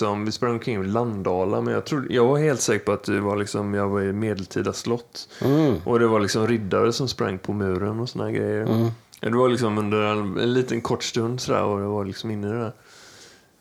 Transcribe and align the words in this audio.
Som, 0.00 0.24
vi 0.24 0.32
sprang 0.32 0.52
omkring 0.52 0.80
i 0.80 0.86
Landala, 0.86 1.60
men 1.60 1.74
jag, 1.74 1.86
trodde, 1.86 2.14
jag 2.14 2.24
var 2.24 2.38
helt 2.38 2.60
säker 2.60 2.84
på 2.84 2.92
att 2.92 3.04
det 3.04 3.20
var 3.20 3.36
liksom, 3.36 3.74
jag 3.74 3.88
var 3.88 4.02
i 4.02 4.12
medeltida 4.12 4.72
slott. 4.72 5.28
Mm. 5.40 5.76
Och 5.84 5.98
det 5.98 6.06
var 6.06 6.20
liksom 6.20 6.46
riddare 6.46 6.92
som 6.92 7.08
sprang 7.08 7.38
på 7.38 7.52
muren 7.52 8.00
och 8.00 8.08
såna 8.08 8.32
grejer. 8.32 8.62
Mm. 8.62 8.88
Det 9.20 9.30
var 9.30 9.48
liksom 9.48 9.78
under 9.78 10.02
en, 10.02 10.38
en 10.38 10.54
liten 10.54 10.80
kort 10.80 11.04
stund 11.04 11.40
sådär 11.40 11.62
och 11.62 11.80
jag 11.80 11.88
var 11.88 12.04
liksom 12.04 12.30
inne 12.30 12.46
i 12.46 12.50
det 12.50 12.58
där. 12.58 12.72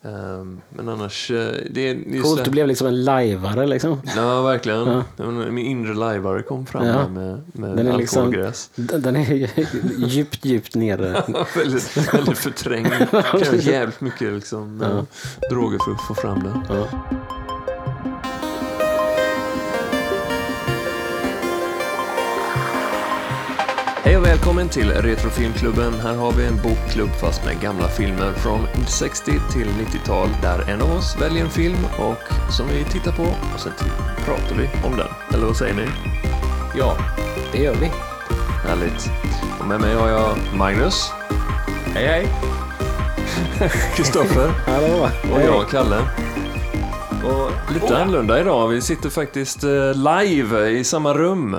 Ehm, 0.04 0.62
men 0.70 0.90
annars, 0.90 1.32
eh, 1.32 1.54
det, 1.72 1.90
är 1.90 2.22
Coolt, 2.22 2.46
du 2.46 2.52
blev 2.52 2.68
liksom 2.68 2.88
en 2.88 3.04
lajvare 3.04 3.68
liksom. 3.68 4.02
Ja, 4.16 4.42
verkligen. 4.42 5.04
Ja. 5.18 5.26
Min 5.32 5.66
inre 5.66 5.94
lajvare 5.94 6.42
kom 6.42 6.66
fram 6.66 6.86
Ja. 6.86 6.94
här 6.94 7.10
med, 7.10 7.42
med 7.54 7.78
Den 7.78 7.88
är 7.88 7.98
liksom- 7.98 8.24
alkoholgräs. 8.24 8.70
Den 8.76 9.02
den 9.02 9.16
är 9.16 9.34
ju 9.34 9.48
djupt, 10.08 10.46
djupt 10.46 10.76
nere. 10.76 11.24
väldigt, 11.56 12.14
väldigt 12.14 12.38
förträngd. 12.38 12.88
Krävs 13.32 13.66
jävligt 13.66 14.02
mycket 14.02 14.34
liksom, 14.34 14.80
Ja. 14.84 14.88
eh, 14.98 15.50
droger 15.50 15.80
för 15.86 15.92
att 15.92 16.02
få 16.08 16.16
fram 16.16 16.44
det. 16.44 16.76
Ja. 16.76 16.88
Hej 24.08 24.18
och 24.18 24.26
välkommen 24.26 24.70
till 24.70 24.92
Retrofilmklubben. 24.92 25.94
Här 25.94 26.16
har 26.16 26.32
vi 26.32 26.46
en 26.46 26.62
bokklubb 26.64 27.10
fast 27.10 27.46
med 27.46 27.62
gamla 27.62 27.88
filmer 27.88 28.34
från 28.34 28.68
60 28.88 29.32
till 29.52 29.68
90-tal 29.68 30.30
där 30.42 30.70
en 30.70 30.82
av 30.82 30.92
oss 30.92 31.16
väljer 31.22 31.44
en 31.44 31.50
film 31.50 31.78
och 32.00 32.52
som 32.54 32.68
vi 32.68 32.84
tittar 32.84 33.12
på 33.12 33.24
och 33.24 33.60
sen 33.60 33.72
pratar 34.26 34.56
vi 34.56 34.88
om 34.88 34.98
den. 34.98 35.08
Eller 35.34 35.46
vad 35.46 35.56
säger 35.58 35.74
ni? 35.74 35.86
ja, 36.78 36.98
det 37.52 37.58
gör 37.58 37.76
vi. 37.76 37.92
Härligt. 38.68 39.10
Och 39.60 39.68
med 39.68 39.82
mig 39.82 39.96
har 39.96 40.10
jag 40.10 40.38
Magnus, 40.58 41.12
Hej, 41.94 42.08
hej. 42.08 42.28
Kristoffer 43.96 44.48
Hallå. 44.66 45.10
och 45.34 45.42
jag, 45.42 45.70
Kalle. 45.70 45.98
Och 47.24 47.74
lite 47.74 47.98
annorlunda 47.98 48.42
idag. 48.42 48.68
Vi 48.68 48.82
sitter 48.82 49.10
faktiskt 49.10 49.64
eh, 49.64 49.94
live 49.94 50.70
i 50.70 50.84
samma 50.84 51.14
rum. 51.14 51.56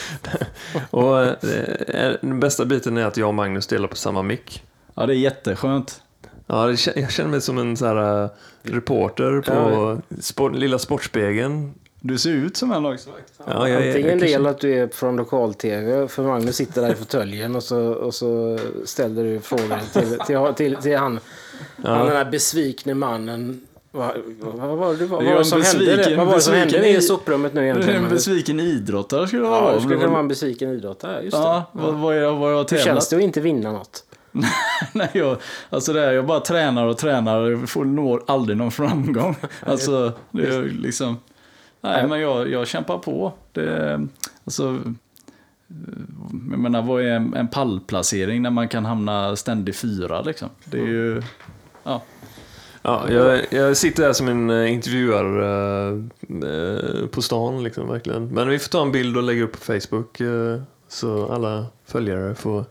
och 0.90 1.20
eh, 1.22 2.14
den 2.20 2.40
bästa 2.40 2.64
biten 2.64 2.96
är 2.96 3.04
att 3.06 3.16
jag 3.16 3.28
och 3.28 3.34
Magnus 3.34 3.66
delar 3.66 3.88
på 3.88 3.96
samma 3.96 4.22
mick. 4.22 4.62
Ja, 4.94 5.06
det 5.06 5.12
är 5.14 5.18
jätteskönt. 5.18 6.02
Ja, 6.46 6.66
det, 6.66 6.96
jag 7.00 7.10
känner 7.12 7.30
mig 7.30 7.40
som 7.40 7.58
en 7.58 7.76
så 7.76 7.86
här, 7.86 8.24
eh, 8.24 8.30
reporter 8.62 9.40
på 9.40 10.00
sport, 10.20 10.54
Lilla 10.54 10.78
Sportspegeln. 10.78 11.74
Du 12.00 12.18
ser 12.18 12.30
ut 12.30 12.56
som 12.56 12.72
en 12.72 12.86
också. 12.86 13.10
Ja, 13.46 13.68
jag, 13.68 13.82
är- 13.82 13.88
Antingen 13.88 14.08
jag, 14.10 14.20
del 14.20 14.32
kanske- 14.32 14.50
att 14.50 14.60
du 14.60 14.74
är 14.74 14.88
från 14.88 15.16
lokal-tv, 15.16 16.08
för 16.08 16.22
Magnus 16.22 16.56
sitter 16.56 16.82
där 16.82 16.92
i 16.92 16.94
fåtöljen 16.94 17.56
och 17.56 17.62
så, 17.62 17.78
och 17.92 18.14
så 18.14 18.58
ställer 18.84 19.24
du 19.24 19.40
frågor 19.40 19.78
till, 19.92 20.18
till, 20.18 20.54
till, 20.56 20.76
till 20.82 20.96
han, 20.98 21.20
han 21.84 22.06
den 22.06 22.14
där 22.16 22.30
besvikne 22.30 22.94
mannen. 22.94 23.66
Vad, 23.94 24.16
vad 24.40 24.78
var 24.78 24.94
det, 24.94 25.06
vad 25.06 25.24
Det 25.24 25.30
det 25.30 25.38
en 25.38 25.44
som 25.44 25.62
hände? 25.62 26.16
Vad 26.16 26.26
var 26.26 26.34
det 26.34 26.40
som 26.40 26.54
hände 26.54 26.88
i 26.88 27.02
soprummet 27.02 27.54
nu 27.54 27.64
egentligen? 27.64 28.04
en 28.04 28.10
besviken 28.10 28.60
idrottare 28.60 29.26
skulle 29.28 29.42
det 29.42 29.48
Ja, 29.48 29.60
vara. 29.60 29.74
det 29.74 29.80
skulle 29.80 30.06
vara 30.06 30.20
en 30.20 30.28
besviken 30.28 30.70
idrottare. 30.70 31.22
Just 31.22 31.36
Ja, 31.36 31.64
det. 31.72 31.78
vad, 31.80 31.94
vad, 31.94 32.16
jag, 32.16 32.36
vad 32.36 32.52
jag 32.52 32.70
Hur 32.70 32.78
känns 32.78 33.08
det 33.08 33.16
att 33.16 33.22
inte 33.22 33.40
vinna 33.40 33.72
något? 33.72 34.04
Nej, 34.92 35.10
jag, 35.12 35.36
alltså 35.70 35.92
det 35.92 36.00
är, 36.00 36.12
jag 36.12 36.26
bara 36.26 36.40
tränar 36.40 36.86
och 36.86 36.98
tränar 36.98 37.40
och 37.40 37.68
får, 37.68 37.84
når 37.84 38.22
aldrig 38.26 38.58
någon 38.58 38.70
framgång. 38.70 39.36
Alltså, 39.66 40.12
det 40.30 40.42
är 40.46 40.62
liksom... 40.62 41.16
Nej, 41.80 42.06
men 42.08 42.20
jag, 42.20 42.50
jag 42.50 42.66
kämpar 42.66 42.98
på. 42.98 43.32
Det, 43.52 44.00
alltså, 44.44 44.78
jag 46.50 46.58
menar, 46.58 46.82
vad 46.82 47.02
är 47.02 47.06
en, 47.06 47.34
en 47.34 47.48
pallplacering 47.48 48.42
när 48.42 48.50
man 48.50 48.68
kan 48.68 48.84
hamna 48.84 49.36
ständig 49.36 49.74
fyra 49.76 50.22
liksom? 50.22 50.48
Det 50.64 50.78
är 50.78 50.86
ju... 50.86 51.22
Ja, 51.84 52.02
ja, 52.82 53.10
jag, 53.10 53.40
jag 53.50 53.76
sitter 53.76 54.02
här 54.02 54.12
som 54.12 54.28
en 54.28 54.50
eh, 54.50 54.72
intervjuare 54.72 55.88
eh, 55.88 56.48
eh, 56.50 57.06
på 57.06 57.22
stan, 57.22 57.62
liksom, 57.64 57.88
verkligen. 57.88 58.26
Men 58.28 58.48
vi 58.48 58.58
får 58.58 58.68
ta 58.68 58.82
en 58.82 58.92
bild 58.92 59.16
och 59.16 59.22
lägga 59.22 59.44
upp 59.44 59.52
på 59.52 59.58
Facebook 59.58 60.20
eh, 60.20 60.60
så 60.88 61.32
alla 61.32 61.66
följare 61.86 62.34
får 62.34 62.64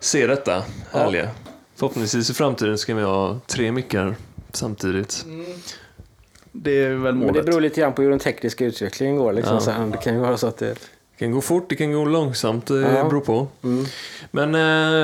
se 0.00 0.26
detta 0.26 0.62
härliga. 0.92 1.28
Förhoppningsvis 1.76 2.30
i 2.30 2.34
framtiden 2.34 2.78
ska 2.78 2.94
vi 2.94 3.02
ha 3.02 3.40
tre 3.46 3.72
mickar 3.72 4.16
samtidigt. 4.52 5.24
det 6.52 6.82
är 6.84 6.88
väl 6.88 6.98
Men 6.98 7.20
det 7.20 7.26
målet. 7.26 7.46
beror 7.46 7.60
lite 7.60 7.80
grann 7.80 7.92
på 7.92 8.02
hur 8.02 8.10
den 8.10 8.18
tekniska 8.18 8.64
utvecklingen 8.64 9.16
går. 9.16 9.32
Liksom. 9.32 9.54
Ja. 9.54 9.60
Så 9.60 9.70
här, 9.70 9.86
det 9.86 9.98
kan 9.98 10.14
ju 10.14 10.20
vara 10.20 10.36
så 10.36 10.46
att 10.46 10.56
det... 10.56 10.66
Det 11.18 11.24
kan 11.24 11.32
gå 11.32 11.40
fort, 11.40 11.66
det 11.68 11.76
kan 11.76 11.92
gå 11.92 12.04
långsamt, 12.04 12.66
det 12.66 12.80
Ja. 12.80 13.04
beror 13.04 13.20
på. 13.20 13.48
Mm. 13.62 13.84
Men 14.30 14.54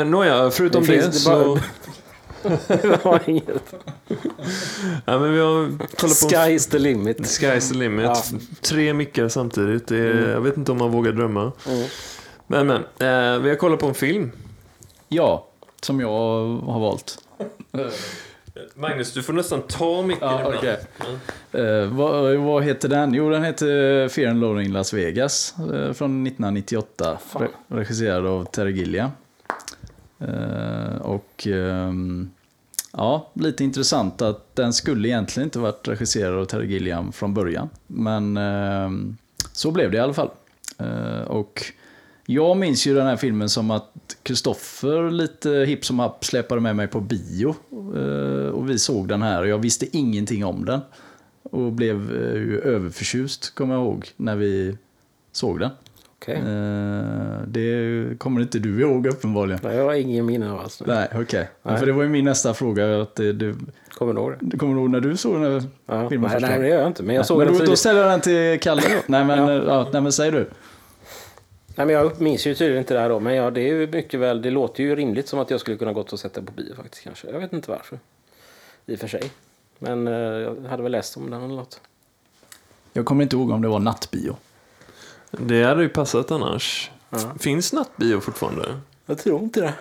eh, 0.01 0.07
nåja, 0.07 0.51
förutom 0.51 0.85
Det 0.85 0.97
det 0.97 1.13
så... 1.13 1.31
bara- 1.31 1.61
Det 2.69 3.05
var 3.05 3.21
inget. 3.27 3.75
Ja, 5.05 5.19
men 5.19 5.33
vi 5.33 5.41
har 5.41 5.79
kollat 5.79 6.21
på... 6.21 6.29
Sky's 6.29 6.71
the 6.71 6.79
limit. 6.79 7.19
Sky's 7.21 7.73
the 7.73 7.79
limit. 7.79 8.05
Ja. 8.05 8.17
Tre 8.61 8.95
mickar 8.95 9.29
samtidigt. 9.29 9.87
Det 9.89 9.97
är, 9.99 10.29
Jag 10.31 10.41
vet 10.41 10.57
inte 10.57 10.73
om 10.73 10.79
man 10.79 10.91
vågar 10.91 11.13
drömma. 11.13 11.53
Mm. 11.69 11.87
Men, 12.47 12.67
men. 12.67 12.77
Eh, 12.77 13.41
vi 13.43 13.49
har 13.49 13.57
kollat 13.57 13.81
på 13.81 13.87
en 13.87 13.95
film. 13.95 14.31
Ja, 15.09 15.47
som 15.83 16.01
jag 16.01 16.09
har 16.59 16.81
valt. 16.81 17.19
Magnus, 18.75 19.13
du 19.13 19.23
får 19.23 19.33
nästan 19.33 19.63
ta 19.63 20.03
micken 20.03 20.29
Ja, 20.29 20.39
ibland. 20.41 20.55
okej. 20.57 20.79
Eh, 21.53 21.87
vad, 21.89 22.37
vad 22.37 22.65
heter 22.65 22.89
den? 22.89 23.15
Jo, 23.15 23.31
den 23.31 23.45
heter 23.45 24.09
Fear 24.09 24.31
and 24.31 24.41
Loathing 24.41 24.73
Las 24.73 24.93
Vegas 24.93 25.55
eh, 25.59 25.65
från 25.93 26.27
1998. 26.27 27.19
Fan. 27.29 27.43
Re- 27.43 27.49
regisserad 27.79 28.27
av 28.27 28.45
Terry 28.45 28.73
Gilliam. 28.73 29.11
Eh, 30.21 30.97
och 31.03 31.47
ehm, 31.47 32.31
ja, 32.97 33.31
lite 33.35 33.65
intressant 33.65 34.23
att 34.23 34.57
den 34.57 34.73
skulle 34.73 35.09
egentligen 35.09 35.47
inte 35.47 35.59
varit 35.59 35.89
regisserad 35.89 36.39
av 36.39 36.45
Terry 36.45 36.67
Gilliam 36.67 37.13
från 37.13 37.35
början. 37.35 37.69
Men 37.87 38.37
ehm, 38.37 39.17
så 39.53 39.71
blev 39.71 39.91
det 39.91 39.97
i 39.97 40.01
alla 40.01 40.15
fall. 40.15 40.31
Eh, 40.79 41.27
och 41.27 41.63
jag 42.27 42.57
minns 42.57 42.87
ju 42.87 42.95
den 42.95 43.07
här 43.07 43.17
filmen 43.17 43.49
som 43.49 43.71
att 43.71 44.17
Kristoffer 44.23 45.11
lite 45.11 45.51
hipp 45.51 45.85
som 45.85 45.99
happ 45.99 46.25
släpade 46.25 46.61
med 46.61 46.77
mig 46.77 46.89
på 46.89 47.01
bio. 47.01 47.55
Eh, 47.97 48.49
och 48.49 48.71
vi 48.71 48.79
såg 48.79 49.09
den 49.09 49.23
här 49.23 49.43
och 49.43 49.49
jag 49.49 49.59
visste 49.59 49.97
ingenting 49.97 50.45
om 50.45 50.65
den. 50.65 50.81
Och 51.43 51.73
blev 51.73 52.17
eh, 52.17 52.35
ju 52.35 52.61
överförtjust, 52.61 53.55
kommer 53.55 53.75
jag 53.75 53.83
ihåg, 53.83 54.09
när 54.17 54.37
vi 54.37 54.79
såg 55.33 55.61
den. 55.61 55.71
Okej. 56.25 56.37
Eh, 56.37 57.43
det 57.47 57.61
kommer 58.19 58.41
inte 58.41 58.59
du 58.59 58.81
ihåg 58.81 59.07
uppenbarligen. 59.07 59.61
Nej, 59.63 59.77
Jag 59.77 59.85
har 59.85 59.95
ingen 59.95 60.27
minne 60.27 60.51
av 60.53 60.61
alls. 60.61 60.83
Nej, 60.87 61.09
okej. 61.15 61.49
Nej. 61.63 61.79
För 61.79 61.87
det 61.87 61.93
var 61.93 62.03
ju 62.03 62.09
min 62.09 62.25
nästa 62.25 62.55
fråga. 62.55 63.03
Att 63.03 63.15
det, 63.15 63.33
du, 63.33 63.55
Kommer 63.89 64.13
du 64.13 64.21
ihåg 64.21 64.33
det? 64.41 64.57
kommer 64.59 64.75
du 64.75 64.81
ihåg 64.81 64.91
när 64.91 65.01
du 65.01 65.17
såg 65.17 65.35
den 65.43 65.53
här 65.53 65.63
Ja. 65.87 66.09
filmen 66.09 66.31
Nej, 66.33 66.41
nej, 66.41 66.59
det 66.61 66.69
gör 66.69 66.79
jag 66.79 66.87
inte. 66.87 67.03
Men 67.03 67.17
jag 67.17 67.27
såg 67.27 67.39
men 67.39 67.47
den 67.47 67.59
då, 67.59 67.65
då 67.65 67.77
ställer 67.77 68.01
jag 68.01 68.11
den 68.11 68.21
till 68.21 68.61
Kalle 68.61 68.83
då. 68.83 68.89
Nej 69.07 69.25
men, 69.25 69.39
Ja. 69.39 69.53
ja. 69.53 69.63
Ja, 69.65 69.89
nej, 69.93 70.03
men 70.03 70.13
säg 70.13 70.31
du. 70.31 70.51
Nej, 71.77 71.87
men 71.87 71.91
jag 71.97 72.21
minns 72.21 72.47
ju 72.47 72.55
tydligen 72.55 72.79
inte 72.79 72.95
det 72.95 73.01
här 73.01 73.09
då. 73.09 73.21
Men 73.21 73.35
ja, 73.35 73.51
det 73.51 73.61
är 73.61 73.75
ju 73.75 73.87
mycket 73.87 74.21
väl. 74.21 74.43
Det 74.43 74.51
låter 74.51 74.83
ju 74.83 74.97
rimligt 74.97 75.29
som 75.29 75.39
att 75.39 75.51
jag 75.51 75.61
skulle 75.61 75.77
kunna 75.77 75.93
gått 75.93 76.13
och 76.13 76.21
den 76.35 76.47
på 76.47 76.53
bio 76.53 76.75
faktiskt 76.75 77.05
kanske. 77.05 77.31
Jag 77.31 77.41
vet 77.41 77.53
inte 77.53 77.71
varför. 77.71 77.99
I 78.87 78.95
och 78.95 78.99
för 78.99 79.09
sig. 79.09 79.23
Men 79.79 80.09
eh, 80.09 80.15
jag 80.15 80.57
hade 80.69 80.83
väl 80.83 80.93
läst 80.93 81.17
om 81.17 81.31
den 81.31 81.43
eller 81.43 81.55
något. 81.55 81.81
Jag 82.93 83.05
kommer 83.05 83.23
inte 83.23 83.37
ihåg 83.37 83.51
om 83.51 83.63
det 83.63 83.69
var 83.69 83.79
nattbio. 83.79 84.37
Det 85.31 85.63
hade 85.65 85.83
ju 85.83 85.89
passat 85.89 86.31
annars. 86.31 86.91
Ja. 87.15 87.33
Finns 87.39 87.73
nattbio 87.73 88.21
fortfarande? 88.21 88.81
Jag 89.07 89.19
tror 89.19 89.41
inte 89.43 89.61
det. 89.61 89.75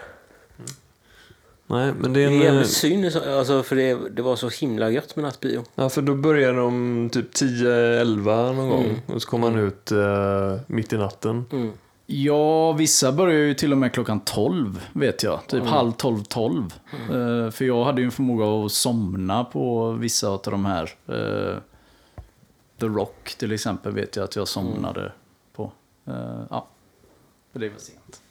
Nej, 1.67 1.93
men 1.99 2.13
det 2.13 2.23
är 2.23 2.29
Det 2.29 2.35
är 2.35 2.35
en... 2.35 2.41
eh, 2.41 2.43
jävligt 2.45 2.69
synd. 2.71 3.05
Alltså, 3.27 3.63
för 3.63 3.75
det, 3.75 4.09
det 4.09 4.21
var 4.21 4.35
så 4.35 4.49
himla 4.49 4.89
gött 4.89 5.15
med 5.15 5.23
nattbio. 5.25 5.63
Ja, 5.75 5.89
för 5.89 6.01
då 6.01 6.15
börjar 6.15 6.53
de 6.53 7.09
typ 7.13 7.33
10-11 7.33 8.53
någon 8.53 8.69
gång. 8.69 8.83
Mm. 8.83 8.95
Och 9.07 9.21
så 9.21 9.29
kommer 9.29 9.51
man 9.51 9.59
ut 9.59 9.91
eh, 9.91 10.59
mitt 10.67 10.93
i 10.93 10.97
natten. 10.97 11.45
Mm. 11.51 11.71
Ja, 12.05 12.71
vissa 12.71 13.11
börjar 13.11 13.39
ju 13.39 13.53
till 13.53 13.71
och 13.71 13.77
med 13.77 13.93
klockan 13.93 14.19
12, 14.19 14.81
vet 14.93 15.23
jag. 15.23 15.39
Typ 15.47 15.63
halv 15.63 15.91
12, 15.91 16.23
12. 16.23 16.73
Eh, 17.11 17.51
för 17.51 17.65
jag 17.65 17.83
hade 17.83 18.01
ju 18.01 18.05
en 18.05 18.11
förmåga 18.11 18.65
att 18.65 18.71
somna 18.71 19.43
på 19.43 19.91
vissa 19.91 20.29
av 20.29 20.41
de 20.43 20.65
här. 20.65 20.83
eh, 21.07 21.57
The 22.79 22.85
Rock 22.85 23.35
till 23.37 23.51
exempel 23.51 23.91
vet 23.91 24.15
jag 24.15 24.23
att 24.23 24.35
jag 24.35 24.47
somnade 24.47 25.11
på. 25.55 25.71
Eh, 26.07 26.13
ja, 26.49 26.67
för 27.53 27.59
det 27.59 27.69
var 27.69 27.77
sent. 27.79 28.21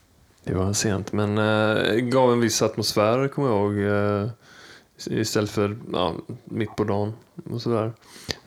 Det 0.45 0.55
var 0.55 0.73
sent, 0.73 1.13
men 1.13 1.39
eh, 1.39 1.95
gav 1.97 2.33
en 2.33 2.41
viss 2.41 2.63
atmosfär, 2.63 3.29
kommer 3.29 3.49
jag 3.49 3.57
ihåg. 3.59 3.79
Eh, 4.23 4.29
istället 5.21 5.51
för 5.51 5.77
ja, 5.93 6.15
mitt 6.45 6.77
på 6.77 6.85
dagen 6.85 7.13
och 7.51 7.63
sådär. 7.63 7.93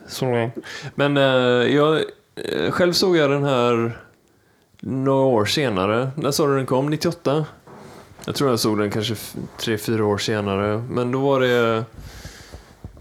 Sorry. 0.07 0.49
Men 0.95 1.17
eh, 1.17 1.23
jag, 1.75 2.01
eh, 2.35 2.71
själv 2.71 2.93
såg 2.93 3.17
jag 3.17 3.29
den 3.29 3.43
här 3.43 3.97
några 4.79 5.25
år 5.25 5.45
senare. 5.45 6.11
När 6.17 6.31
sa 6.31 6.47
du 6.47 6.55
den 6.55 6.65
kom? 6.65 6.89
98? 6.89 7.45
Jag 8.25 8.35
tror 8.35 8.49
jag 8.49 8.59
såg 8.59 8.77
den 8.79 8.91
kanske 8.91 9.13
f- 9.13 9.35
tre 9.57 9.77
fyra 9.77 10.05
år 10.05 10.17
senare. 10.17 10.83
Men 10.89 11.11
då 11.11 11.19
var 11.19 11.39
det 11.39 11.83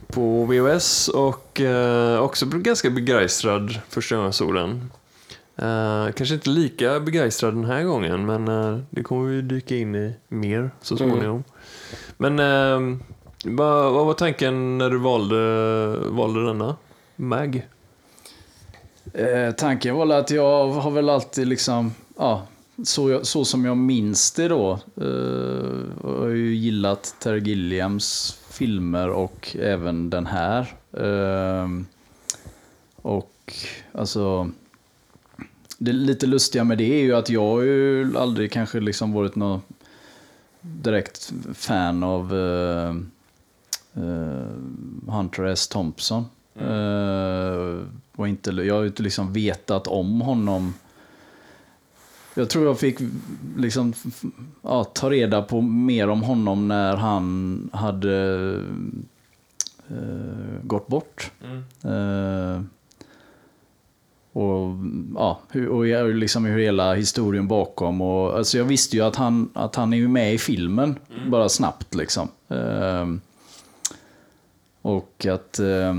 på 0.07 0.45
VHS 0.45 1.09
och 1.09 1.61
eh, 1.61 2.21
också 2.21 2.47
blev 2.47 2.63
ganska 2.63 2.91
begeistrad 2.91 3.79
första 3.89 4.15
gången 4.15 4.27
jag 4.27 4.35
såg 4.35 4.55
den. 4.55 4.91
Eh, 5.57 6.13
kanske 6.13 6.35
inte 6.35 6.51
lika 6.51 7.01
begeistrad 7.01 7.55
den 7.55 7.65
här 7.65 7.83
gången, 7.83 8.27
men 8.27 8.49
eh, 8.49 8.79
det 8.91 9.03
kommer 9.03 9.31
vi 9.31 9.43
dyka 9.43 9.77
in 9.77 9.95
i 9.95 10.15
mer 10.29 10.71
så 10.81 10.97
småningom. 10.97 11.45
Men 12.17 12.39
eh, 12.39 12.99
vad, 13.45 13.93
vad 13.93 14.07
var 14.07 14.15
tanken 14.15 14.79
när 14.79 14.91
du 14.91 14.99
valde, 14.99 16.09
valde 16.11 16.47
denna? 16.47 16.77
Mag? 17.17 17.69
Tanken 19.57 19.97
var 19.97 20.11
att 20.11 20.31
jag 20.31 20.69
har 20.69 20.91
väl 20.91 21.09
alltid 21.09 21.49
liksom, 21.49 21.95
ja, 22.19 22.47
så, 22.85 23.11
jag, 23.11 23.27
så 23.27 23.45
som 23.45 23.65
jag 23.65 23.77
minns 23.77 24.33
det 24.33 24.49
då. 24.49 24.79
Jag 26.03 26.11
har 26.11 26.29
ju 26.29 26.55
gillat 26.55 27.15
Terry 27.19 27.41
Gilliams 27.41 28.39
filmer 28.51 29.09
och 29.09 29.57
även 29.61 30.11
den 30.11 30.27
här. 30.27 30.75
Och 32.97 33.53
alltså, 33.93 34.51
det 35.85 35.93
lite 35.93 36.27
lustiga 36.27 36.65
med 36.65 36.79
det 36.79 36.95
är 36.95 37.03
ju 37.03 37.15
att 37.15 37.31
jag 37.31 37.49
har 37.49 37.61
ju 37.63 38.17
aldrig 38.19 38.53
kanske 38.53 38.81
liksom 38.81 39.13
varit 39.13 39.37
någon 39.37 39.61
direkt 40.61 41.33
fan 41.55 42.03
av 42.03 42.35
eh, 42.35 42.97
eh, 44.05 44.47
Hunter 45.07 45.45
S. 45.45 45.69
Thompson. 45.69 46.25
Eh, 46.55 47.79
och 48.17 48.29
inte, 48.29 48.51
jag 48.51 48.75
har 48.75 48.85
inte 48.85 49.03
liksom 49.03 49.33
vetat 49.33 49.87
om 49.87 50.21
honom. 50.21 50.75
Jag 52.35 52.51
tror 52.51 52.67
jag 52.67 52.79
fick 52.79 52.99
liksom, 53.57 53.93
ja, 54.63 54.85
ta 54.85 55.11
reda 55.11 55.43
på 55.43 55.61
mer 55.61 56.09
om 56.09 56.23
honom 56.23 56.69
när 56.69 56.97
han 56.97 57.71
hade 57.73 58.61
gått 60.63 60.87
bort. 60.87 61.31
Eh, 61.83 62.61
och, 64.35 64.77
ja, 65.15 65.41
och 65.71 66.15
liksom 66.15 66.45
hur 66.45 66.59
hela 66.59 66.95
historien 66.95 67.49
bakom. 67.49 68.01
Och, 68.01 68.37
alltså 68.37 68.59
jag 68.59 68.65
visste 68.65 68.97
ju 68.97 69.03
att 69.03 69.17
han, 69.17 69.51
att 69.53 69.77
han 69.77 69.93
är 69.93 70.09
med 70.09 70.35
i 70.35 70.39
filmen, 70.39 70.99
bara 71.27 71.49
snabbt 71.49 71.95
liksom. 71.95 72.29
Ehm, 72.49 73.21
och 74.83 75.27
att 75.27 75.59
eh, 75.59 75.95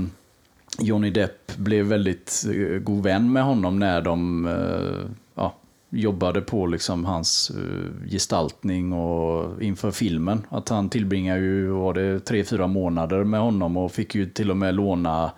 Johnny 0.78 1.10
Depp 1.10 1.56
blev 1.56 1.86
väldigt 1.86 2.44
eh, 2.54 2.78
god 2.78 3.02
vän 3.02 3.32
med 3.32 3.44
honom 3.44 3.78
när 3.78 4.00
de 4.00 4.46
eh, 4.46 5.10
ja, 5.34 5.54
jobbade 5.90 6.40
på 6.40 6.66
liksom 6.66 7.04
hans 7.04 7.50
eh, 7.50 8.08
gestaltning 8.10 8.92
och 8.92 9.62
inför 9.62 9.90
filmen. 9.90 10.46
Att 10.48 10.68
han 10.68 10.88
tillbringar 10.88 11.36
ju, 11.36 11.66
var 11.66 11.94
det 11.94 12.20
tre, 12.20 12.44
fyra 12.44 12.66
månader 12.66 13.24
med 13.24 13.40
honom 13.40 13.76
och 13.76 13.92
fick 13.92 14.14
ju 14.14 14.26
till 14.26 14.50
och 14.50 14.56
med 14.56 14.74
låna 14.74 15.30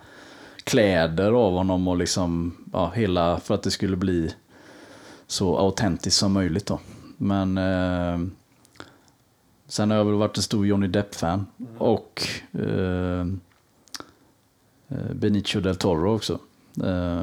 kläder 0.63 1.31
av 1.31 1.53
honom 1.53 1.87
och 1.87 1.97
liksom, 1.97 2.57
ja, 2.73 2.91
hela, 2.95 3.39
för 3.39 3.55
att 3.55 3.63
det 3.63 3.71
skulle 3.71 3.95
bli 3.95 4.33
så 5.27 5.57
autentiskt 5.57 6.19
som 6.19 6.33
möjligt 6.33 6.65
då. 6.65 6.79
Men 7.17 7.57
eh, 7.57 8.19
sen 9.67 9.91
har 9.91 9.97
jag 9.97 10.05
väl 10.05 10.13
varit 10.13 10.37
en 10.37 10.43
stor 10.43 10.67
Johnny 10.67 10.87
Depp-fan. 10.87 11.45
Och 11.77 12.27
eh, 12.53 13.21
eh 14.89 15.13
Benicio 15.13 15.61
del 15.61 15.75
Toro 15.75 16.15
också. 16.15 16.39
Eh, 16.83 17.21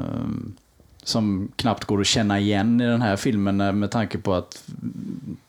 som 1.03 1.51
knappt 1.55 1.85
går 1.85 2.01
att 2.01 2.07
känna 2.07 2.39
igen 2.39 2.81
i 2.81 2.85
den 2.85 3.01
här 3.01 3.15
filmen 3.15 3.61
eh, 3.61 3.71
med 3.73 3.91
tanke 3.91 4.17
på 4.17 4.33
att 4.33 4.63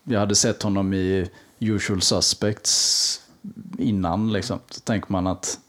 jag 0.03 0.19
hade 0.19 0.35
sett 0.35 0.63
honom 0.63 0.93
i 0.93 1.29
Usual 1.59 2.01
Suspects 2.01 3.21
innan. 3.77 4.33
Liksom. 4.33 4.59
Så 4.69 4.79
tänker 4.79 5.11
man 5.11 5.27
att 5.27 5.59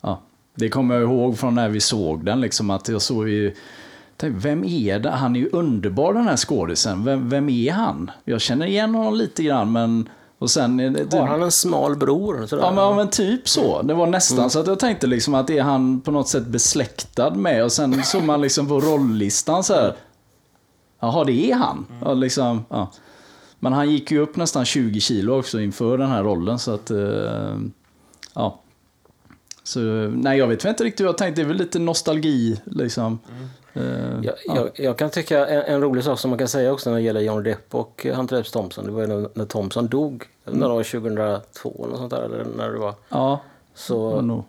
ja, 0.00 0.20
det 0.60 0.68
kommer 0.68 0.94
jag 0.94 1.02
ihåg 1.02 1.38
från 1.38 1.54
när 1.54 1.68
vi 1.68 1.80
såg 1.80 2.24
den. 2.24 2.40
Liksom, 2.40 2.70
att 2.70 2.88
jag 2.88 3.02
såg 3.02 3.28
ju, 3.28 3.54
vem 4.22 4.64
är 4.64 4.98
det? 4.98 5.10
Han 5.10 5.36
är 5.36 5.40
ju 5.40 5.48
underbar 5.52 6.14
den 6.14 6.24
här 6.24 6.36
skådisen. 6.36 7.04
Vem, 7.04 7.28
vem 7.28 7.48
är 7.48 7.72
han? 7.72 8.10
Jag 8.24 8.40
känner 8.40 8.66
igen 8.66 8.94
honom 8.94 9.14
lite 9.14 9.42
grann 9.42 9.72
men... 9.72 10.08
Och 10.38 10.50
sen, 10.50 10.76
det- 10.76 11.12
Har 11.18 11.26
han 11.26 11.42
en 11.42 11.50
smal 11.50 11.96
bror? 11.96 12.46
Sådär? 12.46 12.62
Ja 12.62 12.70
men, 12.70 12.84
ja, 12.84 12.94
men 12.94 13.08
typ 13.10 13.48
så. 13.48 13.82
Det 13.82 13.94
var 13.94 14.06
nästan 14.06 14.50
så 14.50 14.60
att 14.60 14.66
jag 14.66 14.78
tänkte 14.78 15.06
liksom 15.06 15.34
att 15.34 15.50
är 15.50 15.62
han 15.62 16.00
på 16.00 16.10
något 16.10 16.28
sätt 16.28 16.46
besläktad 16.46 17.30
med. 17.34 17.64
Och 17.64 17.72
sen 17.72 18.02
såg 18.04 18.22
man 18.24 18.40
liksom 18.40 18.68
på 18.68 18.80
rolllistan 18.80 19.64
så 19.64 19.74
här. 19.74 19.94
Jaha, 21.00 21.24
det 21.24 21.50
är 21.50 21.54
han. 21.54 21.86
Ja, 22.04 22.14
liksom, 22.14 22.64
ja. 22.68 22.90
Men 23.58 23.72
han 23.72 23.90
gick 23.90 24.10
ju 24.10 24.18
upp 24.18 24.36
nästan 24.36 24.64
20 24.64 25.00
kilo 25.00 25.38
också 25.38 25.60
inför 25.60 25.98
den 25.98 26.08
här 26.10 26.22
rollen. 26.24 26.58
Så 26.58 26.74
att, 26.74 26.90
eh, 26.90 27.56
ja. 28.34 28.60
Så, 29.62 29.80
nej, 30.10 30.38
jag 30.38 30.46
vet 30.46 30.64
inte 30.64 30.84
riktigt 30.84 31.00
hur 31.00 31.06
jag 31.08 31.18
tänkte. 31.18 31.40
Det 31.42 31.44
är 31.44 31.48
väl 31.48 31.56
lite 31.56 31.78
nostalgi 31.78 32.60
liksom. 32.64 33.18
Eh, 33.72 33.82
Jag, 34.22 34.24
ja. 34.24 34.56
jag, 34.56 34.70
jag 34.74 34.98
kan 34.98 35.10
tycka 35.10 35.46
en, 35.46 35.62
en 35.74 35.80
rolig 35.80 36.04
sak 36.04 36.18
som 36.18 36.30
man 36.30 36.38
kan 36.38 36.48
säga 36.48 36.72
också 36.72 36.90
när 36.90 36.96
det 36.96 37.02
gäller 37.02 37.20
Johnny 37.20 37.42
Depp 37.50 37.74
och 37.74 38.06
Hunter 38.14 38.40
S. 38.40 38.50
Thompson. 38.50 38.84
Det 38.86 38.90
var 38.92 39.00
ju 39.00 39.06
när, 39.06 39.28
när 39.34 39.44
Thompson 39.44 39.88
dog. 39.88 40.24
När 40.44 40.68
det 40.68 40.74
var 40.74 40.82
2002 40.82 41.84
eller 41.86 41.96
sånt 41.96 42.10
där. 42.10 42.22
Eller 42.22 42.44
när 42.56 42.70
det 42.70 42.78
var. 42.78 42.94
ja, 43.08 43.40
Så, 43.74 44.00
och 44.02 44.24
nog. 44.24 44.44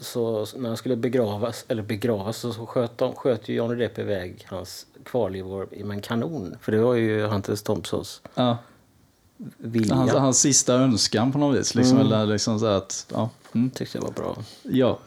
så 0.00 0.46
när 0.56 0.68
han 0.68 0.76
skulle 0.76 0.96
begravas, 0.96 1.64
eller 1.68 1.82
begravas, 1.82 2.36
så 2.36 2.52
så 2.52 2.66
sköt, 2.66 2.98
de, 2.98 3.14
sköt 3.14 3.48
ju 3.48 3.54
Johnny 3.54 3.74
Depp 3.74 3.98
iväg 3.98 4.46
hans 4.50 4.86
kvarlevor 5.04 5.68
med 5.84 5.90
en 5.94 6.00
kanon. 6.02 6.56
För 6.60 6.72
det 6.72 6.78
var 6.78 6.94
ju 6.94 7.22
Hunter 7.26 7.52
S. 7.52 7.62
Thompsons 7.62 8.22
Ja. 8.34 8.56
Vilja. 9.58 9.94
Hans, 9.94 10.12
hans 10.12 10.40
sista 10.40 10.74
önskan 10.74 11.32
på 11.32 11.38
något 11.38 11.58
vis. 11.58 11.74
Liksom, 11.74 11.96
Mm. 11.98 12.06
eller 12.12 12.26
liksom 12.26 12.58
så 12.60 12.66
att, 12.66 13.06
ja. 13.12 13.30
Mm. 13.54 13.70
tyckte 13.70 13.98
jag 13.98 14.02
var 14.02 14.10
bra. 14.12 14.36
Ja. 14.62 14.98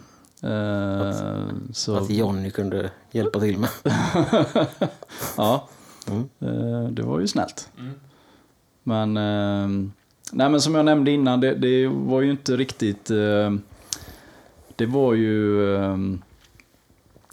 Eh, 0.50 1.48
så, 1.74 1.96
Att 1.96 2.10
Johnny 2.10 2.52
kunde 2.52 2.92
hjälpa 3.12 3.40
till 3.40 3.58
med. 3.58 3.70
ja. 5.38 5.68
Mm. 6.08 6.30
Eh, 6.40 6.90
det 6.90 7.02
var 7.04 7.20
ju 7.20 7.28
snällt. 7.28 7.70
Men, 8.84 9.18
eh, 9.18 9.68
nej, 10.32 10.50
men 10.50 10.62
som 10.62 10.76
jag 10.76 10.86
nämnde 10.86 11.12
innan, 11.12 11.40
det, 11.40 11.56
det 11.56 11.88
var 11.88 12.22
ju 12.22 12.32
inte 12.32 12.58
riktigt... 12.58 13.10
Eh, 13.12 13.54
det 14.76 14.86
var 14.86 15.14
ju 15.14 15.76
eh, 15.76 15.98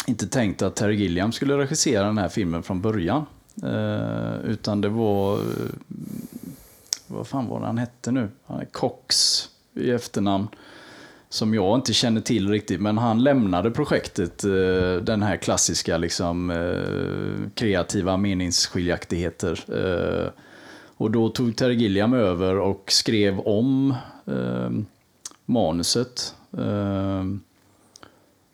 inte 0.06 0.26
tänkt 0.28 0.62
att 0.62 0.76
Terry 0.76 0.94
Gilliam 0.94 1.32
skulle 1.32 1.58
regissera 1.58 2.06
den 2.06 2.18
här 2.18 2.28
filmen 2.28 2.62
från 2.62 2.80
början. 2.80 3.26
Eh, 3.62 4.40
utan 4.50 4.80
det 4.80 4.88
var... 4.88 5.40
Vad 7.10 7.26
fan 7.26 7.48
var 7.48 7.60
det 7.60 7.66
han 7.66 7.78
hette 7.78 8.12
nu? 8.12 8.28
Han 8.46 8.60
är 8.60 8.64
Cox 8.64 9.44
i 9.74 9.90
efternamn. 9.90 10.48
Som 11.28 11.54
jag 11.54 11.78
inte 11.78 11.92
känner 11.92 12.20
till 12.20 12.48
riktigt, 12.48 12.80
men 12.80 12.98
han 12.98 13.22
lämnade 13.22 13.70
projektet. 13.70 14.44
eh, 14.44 14.50
Den 15.02 15.22
här 15.22 15.36
klassiska 15.36 15.98
liksom, 15.98 16.50
eh, 16.50 17.50
kreativa 17.54 18.16
meningsskiljaktigheter. 18.16 19.60
Eh, 20.24 20.30
Och 20.96 21.10
då 21.10 21.28
tog 21.28 21.56
Terry 21.56 21.74
Gilliam 21.74 22.14
över 22.14 22.58
och 22.58 22.92
skrev 22.92 23.40
om 23.40 23.94
eh, 24.26 24.70
manuset. 25.44 26.34
Eh, 26.58 27.24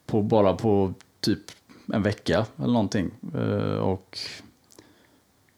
på, 0.06 0.22
bara 0.22 0.52
på 0.52 0.94
typ 1.20 1.40
en 1.92 2.02
vecka 2.02 2.46
eller 2.58 2.72
någonting. 2.72 3.10
Eh, 3.34 3.76
och 3.78 4.18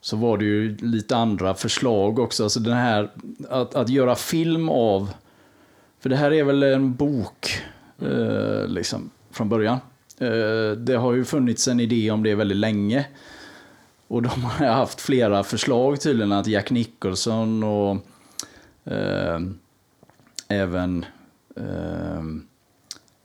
så 0.08 0.16
var 0.16 0.38
det 0.38 0.44
ju 0.44 0.76
lite 0.76 1.16
andra 1.16 1.54
förslag 1.54 2.18
också. 2.18 2.42
Alltså 2.42 2.60
den 2.60 2.76
här, 2.76 3.10
att, 3.48 3.74
att 3.74 3.88
göra 3.88 4.14
film 4.14 4.68
av, 4.68 5.10
för 6.00 6.08
det 6.08 6.16
här 6.16 6.32
är 6.32 6.44
väl 6.44 6.62
en 6.62 6.94
bok 6.94 7.62
eh, 7.98 8.66
liksom, 8.66 9.10
från 9.30 9.48
början. 9.48 9.78
Eh, 10.18 10.70
det 10.76 10.96
har 10.96 11.12
ju 11.12 11.24
funnits 11.24 11.68
en 11.68 11.80
idé 11.80 12.10
om 12.10 12.22
det 12.22 12.34
väldigt 12.34 12.58
länge. 12.58 13.06
Och 14.06 14.22
de 14.22 14.44
har 14.44 14.66
haft 14.66 15.00
flera 15.00 15.42
förslag 15.44 16.00
tydligen, 16.00 16.32
att 16.32 16.46
Jack 16.46 16.70
Nicholson 16.70 17.62
och 17.62 17.96
eh, 18.92 19.40
även 20.48 21.04
eh, 21.56 22.22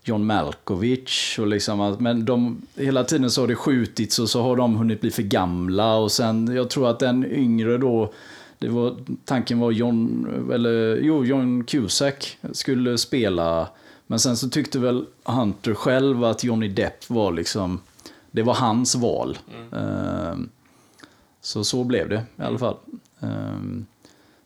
John 0.04 0.26
Malkovich. 0.26 1.40
Och 1.40 1.48
liksom, 1.48 1.82
att- 1.82 2.00
men 2.00 2.26
de, 2.26 2.62
hela 2.76 3.04
tiden 3.04 3.32
så 3.32 3.42
har 3.42 3.48
det 3.48 3.56
skjutits 3.56 4.20
och 4.20 4.30
så 4.30 4.42
har 4.42 4.56
de 4.56 4.76
hunnit 4.76 5.02
bli 5.02 5.12
för 5.12 5.24
gamla. 5.24 5.96
Och 5.96 6.12
sen, 6.12 6.56
jag 6.56 6.70
tror 6.70 6.90
att 6.90 7.00
den 7.00 7.26
yngre 7.32 7.78
då, 7.78 8.14
det 8.60 8.70
var, 8.70 8.96
tanken 9.26 9.60
var 9.60 9.72
John, 9.72 10.28
eller 10.54 11.00
jo, 11.02 11.26
John 11.26 11.64
Cusack 11.64 12.38
skulle 12.52 12.98
spela. 12.98 13.68
Men 14.08 14.20
sen 14.20 14.38
så 14.38 14.50
tyckte 14.50 14.80
väl 14.80 15.06
Hunter 15.24 15.74
själv 15.74 16.24
att 16.24 16.44
Johnny 16.44 16.68
Depp 16.68 17.10
var 17.10 17.32
liksom, 17.32 17.80
det 18.32 18.44
var 18.44 18.54
hans 18.54 18.96
val. 18.96 19.38
Ehm, 19.72 20.50
så 21.42 21.64
så 21.64 21.84
blev 21.84 22.10
det 22.10 22.24
i 22.40 22.42
alla 22.42 22.58
fall. 22.60 22.76
Ehm, 23.20 23.86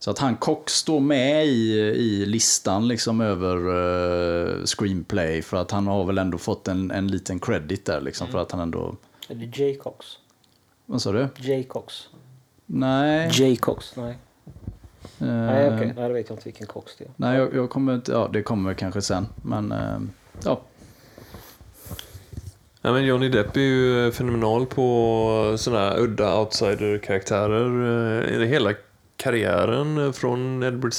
så 0.08 0.12
att 0.12 0.20
han 0.20 0.36
Cox 0.36 0.74
står 0.74 1.00
med 1.00 1.46
i, 1.48 1.72
i 1.80 2.26
listan 2.26 2.88
liksom 2.88 3.22
över 3.22 3.56
eh, 3.58 4.64
screenplay 4.66 5.42
för 5.42 5.58
att 5.58 5.72
han 5.72 5.88
har 5.88 6.04
väl 6.06 6.18
ändå 6.18 6.38
fått 6.38 6.68
en, 6.68 6.92
en 6.92 7.08
liten 7.08 7.40
credit 7.40 7.86
där 7.86 8.02
liksom 8.02 8.28
för 8.28 8.40
att 8.40 8.52
han 8.52 8.62
ändå... 8.62 8.96
Är 9.30 9.36
det 9.36 9.58
Jay 9.60 9.78
Cox? 9.78 10.06
Vad 10.86 11.02
sa 11.02 11.12
du? 11.12 11.28
Jay 11.38 11.64
Cox? 11.64 12.08
Nej. 12.66 13.30
Jay 13.34 13.56
Cox? 13.56 13.96
Nej. 13.96 14.18
eh, 15.20 15.28
Nej, 15.28 15.68
okej. 15.76 15.94
Nej, 15.98 16.08
då 16.08 16.14
vet 16.14 16.30
jag 16.30 16.36
inte 16.36 16.46
vilken 16.46 16.68
Cox 16.68 16.96
det 16.98 17.04
är. 17.04 17.12
Nej, 17.16 17.38
jag, 17.38 17.56
jag 17.56 17.70
kommer 17.70 17.96
inte... 17.96 18.12
Ja, 18.12 18.30
det 18.34 18.44
kommer 18.44 18.74
kanske 18.74 19.02
sen. 19.02 19.28
Men 19.42 19.72
eh, 19.72 20.00
ja. 20.44 20.62
Ja, 22.82 22.94
men 22.94 23.06
Johnny 23.06 23.30
Depp 23.30 23.58
är 23.58 23.62
ju 23.62 24.12
fenomenal 24.12 24.66
på 24.66 25.56
sådana 25.58 25.90
här 25.90 26.00
udda 26.00 26.40
outsider-karaktärer. 26.40 28.24
eh, 28.34 28.42
i 28.42 28.46
Hela 28.46 28.74
karriären 29.18 30.14
från 30.14 30.64
Edward 30.64 30.94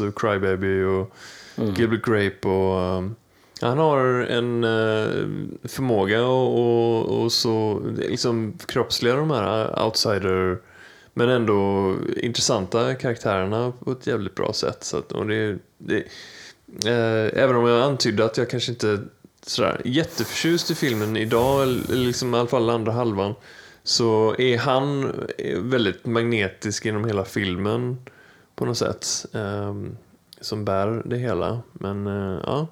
och 0.00 0.20
Crybaby 0.20 0.82
och 0.82 1.16
Mm. 1.56 1.74
Gilbert 1.74 2.04
Grape 2.04 2.48
och 2.48 2.96
um, 2.98 3.16
han 3.60 3.78
har 3.78 4.04
en 4.06 4.64
uh, 4.64 5.26
förmåga 5.64 6.26
och, 6.26 6.60
och, 6.60 7.22
och 7.22 7.32
så 7.32 7.82
liksom 7.98 8.58
kroppsliga 8.66 9.16
de 9.16 9.30
här 9.30 9.84
outsider 9.84 10.58
men 11.12 11.28
ändå 11.28 11.92
intressanta 12.16 12.94
karaktärerna 12.94 13.72
på 13.84 13.92
ett 13.92 14.06
jävligt 14.06 14.34
bra 14.34 14.52
sätt. 14.52 14.84
Så 14.84 14.98
att, 14.98 15.12
och 15.12 15.26
det, 15.26 15.58
det, 15.78 15.96
eh, 16.86 17.42
även 17.42 17.56
om 17.56 17.66
jag 17.66 17.82
antydde 17.82 18.24
att 18.24 18.36
jag 18.36 18.50
kanske 18.50 18.72
inte 18.72 18.98
sådär 19.46 19.80
jätteförtjust 19.84 20.70
i 20.70 20.74
filmen 20.74 21.16
idag, 21.16 21.62
eller 21.62 21.96
liksom 21.96 22.34
i 22.34 22.38
alla 22.38 22.48
fall 22.48 22.70
andra 22.70 22.92
halvan, 22.92 23.34
så 23.84 24.34
är 24.38 24.58
han 24.58 25.04
eh, 25.38 25.58
väldigt 25.58 26.06
magnetisk 26.06 26.84
genom 26.84 27.04
hela 27.04 27.24
filmen 27.24 27.96
på 28.54 28.64
något 28.64 28.78
sätt. 28.78 29.26
Eh, 29.32 29.74
som 30.40 30.64
bär 30.64 31.02
det 31.04 31.16
hela. 31.16 31.60
Men 31.72 32.06
eh, 32.06 32.40
ja, 32.46 32.66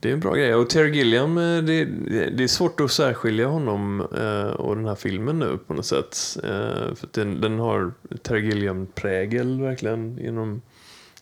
det 0.00 0.08
är 0.08 0.12
en 0.12 0.20
bra 0.20 0.34
grej. 0.34 0.54
Och 0.54 0.70
Terry 0.70 0.96
Gilliam, 0.96 1.38
eh, 1.38 1.62
det, 1.62 1.84
det 2.30 2.44
är 2.44 2.48
svårt 2.48 2.80
att 2.80 2.90
särskilja 2.90 3.46
honom 3.46 4.00
eh, 4.00 4.50
och 4.50 4.76
den 4.76 4.86
här 4.86 4.94
filmen 4.94 5.38
nu 5.38 5.58
på 5.66 5.74
något 5.74 5.86
sätt. 5.86 6.16
Eh, 6.44 6.94
för 6.94 7.08
den, 7.10 7.40
den 7.40 7.58
har 7.58 7.92
Terry 8.22 8.46
Gilliam-prägel 8.46 9.60
verkligen 9.60 10.18
genom 10.18 10.62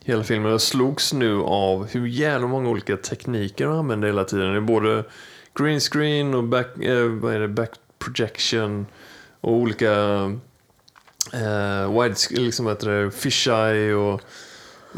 hela 0.03 0.23
filmen. 0.23 0.51
Jag 0.51 0.61
slogs 0.61 1.13
nu 1.13 1.41
av 1.41 1.87
hur 1.87 2.07
jävla 2.07 2.47
många 2.47 2.69
olika 2.69 2.97
tekniker 2.97 3.67
han 3.67 3.77
använder 3.77 4.07
hela 4.07 4.23
tiden. 4.23 4.51
Det 4.51 4.57
är 4.57 4.61
både 4.61 5.03
green 5.59 5.79
screen 5.79 6.33
och 6.33 6.43
back, 6.43 6.77
eh, 6.81 7.05
vad 7.05 7.33
är 7.33 7.39
det, 7.39 7.47
back 7.47 7.71
projection 8.05 8.85
och 9.41 9.53
olika 9.53 9.91
eh, 11.33 12.01
wide, 12.01 12.15
liksom 12.29 12.65
vad 12.65 12.73
heter 12.73 12.89
det, 12.89 13.11
fisheye 13.11 13.93
och 13.93 14.21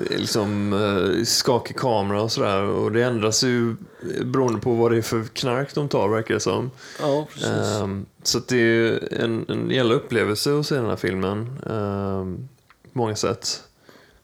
liksom 0.10 0.74
eh, 0.74 1.24
skakig 1.24 1.76
kamera 1.76 2.22
och 2.22 2.32
sådär. 2.32 2.62
Och 2.62 2.92
det 2.92 3.04
ändras 3.04 3.44
ju 3.44 3.76
beroende 4.24 4.60
på 4.60 4.74
vad 4.74 4.92
det 4.92 4.98
är 4.98 5.02
för 5.02 5.24
knark 5.24 5.76
de 5.76 5.90
tar 5.90 6.08
verkar 6.08 6.34
det 6.34 6.40
som. 6.40 6.72
Ja, 7.00 7.28
precis. 7.34 7.82
Um, 7.82 8.06
så 8.24 8.40
det 8.48 8.58
är 8.58 9.14
en, 9.24 9.46
en 9.50 9.70
jävla 9.70 9.94
upplevelse 9.94 10.60
att 10.60 10.66
se 10.66 10.76
den 10.76 10.86
här 10.86 10.96
filmen. 10.96 11.60
Um, 11.64 12.50
på 12.94 13.00
många 13.00 13.16
sätt. 13.16 13.64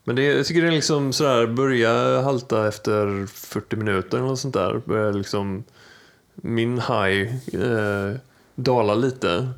Men 0.03 0.15
det, 0.15 0.23
jag 0.23 0.45
tycker 0.45 0.61
den 0.61 0.75
liksom 0.75 1.13
sådär 1.13 1.47
börjar 1.47 2.21
halta 2.21 2.67
efter 2.67 3.25
40 3.25 3.75
minuter 3.75 4.17
eller 4.17 4.27
något 4.27 4.39
sånt 4.39 4.53
där. 4.53 4.81
Börjar 4.85 5.13
liksom 5.13 5.63
min 6.35 6.79
high 6.79 7.35
eh, 7.53 8.15
dalar 8.55 8.95
lite. 8.95 9.49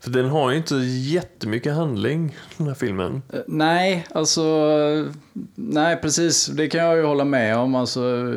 För 0.00 0.10
den 0.10 0.28
har 0.28 0.50
ju 0.50 0.56
inte 0.56 0.74
jättemycket 1.14 1.74
handling, 1.74 2.36
den 2.56 2.66
här 2.66 2.74
filmen. 2.74 3.22
Eh, 3.32 3.40
nej, 3.46 4.06
alltså... 4.10 4.42
Nej, 5.54 5.96
precis. 5.96 6.46
Det 6.46 6.68
kan 6.68 6.80
jag 6.80 6.96
ju 6.96 7.04
hålla 7.04 7.24
med 7.24 7.56
om. 7.56 7.74
Alltså, 7.74 8.34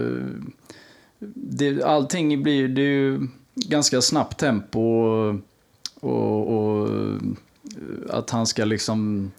det, 1.35 1.83
allting 1.83 2.43
blir... 2.43 2.67
Det 2.67 2.81
är 2.81 2.85
ju 2.85 3.27
ganska 3.55 4.01
snabbt 4.01 4.39
tempo 4.39 4.79
och, 5.99 6.47
och 6.47 6.89
att 8.09 8.29
han 8.29 8.47
ska 8.47 8.65
liksom 8.65 9.31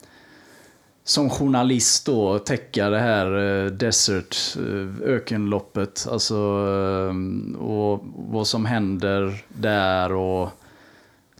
som 1.06 1.30
journalist 1.30 2.06
då 2.06 2.38
täcka 2.38 2.90
det 2.90 2.98
här 2.98 3.26
eh, 3.64 3.70
desert, 3.70 4.36
eh, 4.56 5.08
ökenloppet. 5.08 6.06
Alltså, 6.10 6.34
eh, 6.34 7.56
och 7.60 8.04
vad 8.14 8.46
som 8.46 8.64
händer 8.64 9.44
där 9.48 10.12
och 10.12 10.48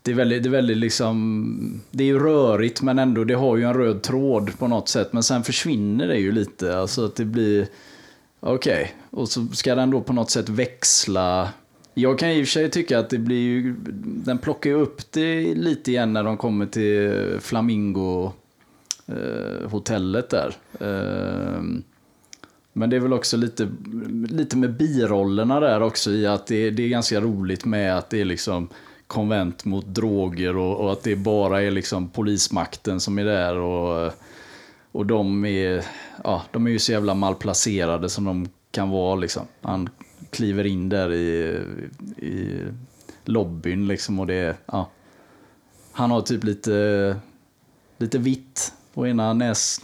det 0.03 0.11
är 0.11 0.15
väldigt, 0.15 0.43
det 0.43 0.49
är 0.49 0.51
väldigt 0.51 0.77
liksom, 0.77 1.81
det 1.91 2.05
är 2.05 2.09
ju 2.09 2.19
rörigt 2.19 2.83
men 2.83 2.99
ändå, 2.99 3.25
det 3.25 3.35
har 3.35 3.57
ju 3.57 3.63
en 3.63 3.75
röd 3.75 4.03
tråd 4.03 4.59
på 4.59 4.69
något 4.69 4.89
sätt. 4.89 5.13
Men 5.13 5.23
sen 5.23 5.43
försvinner 5.45 6.09
det 6.09 6.19
ju 6.19 6.33
lite, 6.33 6.79
alltså 6.79 7.05
att 7.05 7.17
det 7.17 7.25
blir, 7.25 7.67
okej, 8.41 8.83
okay. 8.83 9.21
och 9.21 9.29
så 9.29 9.47
ska 9.47 9.75
den 9.75 9.91
då 9.91 10.01
på 10.01 10.13
något 10.13 10.31
sätt 10.31 10.49
växla. 10.49 11.49
Jag 11.95 12.19
kan 12.19 12.31
i 12.31 12.43
och 12.43 12.47
för 12.47 12.53
sig 12.53 12.71
tycka 12.71 12.99
att 12.99 13.11
det 13.11 13.19
blir 13.19 13.43
ju, 13.43 13.75
den 14.05 14.39
plockar 14.39 14.71
ju 14.71 14.77
upp 14.77 15.13
det 15.13 15.55
lite 15.55 15.91
igen 15.91 16.13
när 16.13 16.25
de 16.25 16.37
kommer 16.37 16.67
till 16.67 17.41
Flamingo 17.41 18.33
eh, 19.07 19.71
hotellet 19.71 20.31
där. 20.31 20.57
Eh, 20.81 21.63
men 22.73 22.91
det 22.91 22.97
är 22.97 23.01
väl 23.01 23.13
också 23.13 23.37
lite, 23.37 23.69
lite 24.31 24.57
med 24.57 24.77
birollerna 24.77 25.61
där 25.61 25.83
också 25.83 26.11
i 26.11 26.27
att 26.27 26.47
det, 26.47 26.71
det 26.71 26.83
är 26.83 26.89
ganska 26.89 27.21
roligt 27.21 27.65
med 27.65 27.99
att 27.99 28.11
det 28.11 28.21
är 28.21 28.25
liksom 28.25 28.69
konvent 29.07 29.65
mot 29.65 29.87
droger 29.87 30.57
och, 30.57 30.81
och, 30.81 30.93
att 30.93 31.03
det 31.03 31.17
bara 31.17 31.63
är 31.63 31.71
liksom 31.71 32.09
polismakten 32.09 33.01
som 33.01 33.19
är 33.19 33.25
där 33.25 33.57
och, 33.57 34.13
och 34.93 35.07
de 35.07 35.45
är, 35.45 35.85
ja, 36.25 36.43
de 36.53 36.67
är 36.67 36.71
ju 36.71 36.79
så 36.79 36.93
jävla 36.93 37.15
malplacerade 37.15 38.09
som 38.09 38.25
de 38.25 38.49
kan 38.71 38.91
vara 38.91 39.15
liksom. 39.15 39.47
Han 39.61 39.89
kliver 40.31 40.67
in 40.67 40.89
där 40.89 41.13
i, 41.13 41.61
i 42.17 42.63
lobbyn 43.25 43.89
liksom 43.89 44.21
och 44.21 44.27
det 44.27 44.57
ja. 44.67 44.91
Han 45.93 46.11
har 46.11 46.21
typ 46.21 46.45
lite, 46.45 47.17
lite 47.99 48.19
vitt 48.19 48.73
på 48.97 49.07
ena, 49.07 49.33
näs, 49.33 49.81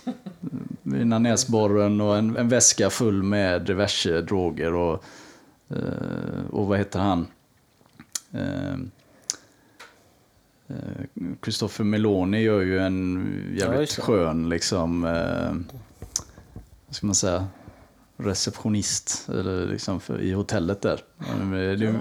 ena 0.94 1.18
näsborren 1.18 2.00
och 2.00 2.18
en, 2.18 2.36
en 2.36 2.48
väska 2.48 2.90
full 2.90 3.22
med 3.22 3.62
diverse 3.62 4.22
droger 4.22 4.74
och, 4.74 5.04
och 6.50 6.66
vad 6.66 6.78
heter 6.78 6.98
han? 6.98 7.26
Christopher 11.44 11.84
Meloni 11.84 12.42
gör 12.42 12.60
ju 12.60 12.78
en 12.78 13.34
jävligt 13.58 13.98
ja, 13.98 14.04
skön, 14.04 14.48
liksom, 14.48 15.04
eh, 15.04 15.76
vad 16.86 16.96
ska 16.96 17.06
man 17.06 17.14
säga, 17.14 17.46
receptionist 18.16 19.28
eller 19.28 19.66
liksom 19.66 20.00
för, 20.00 20.20
i 20.20 20.32
hotellet 20.32 20.80
där. 20.80 21.00
Det, 21.50 21.76
det, 21.76 21.94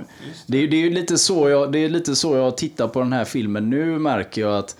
det, 0.47 0.67
det, 0.67 0.77
är 0.77 0.89
lite 0.89 1.17
så 1.17 1.49
jag, 1.49 1.71
det 1.71 1.79
är 1.79 1.89
lite 1.89 2.15
så 2.15 2.35
jag 2.35 2.57
tittar 2.57 2.87
på 2.87 2.99
den 2.99 3.13
här 3.13 3.25
filmen. 3.25 3.69
Nu 3.69 3.99
märker 3.99 4.41
jag 4.41 4.57
att, 4.57 4.77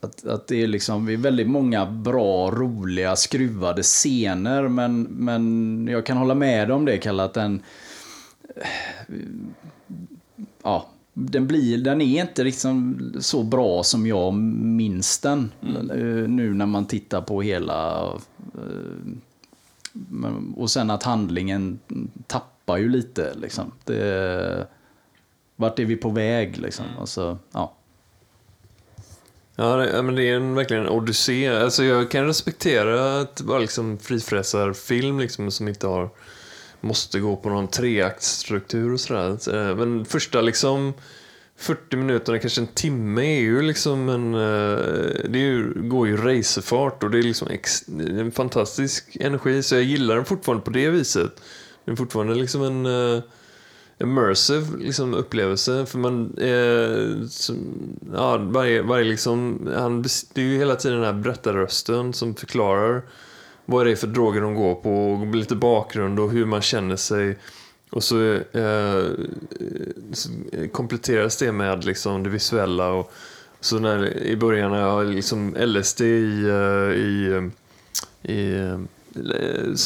att, 0.00 0.26
att 0.26 0.46
det 0.46 0.62
är 0.62 0.66
liksom, 0.66 1.06
det 1.06 1.12
är 1.12 1.16
väldigt 1.16 1.48
många 1.48 1.86
bra, 1.86 2.50
roliga, 2.50 3.16
skruvade 3.16 3.82
scener. 3.82 4.68
Men, 4.68 5.02
men 5.02 5.88
jag 5.90 6.06
kan 6.06 6.16
hålla 6.16 6.34
med 6.34 6.70
om 6.70 6.84
det, 6.84 6.98
Kalle, 6.98 7.22
att 7.22 7.34
den... 7.34 7.62
Ja, 10.62 10.86
den, 11.12 11.46
blir, 11.46 11.78
den 11.78 12.00
är 12.00 12.20
inte 12.20 12.44
liksom 12.44 12.98
så 13.20 13.42
bra 13.42 13.82
som 13.82 14.06
jag 14.06 14.34
minns 14.34 15.18
den. 15.18 15.52
Mm. 15.62 16.36
Nu 16.36 16.54
när 16.54 16.66
man 16.66 16.86
tittar 16.86 17.20
på 17.20 17.42
hela... 17.42 18.08
Och 20.56 20.70
sen 20.70 20.90
att 20.90 21.02
handlingen 21.02 21.78
tappar 22.26 22.76
ju 22.76 22.88
lite. 22.88 23.34
Liksom. 23.34 23.72
Det, 23.84 24.66
vart 25.56 25.78
är 25.78 25.84
vi 25.84 25.96
på 25.96 26.10
väg? 26.10 26.58
Liksom? 26.58 26.86
Mm. 26.86 26.98
Alltså, 26.98 27.38
ja. 27.52 27.72
Ja, 29.56 29.76
det, 29.76 30.02
men 30.02 30.14
det 30.14 30.24
är 30.24 30.36
en, 30.36 30.54
verkligen 30.54 30.82
en 30.82 30.88
odyssé. 30.88 31.48
Alltså 31.48 31.84
jag 31.84 32.10
kan 32.10 32.26
respektera 32.26 33.20
att 33.20 33.40
vara 33.40 33.58
liksom 33.58 33.98
frifräsarfilm 33.98 35.20
liksom, 35.20 35.50
som 35.50 35.68
inte 35.68 35.86
har 35.86 36.10
måste 36.80 37.20
gå 37.20 37.36
på 37.36 37.48
någon 37.48 37.68
treaktstruktur 37.68 38.92
och 38.92 39.00
sådär. 39.00 39.54
Eh, 39.54 39.76
men 39.76 40.04
första 40.04 40.40
liksom 40.40 40.94
40 41.56 41.96
minuterna, 41.96 42.38
kanske 42.38 42.60
en 42.60 42.66
timme 42.66 43.36
är 43.36 43.40
ju 43.40 43.62
liksom 43.62 44.08
en... 44.08 44.34
Eh, 44.34 44.78
det 45.28 45.38
ju, 45.38 45.72
går 45.74 46.08
ju 46.08 46.16
racerfart 46.16 47.02
och 47.02 47.10
det 47.10 47.18
är 47.18 47.22
liksom 47.22 47.48
ex, 47.48 47.88
en 47.98 48.32
fantastisk 48.32 49.16
energi. 49.20 49.62
Så 49.62 49.74
jag 49.74 49.82
gillar 49.82 50.16
den 50.16 50.24
fortfarande 50.24 50.64
på 50.64 50.70
det 50.70 50.90
viset. 50.90 51.32
Det 51.84 51.92
är 51.92 51.96
fortfarande 51.96 52.34
liksom 52.34 52.62
en 52.62 52.86
uh, 52.86 53.22
immersive 53.98 54.78
liksom, 54.78 55.14
upplevelse. 55.14 55.86
För 55.86 55.98
man... 55.98 56.38
eh, 56.38 57.28
som, 57.28 57.56
ja, 58.12 58.36
varje, 58.36 58.82
varje 58.82 59.04
liksom... 59.04 59.68
Han, 59.76 60.02
det 60.02 60.40
är 60.40 60.44
ju 60.44 60.58
hela 60.58 60.76
tiden 60.76 60.96
den 61.00 61.14
här 61.14 61.22
berättarrösten 61.22 62.12
som 62.12 62.34
förklarar 62.34 63.02
vad 63.64 63.86
det 63.86 63.92
är 63.92 63.96
för 63.96 64.06
droger 64.06 64.40
de 64.40 64.54
går 64.54 64.74
på 64.74 65.12
och 65.12 65.34
lite 65.34 65.56
bakgrund 65.56 66.20
och 66.20 66.30
hur 66.30 66.46
man 66.46 66.62
känner 66.62 66.96
sig. 66.96 67.38
Och 67.90 68.04
så, 68.04 68.32
eh, 68.32 69.04
så 70.12 70.30
kompletteras 70.72 71.36
det 71.36 71.52
med 71.52 71.84
liksom 71.84 72.22
det 72.22 72.30
visuella. 72.30 72.88
Och, 72.88 73.12
så 73.60 73.78
när, 73.78 74.16
I 74.16 74.36
början 74.36 74.70
när 74.70 74.80
jag 74.80 74.90
har 74.90 75.04
liksom 75.04 75.54
LSD 75.58 76.00
i, 76.00 76.44
eh, 76.48 76.96
i, 76.96 77.26
eh, 77.32 77.44
i, 78.32 78.54
eh, 78.58 78.78
i 79.22 79.76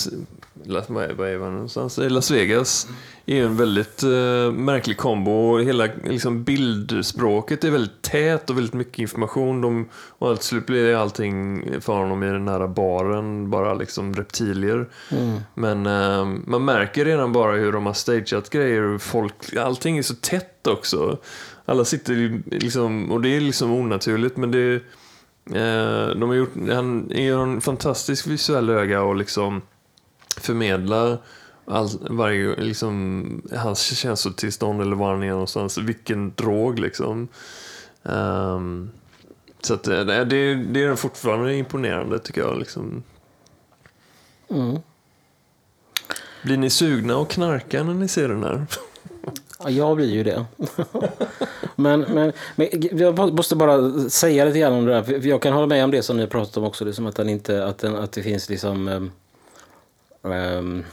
man 1.38 1.52
någonstans? 1.52 1.98
Las 1.98 2.30
Vegas 2.30 2.88
är 3.26 3.44
en 3.44 3.56
väldigt 3.56 4.04
uh, 4.04 4.52
märklig 4.52 4.96
kombo. 4.96 5.30
Och 5.30 5.62
hela 5.62 5.88
liksom, 6.04 6.44
bildspråket 6.44 7.64
är 7.64 7.70
väldigt 7.70 8.02
tät 8.02 8.50
och 8.50 8.56
väldigt 8.56 8.74
mycket 8.74 8.98
information. 8.98 9.60
De, 9.60 9.88
och 9.92 10.28
allt 10.28 10.42
slut 10.42 10.66
blir 10.66 10.94
allting 10.94 11.64
för 11.80 11.92
honom 11.92 12.22
i 12.22 12.26
den 12.26 12.48
här 12.48 12.66
baren 12.66 13.50
bara 13.50 13.74
liksom 13.74 14.14
reptilier. 14.14 14.88
Mm. 15.10 15.40
Men 15.54 15.86
uh, 15.86 16.38
man 16.46 16.64
märker 16.64 17.04
redan 17.04 17.32
bara 17.32 17.52
hur 17.52 17.72
de 17.72 17.86
har 17.86 17.92
stageat 17.92 18.50
grejer. 18.50 18.98
Folk, 18.98 19.56
allting 19.56 19.98
är 19.98 20.02
så 20.02 20.14
tätt 20.14 20.66
också. 20.66 21.18
Alla 21.64 21.84
sitter 21.84 22.42
liksom, 22.50 23.10
och 23.10 23.20
det 23.20 23.36
är 23.36 23.40
liksom 23.40 23.72
onaturligt 23.72 24.36
men 24.36 24.50
det 24.50 24.74
uh, 24.74 26.20
de 26.20 26.22
har 26.22 26.34
gjort, 26.34 26.52
han 26.70 27.12
är 27.12 27.32
en 27.32 27.60
fantastisk 27.60 28.26
visuell 28.26 28.70
öga 28.70 29.02
och 29.02 29.16
liksom 29.16 29.62
förmedlar 30.36 31.18
all, 31.70 31.88
varje, 32.10 32.56
liksom, 32.56 33.42
hans 33.56 33.96
känslotillstånd 33.98 34.82
eller 34.82 34.96
var 34.96 35.12
han 35.12 35.22
är 35.22 35.30
någonstans, 35.30 35.78
vilken 35.78 36.34
drog 36.34 36.78
liksom. 36.78 37.28
Ehm, 38.02 38.90
så 39.60 39.74
att, 39.74 39.84
det, 39.84 40.24
det, 40.24 40.54
det 40.54 40.82
är 40.84 40.94
fortfarande 40.94 41.54
imponerande 41.54 42.18
tycker 42.18 42.40
jag. 42.40 42.58
Liksom. 42.58 43.02
Mm. 44.50 44.78
Blir 46.42 46.56
ni 46.56 46.70
sugna 46.70 47.22
att 47.22 47.28
knarka 47.28 47.82
när 47.82 47.94
ni 47.94 48.08
ser 48.08 48.28
den 48.28 48.42
här? 48.42 48.66
Ja, 49.58 49.70
jag 49.70 49.96
blir 49.96 50.10
ju 50.10 50.24
det. 50.24 50.44
men, 51.76 52.00
men, 52.00 52.32
men 52.56 52.68
jag 52.92 53.34
måste 53.34 53.56
bara 53.56 53.90
säga 54.10 54.44
lite 54.44 54.58
grann 54.58 54.72
om 54.72 54.84
det 54.84 54.92
där. 54.92 55.02
För 55.02 55.28
jag 55.28 55.42
kan 55.42 55.52
hålla 55.52 55.66
med 55.66 55.84
om 55.84 55.90
det 55.90 56.02
som 56.02 56.16
ni 56.16 56.26
pratat 56.26 56.56
om 56.56 56.64
också. 56.64 56.84
Liksom 56.84 57.06
att, 57.06 57.16
den 57.16 57.28
inte, 57.28 57.64
att, 57.66 57.78
den, 57.78 57.96
att 57.96 58.12
det 58.12 58.22
finns 58.22 58.48
liksom... 58.48 59.10
Um, 60.22 60.84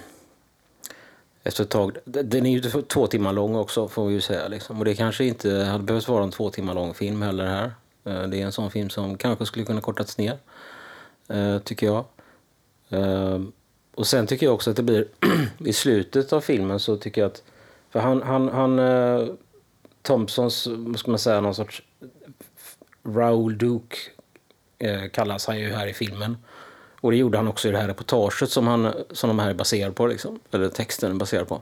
efter 1.48 1.64
ett 1.64 1.70
tag. 1.70 1.98
Den 2.06 2.46
är 2.46 2.52
ju 2.52 2.62
två 2.82 3.08
timmar 3.08 3.34
lång 3.34 3.56
också 3.56 3.88
får 3.88 4.08
vi 4.08 4.14
ju 4.14 4.22
säga. 4.22 4.48
Liksom. 4.48 4.80
Och 4.80 4.86
det 4.86 4.96
kanske 4.96 5.26
inte 5.26 5.52
hade 5.52 5.84
behövt 5.84 6.08
vara 6.08 6.24
en 6.24 6.32
två 6.32 6.50
timmar 6.50 6.74
lång 6.74 6.94
film 6.94 7.22
heller 7.22 7.46
här. 7.46 7.72
Eh, 8.04 8.28
det 8.28 8.42
är 8.42 8.46
en 8.46 8.52
sån 8.52 8.72
film 8.72 8.90
som 8.90 9.18
kanske 9.18 9.46
skulle 9.46 9.66
kunna 9.66 9.82
kortats 9.82 10.18
ner. 10.18 10.38
Eh, 11.28 11.60
tycker 11.60 11.86
jag. 11.86 12.06
Ehm, 12.90 13.52
och 13.96 14.08
sen 14.08 14.28
tycker 14.28 14.46
jag 14.46 14.56
också 14.56 14.70
att 14.70 14.76
det 14.76 14.84
blir 14.84 15.08
i 15.66 15.74
slutet 15.74 16.34
av 16.34 16.42
filmen 16.42 16.80
så 16.80 16.98
tycker 16.98 17.22
jag 17.22 17.32
att 17.32 17.44
för 17.90 18.00
han, 18.00 18.22
han, 18.22 18.50
han 18.50 18.80
eh, 18.80 19.28
Thompsons, 20.02 20.68
vad 20.68 21.00
ska 21.00 21.12
man 21.12 21.20
säga, 21.20 21.42
någon 21.42 21.56
sorts 21.56 21.84
Raoul 23.04 23.58
Duke 23.58 23.98
kallas 25.12 25.48
han 25.48 25.60
ju 25.60 25.74
här 25.74 25.88
i 25.88 25.94
filmen. 25.94 26.38
Och 27.02 27.12
det 27.12 27.18
gjorde 27.18 27.38
han 27.38 27.48
också 27.48 27.68
i 27.68 27.72
det 27.72 27.78
här 27.78 27.88
reportaget 27.88 28.52
som, 28.52 28.68
han, 28.68 28.94
som 29.12 29.28
de 29.28 29.40
här 29.40 29.50
är 29.50 29.54
baserade 29.54 29.94
på, 29.94 30.08
liksom. 30.08 30.40
eller 30.52 30.70
texten 30.70 31.12
är 31.12 31.16
baserad 31.16 31.48
på. 31.48 31.62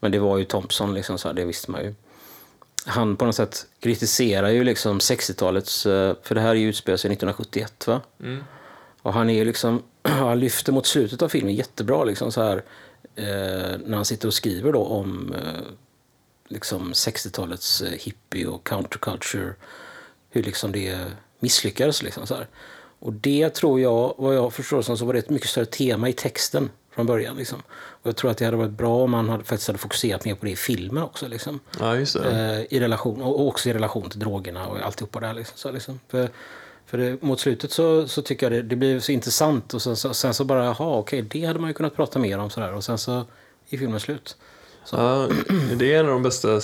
Men 0.00 0.12
det 0.12 0.18
var 0.18 0.38
ju 0.38 0.44
Thompson, 0.44 0.94
liksom, 0.94 1.18
så 1.18 1.28
här, 1.28 1.34
det 1.34 1.44
visste 1.44 1.70
man 1.70 1.84
ju. 1.84 1.94
Han 2.86 3.16
på 3.16 3.24
något 3.24 3.34
sätt 3.34 3.66
kritiserar 3.80 4.48
ju 4.48 4.64
liksom 4.64 4.98
60-talets, 4.98 5.86
uh, 5.86 6.14
för 6.22 6.34
det 6.34 6.40
här 6.40 6.54
utspelar 6.54 6.96
sig 6.96 7.12
1971 7.12 7.86
va? 7.86 8.00
Mm. 8.20 8.44
Och 9.02 9.12
han 9.12 9.30
är 9.30 9.34
ju 9.34 9.44
liksom, 9.44 9.82
han 10.02 10.40
lyfter 10.40 10.72
mot 10.72 10.86
slutet 10.86 11.22
av 11.22 11.28
filmen 11.28 11.54
jättebra 11.54 12.04
liksom 12.04 12.32
så 12.32 12.42
här 12.42 12.56
eh, 13.16 13.78
när 13.84 13.96
han 13.96 14.04
sitter 14.04 14.28
och 14.28 14.34
skriver 14.34 14.72
då 14.72 14.84
om 14.84 15.34
eh, 15.34 15.62
liksom 16.48 16.92
60-talets 16.92 17.82
eh, 17.82 17.92
hippie 17.92 18.46
och 18.46 18.66
counterculture, 18.66 19.54
hur 20.30 20.42
liksom 20.42 20.72
det 20.72 20.98
misslyckades. 21.38 22.02
Liksom, 22.02 22.26
så 22.26 22.34
här. 22.34 22.46
Och 23.04 23.12
det 23.12 23.50
tror 23.50 23.80
jag, 23.80 24.14
vad 24.18 24.36
jag 24.36 24.52
förstår 24.52 24.82
som 24.82 24.98
så 24.98 25.04
var 25.04 25.12
det 25.12 25.18
ett 25.18 25.30
mycket 25.30 25.48
större 25.48 25.66
tema 25.66 26.08
i 26.08 26.12
texten 26.12 26.70
från 26.94 27.06
början. 27.06 27.36
Liksom. 27.36 27.62
Och 27.74 28.06
jag 28.06 28.16
tror 28.16 28.30
att 28.30 28.38
det 28.38 28.44
hade 28.44 28.56
varit 28.56 28.70
bra 28.70 28.96
om 28.96 29.10
man 29.10 29.28
hade, 29.28 29.44
faktiskt 29.44 29.66
hade 29.66 29.78
fokuserat 29.78 30.24
mer 30.24 30.34
på 30.34 30.44
det 30.44 30.50
i 30.50 30.56
filmen 30.56 31.02
också. 31.02 31.28
Liksom. 31.28 31.60
Ja. 31.80 31.96
Eh, 31.96 32.60
I 32.60 32.80
relation, 32.80 33.22
och 33.22 33.48
också 33.48 33.68
i 33.68 33.72
relation 33.72 34.10
till 34.10 34.20
drogerna 34.20 34.66
och 34.66 34.78
alltihopa 34.80 35.20
där. 35.20 35.34
Liksom, 35.34 35.56
så, 35.56 35.70
liksom. 35.70 36.00
För, 36.08 36.28
för 36.86 36.98
det, 36.98 37.22
mot 37.22 37.40
slutet 37.40 37.72
så, 37.72 38.08
så 38.08 38.22
tycker 38.22 38.50
jag 38.50 38.52
det, 38.52 38.68
det 38.68 38.76
blir 38.76 39.00
så 39.00 39.12
intressant 39.12 39.74
och 39.74 39.82
sen 39.82 39.96
så, 39.96 40.14
sen 40.14 40.34
så 40.34 40.44
bara, 40.44 40.64
jaha 40.64 40.98
okej, 40.98 41.22
det 41.22 41.44
hade 41.44 41.58
man 41.58 41.70
ju 41.70 41.74
kunnat 41.74 41.96
prata 41.96 42.18
mer 42.18 42.38
om 42.38 42.50
sådär 42.50 42.74
och 42.74 42.84
sen 42.84 42.98
så 42.98 43.24
är 43.70 43.78
filmen 43.78 44.00
slut. 44.00 44.36
Så. 44.84 44.96
Ja, 44.96 45.28
det 45.76 45.94
är 45.94 46.00
en 46.00 46.06
av 46.06 46.12
de 46.12 46.22
bästa 46.22 46.52
eh, 46.54 46.60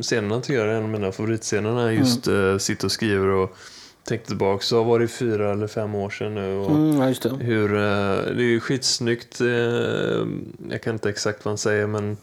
scenerna 0.00 0.40
tycker 0.40 0.66
jag, 0.66 0.76
en 0.76 0.82
av 0.82 0.88
mina 0.88 1.12
favoritscenerna, 1.12 1.92
just 1.92 2.26
mm. 2.26 2.40
uh, 2.40 2.58
sitta 2.58 2.86
och 2.86 2.92
skriver 2.92 3.26
och 3.26 3.56
tänkte 4.04 4.28
tillbaka, 4.28 4.62
så 4.62 4.82
var 4.82 4.98
det 4.98 5.08
fyra 5.08 5.52
eller 5.52 5.66
fem 5.66 5.94
år 5.94 6.10
sedan 6.10 6.34
nu. 6.34 6.56
Och 6.58 6.70
mm, 6.70 7.00
ja, 7.00 7.14
det. 7.22 7.44
Hur, 7.44 7.72
uh, 7.72 8.36
det 8.36 8.42
är 8.42 8.50
ju 8.50 8.60
skitsnyggt, 8.60 9.40
uh, 9.40 9.48
jag 10.70 10.82
kan 10.82 10.92
inte 10.92 11.08
exakt 11.08 11.44
vad 11.44 11.50
han 11.50 11.58
säger 11.58 11.86
men 11.86 12.16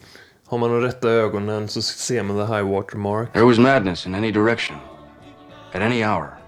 har 0.46 0.58
man 0.58 0.70
de 0.70 0.80
rätta 0.80 1.08
ögonen 1.08 1.68
så 1.68 1.82
ser 1.82 2.22
man 2.22 2.46
the 2.46 2.54
high 2.54 2.62
water 2.62 2.96
mark. 2.96 3.32
There 3.32 3.44
was 3.44 3.58
madness 3.58 4.06
in 4.06 4.14
any 4.14 4.32
direction, 4.32 4.76
at 5.72 5.82
any 5.82 6.04
hour. 6.04 6.38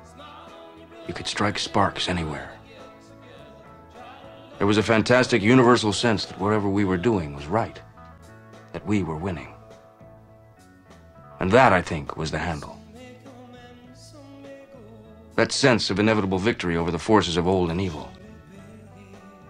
You 1.07 1.15
could 1.15 1.27
strike 1.27 1.59
sparks 1.59 2.09
anywhere. 2.09 2.49
There 4.59 4.67
was 4.67 4.79
a 4.79 4.83
fantastic 4.83 5.43
universal 5.43 5.93
sense 5.93 6.29
that 6.29 6.41
whatever 6.41 6.69
we 6.69 6.85
were 6.85 6.97
doing 6.97 7.35
was 7.35 7.47
right, 7.47 7.81
that 8.73 8.87
we 8.87 9.03
were 9.03 9.17
winning. 9.17 9.49
And 11.41 11.51
that, 11.51 11.73
I 11.73 11.83
think, 11.83 12.17
was 12.17 12.31
the 12.31 12.39
handle. 12.39 12.74
That 15.37 15.53
sense 15.53 15.91
of 15.91 15.99
inevitable 15.99 16.39
victory 16.39 16.77
over 16.77 16.91
the 16.91 16.99
forces 16.99 17.37
of 17.37 17.49
old 17.49 17.71
and 17.71 17.81
evil. 17.81 18.11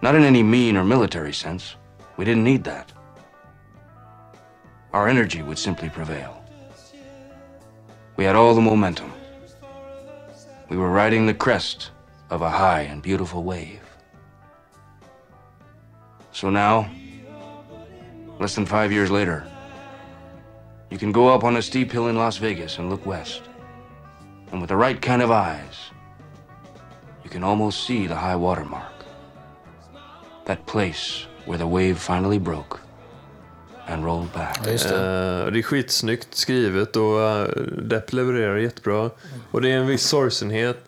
Not 0.00 0.14
in 0.14 0.22
any 0.22 0.42
mean 0.42 0.76
or 0.76 0.84
military 0.84 1.32
sense. 1.32 1.76
We 2.16 2.24
didn't 2.24 2.44
need 2.44 2.64
that. 2.64 2.92
Our 4.92 5.08
energy 5.08 5.42
would 5.42 5.58
simply 5.58 5.88
prevail. 5.88 6.44
We 8.16 8.24
had 8.24 8.36
all 8.36 8.54
the 8.54 8.60
momentum. 8.60 9.12
We 10.68 10.76
were 10.76 10.90
riding 10.90 11.26
the 11.26 11.34
crest 11.34 11.90
of 12.30 12.42
a 12.42 12.50
high 12.50 12.82
and 12.82 13.02
beautiful 13.02 13.42
wave. 13.42 13.80
So 16.32 16.48
now, 16.50 16.90
less 18.38 18.54
than 18.54 18.66
five 18.66 18.92
years 18.92 19.10
later, 19.10 19.46
you 20.90 20.98
can 20.98 21.12
go 21.12 21.28
up 21.28 21.44
on 21.44 21.56
a 21.56 21.62
steep 21.62 21.90
hill 21.90 22.08
in 22.08 22.16
Las 22.16 22.36
Vegas 22.36 22.78
and 22.78 22.88
look 22.88 23.04
west. 23.04 23.42
And 24.50 24.60
with 24.60 24.68
the 24.68 24.76
right 24.76 25.00
kind 25.00 25.22
of 25.22 25.30
eyes, 25.30 25.90
you 27.24 27.30
can 27.30 27.44
almost 27.44 27.86
see 27.86 28.06
the 28.06 28.14
high 28.14 28.36
water 28.36 28.64
mark. 28.64 28.92
That 30.44 30.66
place 30.66 31.26
where 31.46 31.58
the 31.58 31.66
wave 31.66 31.98
finally 31.98 32.38
broke 32.38 32.80
and 33.86 34.04
rolled 34.04 34.32
back. 34.32 34.58
Ja, 34.64 34.72
det. 34.72 34.84
Uh, 34.84 35.52
det 35.52 35.58
är 35.58 35.62
skitsnyggt 35.62 36.34
skrivet 36.34 36.96
och 36.96 37.18
uh, 37.18 37.44
Depp 37.82 38.12
levererar 38.12 38.56
jättebra. 38.56 39.10
Och 39.50 39.62
det 39.62 39.70
är 39.70 39.78
en 39.78 39.86
viss 39.86 40.06
sorgsenhet. 40.06 40.78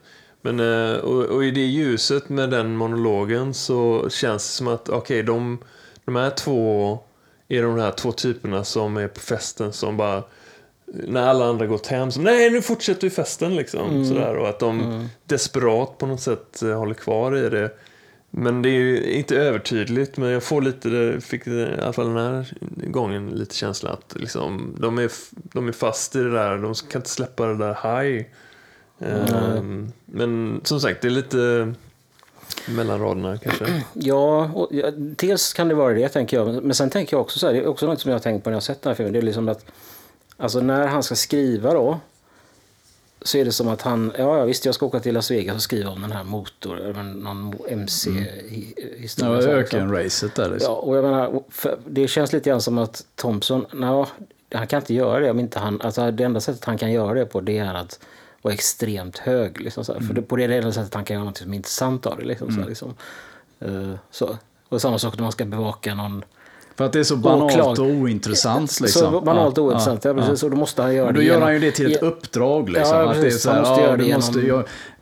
Men, 0.43 0.61
uh, 0.61 0.97
och, 0.97 1.25
och, 1.25 1.45
i 1.45 1.51
det 1.51 1.67
ljuset 1.67 2.29
med 2.29 2.51
den 2.51 2.77
monologen 2.77 3.55
så 3.55 4.11
känns 4.11 4.43
det 4.43 4.53
som 4.53 4.69
att 4.69 4.89
okej, 4.89 4.99
okay, 4.99 5.23
de, 5.23 5.59
de 6.05 6.17
här 6.17 6.31
två 6.31 6.99
är 7.49 7.63
de 7.63 7.79
här 7.79 7.93
två 7.93 8.13
typerna 8.13 8.65
som 8.65 8.97
är 8.97 9.09
på 9.09 9.21
festen 9.21 9.73
som 9.73 9.97
bara 9.97 10.23
när 10.87 11.23
alla 11.23 11.45
andra 11.45 11.67
gått 11.67 11.87
hem 11.87 12.11
så 12.11 12.21
nej 12.21 12.51
nu 12.51 12.63
fortsätter 12.63 13.03
vi 13.03 13.11
festen 13.11 13.57
liksom. 13.57 13.91
Mm. 13.91 14.05
Sådär, 14.05 14.37
och 14.37 14.49
att 14.49 14.59
de 14.59 14.81
mm. 14.81 15.07
desperat 15.25 15.99
på 15.99 16.07
något 16.07 16.21
sätt 16.21 16.61
håller 16.61 16.95
kvar 16.95 17.37
i 17.37 17.49
det. 17.49 17.71
Men 18.31 18.63
det 18.63 18.69
är 18.69 19.11
inte 19.11 19.37
övertydligt, 19.37 20.17
men 20.17 20.29
jag 20.29 20.43
får 20.43 20.63
lite, 20.63 21.21
fick 21.21 21.47
i 21.47 21.69
alla 21.83 21.93
fall 21.93 22.07
den 22.07 22.17
här 22.17 22.55
gången 22.91 23.31
lite 23.31 23.55
känsla 23.55 23.91
att 23.91 24.15
liksom, 24.17 24.77
de, 24.79 24.99
är, 24.99 25.11
de 25.31 25.69
är 25.69 25.73
fast 25.73 26.17
i 26.17 26.19
det 26.19 26.33
där, 26.33 26.59
de 26.59 26.75
kan 26.75 26.99
inte 26.99 27.11
släppa 27.11 27.47
det 27.47 27.57
där 27.57 27.75
high. 27.83 28.27
Mm. 28.99 29.59
Um, 29.59 29.93
men 30.05 30.61
som 30.65 30.81
sagt, 30.81 31.03
det 31.03 31.09
är 31.09 31.11
lite 31.11 31.73
mellan 32.69 33.01
raderna 33.01 33.39
kanske. 33.39 33.83
Ja, 33.95 34.51
och, 34.55 34.69
ja, 34.71 34.91
dels 34.97 35.53
kan 35.53 35.69
det 35.69 35.75
vara 35.75 35.95
det 35.95 36.09
tänker 36.09 36.37
jag. 36.37 36.65
Men 36.65 36.75
sen 36.75 36.91
tänker 36.91 37.17
jag 37.17 37.21
också 37.21 37.39
så 37.39 37.47
här, 37.47 37.55
det 37.55 37.61
är 37.61 37.67
också 37.67 37.87
något 37.87 38.01
som 38.01 38.11
jag 38.11 38.19
har 38.19 38.23
tänkt 38.23 38.45
på 38.45 38.51
när 38.51 38.55
jag 38.55 38.57
har 38.57 38.61
sett 38.61 38.83
den 38.83 38.91
här 38.91 38.95
filmen. 38.95 39.13
Det 39.13 39.19
är 39.19 39.23
liksom 39.23 39.49
att, 39.49 39.65
alltså 40.37 40.61
när 40.61 40.87
han 40.87 41.03
ska 41.03 41.15
skriva 41.15 41.73
då, 41.73 42.01
så 43.23 43.39
är 43.39 43.45
det 43.45 43.53
som 43.53 43.69
att 43.69 43.83
han, 43.83 44.13
ja 44.19 44.45
visst 44.45 44.65
jag 44.65 44.75
ska 44.75 44.87
åka 44.87 45.01
till 45.01 45.15
Las 45.15 45.31
Vegas 45.31 45.57
och 45.57 45.63
skriva 45.63 45.91
om 45.91 46.03
den 46.03 46.13
här 46.13 46.25
motor, 46.25 46.81
eller 46.81 47.03
någon 47.03 47.55
MC-historia. 47.69 49.35
Mm. 49.35 49.51
Ja, 49.51 49.57
ökenracet 49.57 50.35
där 50.35 50.51
liksom. 50.51 50.73
Ja, 50.73 50.79
och 50.79 50.97
jag 50.97 51.05
menar, 51.05 51.43
det 51.87 52.09
känns 52.09 52.33
lite 52.33 52.51
grann 52.51 52.63
som 52.63 52.79
att 52.79 53.07
Thompson, 53.15 53.67
nej, 53.73 54.07
han 54.55 54.67
kan 54.67 54.81
inte 54.81 54.95
göra 54.95 55.21
det 55.21 55.31
om 55.31 55.41
inte 55.41 55.59
han, 55.59 55.81
alltså 55.81 56.11
det 56.11 56.25
enda 56.25 56.41
sättet 56.41 56.65
han 56.65 56.79
kan 56.79 56.93
göra 56.93 57.15
det 57.15 57.27
på 57.27 57.41
det 57.41 57.59
är 57.59 57.75
att 57.75 58.01
vara 58.43 58.55
extremt 58.55 59.19
hög. 59.19 59.61
Liksom, 59.61 59.85
så 59.85 59.93
mm. 59.93 60.07
För 60.07 60.15
det, 60.15 60.23
på 60.23 60.37
det 60.37 60.45
enda 60.45 60.73
sättet 60.73 60.95
han 60.95 61.05
kan 61.05 61.15
göra 61.15 61.25
något 61.25 61.39
som 61.39 61.53
är 61.53 61.57
intressant 61.57 62.07
av 62.07 62.17
det. 62.17 62.25
Liksom, 62.25 62.49
mm. 62.49 62.63
så, 62.63 62.69
liksom. 62.69 62.95
Uh, 63.65 63.95
så. 64.11 64.37
Och 64.69 64.81
samma 64.83 64.99
sak 64.99 65.17
när 65.17 65.23
man 65.23 65.33
ska 65.33 65.45
bevaka 65.45 65.95
någon 65.95 66.25
för 66.77 66.85
att 66.85 66.93
det 66.93 66.99
är 66.99 67.05
så 67.05 67.17
banalt 67.17 67.79
och 67.79 67.87
ointressant. 67.87 68.81
Liksom. 68.81 69.13
Så 69.13 69.21
banalt 69.21 69.59
och 69.59 69.65
ointressant, 69.65 70.05
ja, 70.05 70.11
ja, 70.11 70.17
precis. 70.17 70.43
Och 70.43 70.51
då 70.51 70.57
måste 70.57 70.83
han 70.83 70.95
göra 70.95 71.13
det. 71.13 71.19
Då 71.19 71.23
gör 71.23 71.41
han 71.41 71.55
ju 71.55 71.61
det 71.61 71.71
till 71.71 71.93
ett 71.93 72.03
uppdrag. 72.03 72.69
Liksom. 72.69 72.97
Ja, 72.97 73.07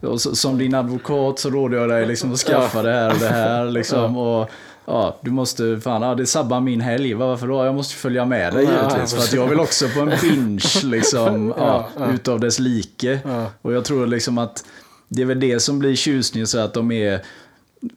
måste 0.01 0.37
som 0.37 0.59
din 0.59 0.75
advokat 0.75 1.39
så 1.39 1.51
råder 1.51 1.79
jag 1.79 1.89
dig 1.89 2.07
liksom 2.07 2.33
att 2.33 2.39
skaffa 2.39 2.83
det 2.83 2.93
här 2.93 3.11
och 3.11 3.19
det 3.19 3.29
här. 3.29 3.65
Liksom, 3.65 4.17
och, 4.17 4.51
Ja, 4.87 5.17
du 5.21 5.31
måste, 5.31 5.81
fan, 5.81 6.03
ja, 6.03 6.15
det 6.15 6.27
sabbar 6.27 6.61
min 6.61 6.81
helg. 6.81 7.15
Varför 7.15 7.47
då? 7.47 7.65
Jag 7.65 7.75
måste 7.75 7.95
följa 7.95 8.25
med 8.25 8.55
dig 8.55 8.65
givetvis. 8.65 9.15
För 9.15 9.23
att 9.23 9.33
jag 9.33 9.47
vill 9.47 9.61
också 9.61 9.89
på 9.89 10.01
en 10.01 10.13
binge, 10.23 10.83
liksom, 10.85 11.55
ja, 11.57 11.89
utav 12.15 12.41
dess 12.41 12.59
like. 12.59 13.19
Och 13.63 13.73
jag 13.73 13.85
tror 13.85 14.07
liksom 14.07 14.39
att 14.39 14.65
det 15.09 15.23
är 15.23 15.27
väl 15.27 15.41
det 15.41 15.61
som 15.61 15.79
blir 15.79 15.97
tjusningen, 15.97 16.47
så 16.47 16.59
att 16.59 16.75
de 16.75 16.93
är... 16.93 17.21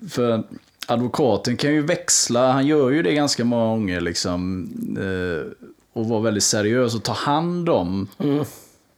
För 0.10 0.44
advokaten 0.88 1.58
kan 1.58 1.74
ju 1.74 1.82
växla, 1.82 2.52
han 2.52 2.68
gör 2.68 2.90
ju 2.90 3.04
det 3.04 3.14
ganska 3.14 3.46
många 3.46 3.66
gånger 3.66 4.02
liksom. 4.02 4.70
Eh, 5.00 5.68
och 5.94 6.08
vara 6.08 6.22
väldigt 6.22 6.44
seriös 6.44 6.96
och 6.96 7.04
ta 7.04 7.14
hand 7.14 7.70
om 7.70 8.08
mm. 8.18 8.46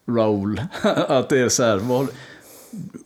Raoul. 0.10 0.62
att 1.08 1.30
det 1.30 1.40
är 1.40 1.50
så 1.50 1.64
här, 1.64 1.78
vad, 1.78 2.08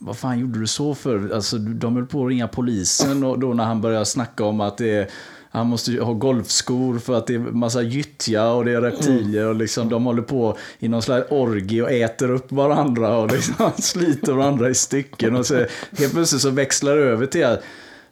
vad 0.00 0.16
fan 0.16 0.38
gjorde 0.38 0.60
du 0.60 0.66
så 0.66 0.94
för? 0.94 1.34
Alltså, 1.34 1.58
de 1.58 1.96
höll 1.96 2.06
på 2.06 2.24
att 2.24 2.28
ringa 2.28 2.48
polisen 2.48 3.24
och 3.24 3.38
då 3.38 3.54
när 3.54 3.64
han 3.64 3.80
börjar 3.80 4.04
snacka 4.04 4.44
om 4.44 4.60
att 4.60 4.78
det 4.78 4.90
är 4.90 5.10
han 5.54 5.66
måste 5.66 6.00
ha 6.00 6.12
golfskor 6.12 6.98
för 6.98 7.14
att 7.14 7.26
det 7.26 7.34
är 7.34 7.38
massa 7.38 7.82
gyttja 7.82 8.52
och 8.52 8.64
det 8.64 8.72
är 8.72 8.80
reptilier 8.80 9.46
och 9.46 9.54
liksom 9.54 9.88
de 9.88 10.04
håller 10.04 10.22
på 10.22 10.56
i 10.78 10.88
någon 10.88 11.02
slags 11.02 11.32
orgie 11.32 11.82
och 11.82 11.90
äter 11.90 12.30
upp 12.30 12.52
varandra 12.52 13.16
och 13.18 13.32
liksom 13.32 13.70
sliter 13.78 14.32
varandra 14.32 14.70
i 14.70 14.74
stycken 14.74 15.36
och 15.36 15.46
så 15.46 15.66
helt 15.98 16.12
plötsligt 16.12 16.42
så 16.42 16.50
växlar 16.50 16.96
det 16.96 17.02
över 17.02 17.26
till 17.26 17.44
att 17.44 17.62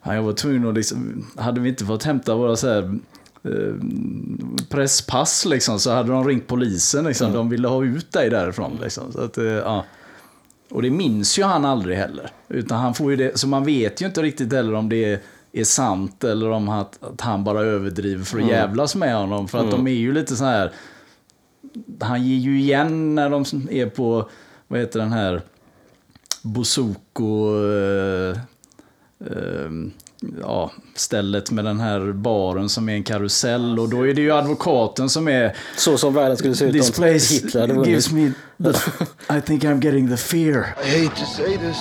ja, 0.03 0.15
jag 0.15 0.23
var 0.23 0.33
tvungen 0.33 0.69
att 0.69 0.75
liksom, 0.75 1.27
hade 1.37 1.61
vi 1.61 1.69
inte 1.69 1.85
fått 1.85 2.05
hämta 2.05 2.35
våra 2.35 2.57
så 2.57 2.69
här 2.69 2.99
eh, 3.45 3.75
presspass 4.69 5.45
liksom, 5.45 5.79
så 5.79 5.91
hade 5.91 6.12
de 6.12 6.29
ringt 6.29 6.47
polisen. 6.47 7.05
Liksom. 7.05 7.33
De 7.33 7.49
ville 7.49 7.69
ha 7.69 7.85
ut 7.85 8.12
dig 8.12 8.31
därifrån. 8.31 8.79
Liksom. 8.83 9.12
Så, 9.12 9.21
att, 9.21 9.38
eh, 9.38 9.45
ja. 9.45 9.85
och 10.71 10.83
det 10.83 10.91
minns 10.91 11.38
ju 11.38 11.43
han 11.43 11.65
aldrig 11.65 11.97
heller. 11.97 12.31
Utan 12.49 12.79
han 12.79 12.95
får 12.95 13.11
ju 13.11 13.17
det, 13.17 13.38
så 13.38 13.49
man 13.49 13.65
vet 13.65 14.03
ju 14.03 14.07
inte 14.07 14.23
riktigt 14.23 14.53
heller 14.53 14.75
om 14.75 14.88
det 14.88 15.05
är, 15.05 15.21
är 15.53 15.65
sant 15.65 16.25
eller 16.25 16.51
om 16.51 16.69
att, 16.69 17.03
att 17.03 17.21
han 17.21 17.45
bara 17.45 17.61
överdriver 17.61 18.25
för 18.25 18.38
att 18.38 18.49
jävlas 18.49 18.95
med 18.95 19.17
honom. 19.17 19.49
För 19.49 19.59
att 19.59 19.71
de 19.71 19.87
är 19.87 19.93
ju 19.93 20.12
lite 20.12 20.37
så 20.37 20.45
här... 20.45 20.73
Han 22.01 22.27
ger 22.27 22.38
ju 22.38 22.61
igen 22.61 23.15
när 23.15 23.31
de 23.31 23.45
är 23.71 23.87
på, 23.87 24.29
vad 24.69 24.81
heter 24.81 25.01
den 25.01 25.12
här, 25.12 25.43
Bosoko... 26.43 27.55
Eh, 29.26 29.37
eh, 29.37 29.70
ja, 30.40 30.70
stället 30.94 31.50
med 31.50 31.64
den 31.64 31.80
här 31.80 32.12
baren 32.12 32.68
som 32.68 32.88
är 32.88 32.92
en 32.92 33.04
karusell 33.04 33.78
och 33.78 33.88
då 33.88 34.06
är 34.06 34.14
det 34.14 34.20
ju 34.20 34.32
advokaten 34.32 35.08
som 35.08 35.28
är 35.28 35.56
Så 35.76 35.98
som 35.98 36.14
världen 36.14 36.37
skulle 36.37 36.54
se 36.54 36.64
ut 36.64 36.72
This 36.72 36.90
place 36.90 37.35
Hitler 37.35 37.85
gives 37.87 38.12
me 38.12 38.32
the, 38.62 38.70
I 39.38 39.40
think 39.40 39.64
I'm 39.64 39.85
getting 39.85 40.08
the 40.08 40.16
fear. 40.16 40.74
I 40.85 41.04
hate 41.04 41.16
to 41.20 41.26
say 41.26 41.56
this, 41.56 41.76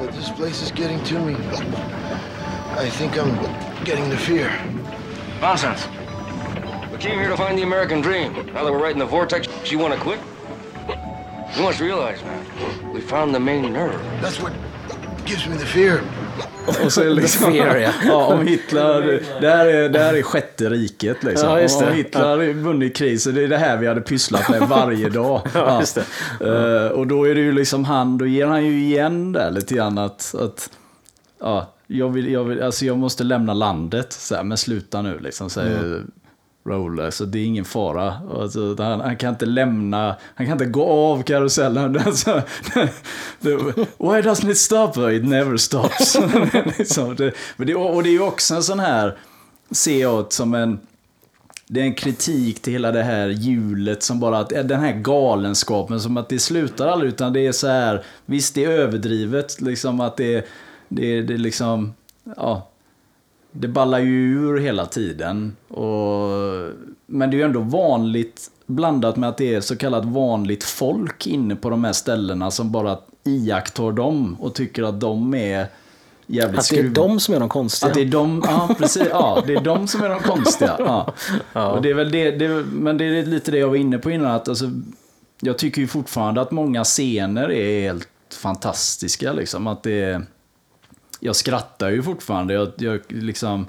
but 0.00 0.12
this 0.12 0.30
place 0.36 0.64
is 0.64 0.72
getting 0.76 1.00
to 1.04 1.18
me. 1.18 1.36
I 2.86 2.90
think 2.90 3.12
I'm 3.12 3.38
getting 3.84 4.10
the 4.10 4.16
fear. 4.16 4.50
Nonsense. 5.40 5.88
We 6.92 6.98
came 6.98 7.18
here 7.18 7.28
to 7.28 7.36
find 7.36 7.58
the 7.58 7.62
American 7.62 8.00
dream. 8.02 8.32
Now 8.32 8.64
that 8.64 8.72
we're 8.72 8.82
right 8.82 8.92
in 8.92 8.98
the 8.98 9.06
vortex, 9.06 9.48
you 9.70 9.78
want 9.78 9.94
to 9.94 10.00
quit? 10.00 10.18
You 11.56 11.62
must 11.62 11.80
realize, 11.80 12.22
man, 12.22 12.92
we 12.94 13.00
found 13.00 13.34
the 13.34 13.40
main 13.40 13.72
nerve. 13.72 14.00
That's 14.20 14.40
what 14.40 14.52
gives 15.24 15.46
me 15.46 15.56
the 15.56 15.66
fear. 15.66 16.02
Och 16.84 16.92
så 16.92 17.00
är 17.00 17.04
det 17.04 17.14
liksom, 17.14 17.52
fear, 17.52 17.76
ja. 17.76 17.90
ja, 18.04 18.26
om 18.26 18.46
Hitler, 18.46 19.22
det 19.40 19.50
här 19.50 19.66
är, 19.66 19.88
det 19.88 19.98
här 19.98 20.14
är 20.14 20.22
sjätte 20.22 20.70
riket 20.70 21.22
liksom. 21.22 21.48
Ja, 21.48 21.60
just 21.60 21.80
det. 21.80 21.86
Om 21.86 21.92
Hitler 21.92 22.28
hade 22.28 22.52
vunnit 22.52 22.96
krig 22.96 23.20
så 23.20 23.30
det 23.30 23.42
är 23.42 23.48
det 23.48 23.56
här 23.56 23.76
vi 23.76 23.86
hade 23.86 24.00
pysslat 24.00 24.48
med 24.48 24.60
varje 24.60 25.08
dag. 25.08 25.42
Ja, 25.54 25.80
just 25.80 25.98
Eh, 26.40 26.86
och 26.86 27.06
då 27.06 27.28
är 27.28 27.34
det 27.34 27.40
ju 27.40 27.52
liksom 27.52 27.84
han, 27.84 28.18
då 28.18 28.26
ger 28.26 28.46
han 28.46 28.64
ju 28.64 28.82
igen 28.82 29.32
där 29.32 29.50
lite 29.50 29.74
grann 29.74 29.98
att, 29.98 30.34
att 30.34 30.70
ja, 31.40 31.74
jag, 31.86 32.08
vill, 32.08 32.32
jag, 32.32 32.44
vill, 32.44 32.62
alltså 32.62 32.84
jag 32.84 32.98
måste 32.98 33.24
lämna 33.24 33.54
landet. 33.54 34.12
Så 34.12 34.34
här, 34.34 34.42
men 34.42 34.58
sluta 34.58 35.02
nu 35.02 35.18
liksom, 35.18 35.50
säger 35.50 35.78
Mm. 35.78 36.10
Roller. 36.64 37.10
Så 37.10 37.24
det 37.24 37.38
är 37.38 37.44
ingen 37.44 37.64
fara. 37.64 38.14
Alltså, 38.40 38.76
han, 38.78 39.00
han 39.00 39.16
kan 39.16 39.30
inte 39.30 39.46
lämna, 39.46 40.16
han 40.34 40.46
kan 40.46 40.52
inte 40.52 40.64
gå 40.64 40.86
av 40.86 41.22
karusellen. 41.22 42.00
Alltså, 42.06 42.42
why 43.98 44.20
doesn't 44.20 44.50
it 44.50 44.58
stop? 44.58 45.10
It 45.10 45.24
never 45.24 45.56
stops. 45.56 46.18
liksom, 46.78 47.16
det, 47.16 47.32
men 47.56 47.66
det, 47.66 47.74
och 47.74 48.02
det 48.02 48.08
är 48.08 48.12
ju 48.12 48.22
också 48.22 48.54
en 48.54 48.62
sån 48.62 48.80
här, 48.80 49.18
ser 49.70 50.00
jag 50.00 50.32
som 50.32 50.54
en, 50.54 50.80
det 51.66 51.80
är 51.80 51.84
en 51.84 51.94
kritik 51.94 52.62
till 52.62 52.72
hela 52.72 52.92
det 52.92 53.02
här 53.02 53.28
hjulet 53.28 54.02
som 54.02 54.20
bara, 54.20 54.38
att 54.38 54.52
eh, 54.52 54.64
den 54.64 54.80
här 54.80 54.92
galenskapen 54.92 56.00
som 56.00 56.16
att 56.16 56.28
det 56.28 56.38
slutar 56.38 56.88
aldrig 56.88 57.08
utan 57.08 57.32
det 57.32 57.46
är 57.46 57.52
så 57.52 57.66
här, 57.66 58.04
visst 58.26 58.54
det 58.54 58.64
är 58.64 58.70
överdrivet 58.70 59.60
liksom 59.60 60.00
att 60.00 60.16
det, 60.16 60.46
det, 60.88 61.22
det 61.22 61.36
liksom, 61.36 61.94
ja, 62.36 62.68
det 63.52 63.68
ballar 63.68 63.98
ju 63.98 64.38
ur 64.38 64.60
hela 64.60 64.86
tiden. 64.86 65.56
Och, 65.68 66.28
men 67.06 67.30
det 67.30 67.36
är 67.36 67.38
ju 67.38 67.42
ändå 67.42 67.60
vanligt 67.60 68.50
blandat 68.66 69.16
med 69.16 69.28
att 69.28 69.38
det 69.38 69.54
är 69.54 69.60
så 69.60 69.76
kallat 69.76 70.04
vanligt 70.04 70.64
folk 70.64 71.26
inne 71.26 71.56
på 71.56 71.70
de 71.70 71.84
här 71.84 71.92
ställena 71.92 72.50
som 72.50 72.72
bara 72.72 72.98
iakttar 73.24 73.92
dem 73.92 74.36
och 74.40 74.54
tycker 74.54 74.82
att 74.82 75.00
de 75.00 75.34
är 75.34 75.66
jävligt 76.26 76.60
Att 76.60 76.70
det 76.70 76.78
är 76.78 76.88
de 76.88 77.20
som 77.20 77.34
är 77.34 77.40
de 77.40 77.48
konstiga. 77.48 77.88
att 77.88 77.94
det 77.94 78.00
är 78.00 78.06
de, 78.06 78.42
ja 78.46 78.74
precis, 78.78 79.02
ja, 79.10 79.42
det 79.46 79.54
är 79.54 79.60
de 79.60 79.88
som 79.88 80.02
är 80.02 80.08
de 80.08 80.20
konstiga. 80.20 80.76
Ja. 80.78 81.14
Och 81.72 81.82
det 81.82 81.90
är 81.90 81.94
väl 81.94 82.10
det, 82.10 82.30
det, 82.30 82.48
men 82.72 82.98
det 82.98 83.04
är 83.04 83.26
lite 83.26 83.50
det 83.50 83.58
jag 83.58 83.68
var 83.68 83.76
inne 83.76 83.98
på 83.98 84.10
innan, 84.10 84.26
att 84.26 84.48
alltså, 84.48 84.70
jag 85.40 85.58
tycker 85.58 85.80
ju 85.80 85.86
fortfarande 85.86 86.40
att 86.40 86.50
många 86.50 86.84
scener 86.84 87.50
är 87.52 87.80
helt 87.80 88.08
fantastiska. 88.34 89.32
Liksom. 89.32 89.66
Att 89.66 89.82
det, 89.82 90.22
jag 91.24 91.36
skrattar 91.36 91.90
ju 91.90 92.02
fortfarande. 92.02 92.54
Jag, 92.54 92.72
jag 92.76 93.00
liksom, 93.08 93.66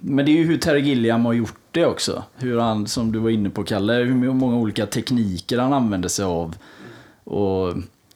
men 0.00 0.26
det 0.26 0.32
är 0.32 0.36
ju 0.36 0.44
hur 0.44 0.58
Terry 0.58 0.80
Gilliam 0.80 1.24
har 1.24 1.32
gjort 1.32 1.60
det 1.70 1.86
också. 1.86 2.24
Hur 2.36 2.58
han, 2.58 2.86
som 2.86 3.12
du 3.12 3.18
var 3.18 3.30
inne 3.30 3.50
på 3.50 3.64
Kalle, 3.64 3.92
hur 3.92 4.32
många 4.32 4.56
olika 4.56 4.86
tekniker 4.86 5.58
han 5.58 5.72
använder 5.72 6.08
sig 6.08 6.24
av. 6.24 6.56
Och 7.24 7.74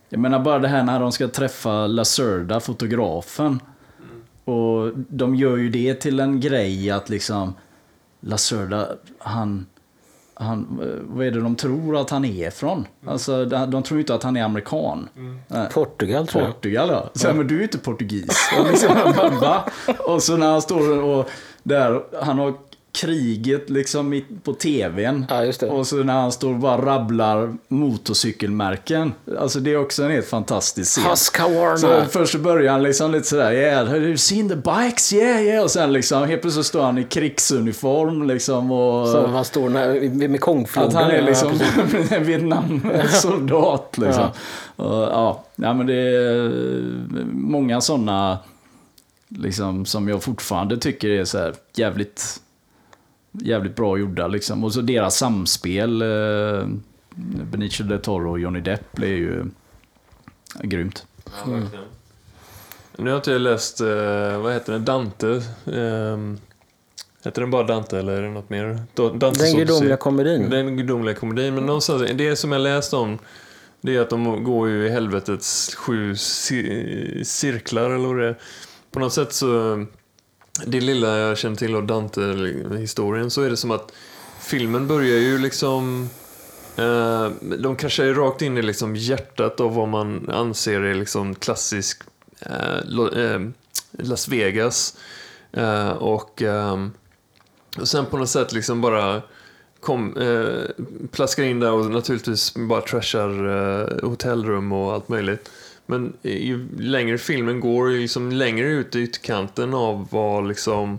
jag 0.09 0.21
menar 0.21 0.41
bara 0.41 0.59
det 0.59 0.69
här 0.69 0.83
när 0.83 1.01
de 1.01 1.13
ska 1.13 1.29
träffa 1.29 1.87
Lacerda, 1.87 2.61
fotografen. 2.61 3.61
Och 4.45 4.93
de 4.95 5.35
gör 5.35 5.57
ju 5.57 5.71
det 5.71 5.95
till 5.95 6.21
en 6.21 6.41
grej 6.41 6.91
att 6.91 7.09
liksom 7.11 7.55
Lacerda, 8.21 8.89
han, 9.19 9.67
han, 10.41 10.81
vad 11.03 11.27
är 11.27 11.31
det 11.31 11.41
de 11.41 11.57
tror 11.57 12.01
att 12.01 12.11
han 12.11 12.25
är 12.25 12.49
ifrån? 12.49 12.87
Alltså, 13.07 13.45
de, 13.45 13.83
tror 13.83 13.99
ju 13.99 14.01
inte 14.01 14.15
att 14.15 14.23
han 14.23 14.37
är 14.37 14.43
amerikan. 14.43 15.09
Nej. 15.49 15.69
Portugal 15.73 16.27
tror 16.27 16.45
jag. 16.45 16.53
Portugal 16.55 16.89
ja. 16.89 17.11
Så, 17.15 17.35
Men 17.35 17.47
du 17.47 17.55
är 17.55 17.59
ju 17.59 17.65
inte 17.65 17.79
portugis. 17.79 18.51
Och, 18.59 18.67
liksom, 18.71 18.91
och 19.99 20.23
så 20.23 20.37
när 20.37 20.51
han 20.51 20.63
står 20.63 21.03
och 21.03 21.29
där, 21.63 22.03
han 22.23 22.39
har 22.39 22.55
kriget 22.93 23.71
liksom 23.71 24.13
i, 24.13 24.25
på 24.43 24.53
tvn. 24.53 25.27
Ja. 25.29 25.67
Och 25.67 25.87
så 25.87 25.97
när 25.97 26.15
han 26.15 26.33
står 26.33 26.53
och 26.53 26.59
bara 26.59 26.87
rabblar 26.87 27.57
motorcykelmärken. 27.69 29.13
Alltså 29.39 29.61
det 29.61 29.73
är 29.73 29.77
också 29.77 30.03
en 30.03 30.11
helt 30.11 30.27
fantastisk 30.27 30.91
scen. 30.91 31.05
Husqvarna. 31.11 31.77
Så 31.77 32.05
först 32.11 32.33
så 32.33 32.39
börjar 32.39 32.73
han 32.73 32.83
liksom 32.83 33.13
lite 33.13 33.27
sådär, 33.27 33.53
yeah, 33.53 33.87
have 33.87 33.99
you 33.99 34.17
seen 34.17 34.49
the 34.49 34.57
bikes? 34.57 35.13
Yeah, 35.13 35.43
yeah. 35.43 35.65
Och 35.65 35.71
sen 35.71 35.93
liksom, 35.93 36.29
helt 36.29 36.43
plötsligt 36.43 36.67
står 36.67 36.83
han 36.83 36.99
i 36.99 37.05
krigsuniform 37.05 38.27
liksom 38.27 38.71
och... 38.71 39.09
Som 39.09 39.33
han 39.33 39.45
står 39.45 39.69
när, 39.69 39.89
vid 39.89 40.31
Mekongfloden. 40.31 40.89
Att 40.89 40.95
han 40.95 41.11
är 41.11 41.21
Ja, 41.21 41.27
liksom 41.27 41.59
precis. 41.59 42.13
en 42.13 42.25
Vietnam-soldat. 42.25 43.99
Liksom. 43.99 44.29
Och, 44.77 45.03
ja, 45.03 45.45
ja, 45.57 45.75
men 45.75 45.87
det 45.87 45.95
är 45.95 46.51
många 47.33 47.81
sådana 47.81 48.39
liksom, 49.29 49.87
som 49.87 50.09
jag 50.09 50.23
fortfarande 50.23 50.77
tycker 50.77 51.09
är 51.09 51.25
så 51.25 51.39
här 51.39 51.55
jävligt, 51.75 52.41
jävligt 53.33 53.77
bra 53.77 53.99
gjorda. 53.99 54.27
Liksom. 54.27 54.65
Och 54.65 54.73
så 54.73 54.81
deras 54.81 55.17
samspel, 55.17 56.03
eh, 56.03 56.67
Benicio 57.51 57.87
del 57.87 57.99
Toro 58.01 58.31
och 58.31 58.41
Johnny 58.41 58.61
Depp, 58.61 58.99
är 58.99 59.07
ju 59.07 59.45
grymt. 60.63 61.07
Nu 62.97 63.11
har 63.11 63.17
inte 63.17 63.31
jag 63.33 63.41
läst, 63.41 63.81
eh, 63.81 64.39
vad 64.43 64.53
heter 64.53 64.73
den, 64.73 64.85
Dante. 64.85 65.43
ehm, 65.75 66.39
heter 67.25 67.41
den 67.41 67.51
bara 67.51 67.63
Dante 67.67 67.99
eller 67.99 68.13
är 68.13 68.23
det 68.23 68.31
något 68.31 68.51
mer? 68.51 68.79
Dantes 68.95 69.39
Den 69.53 69.57
gudomliga 69.59 69.97
komedin. 69.97 70.51
Den 70.51 70.77
gudomliga 70.77 71.15
komedin. 71.15 71.55
Men 71.55 71.67
någonstans, 71.67 72.03
det 72.15 72.37
som 72.37 72.53
jag 72.53 72.61
läst 72.63 72.95
om 72.95 73.19
det 73.81 73.97
är 73.97 74.01
att 74.01 74.11
de 74.11 74.45
går 74.45 74.69
ju 74.69 74.87
i 74.87 74.91
helvetets 74.91 75.75
sju 75.75 76.13
ci- 76.13 77.25
cirklar 77.25 77.91
eller 77.91 78.07
vad 78.09 78.19
det 78.19 78.27
är. 78.29 78.39
På 78.91 79.01
något 79.01 79.13
sätt 79.13 79.33
så, 79.33 79.87
det 80.67 80.81
lilla 80.81 81.19
jag 81.19 81.39
känner 81.39 81.57
till 81.57 81.75
av 81.75 81.87
Dante-historien 81.87 83.31
så 83.31 83.43
är 83.43 83.51
det 83.51 83.57
som 83.57 83.71
att 83.71 83.93
filmen 84.41 84.87
börjar 84.87 85.19
ju 85.19 85.39
liksom 85.39 86.09
eh, 86.77 87.29
de 87.59 87.77
kraschar 87.77 88.05
ju 88.05 88.15
rakt 88.15 88.43
in 88.43 88.59
i 88.59 88.63
liksom 88.63 88.97
hjärtat 88.97 89.61
av 89.61 89.75
vad 89.75 89.89
man 89.89 90.29
anser 90.31 90.81
är 90.81 90.95
liksom 90.95 91.35
klassisk 91.35 92.03
eh, 92.41 92.85
lo- 92.85 93.15
eh, 93.15 93.41
Las 93.93 94.29
Vegas. 94.29 94.97
Eh, 95.53 95.91
och, 95.91 96.43
eh, 96.43 96.87
och 97.79 97.89
sen 97.89 98.07
på 98.07 98.17
något 98.17 98.29
sätt 98.29 98.53
liksom 98.53 98.81
bara 98.81 99.23
kom, 99.81 100.17
eh, 100.17 100.85
plaskar 101.11 101.43
in 101.43 101.61
där 101.61 101.73
och 101.73 101.91
naturligtvis 101.91 102.55
bara 102.55 102.81
trashar 102.81 104.01
hotellrum 104.05 104.73
och 104.73 104.93
allt 104.93 105.09
möjligt. 105.09 105.51
Men 105.91 106.13
ju 106.23 106.69
längre 106.79 107.19
filmen 107.19 107.61
går, 107.61 107.93
ju 107.93 108.01
liksom 108.01 108.33
längre 108.33 108.69
ut 108.69 108.97
i 108.97 109.01
ytterkanten 109.01 109.75
av 109.75 110.09
vad 110.11 110.49
liksom 110.49 110.99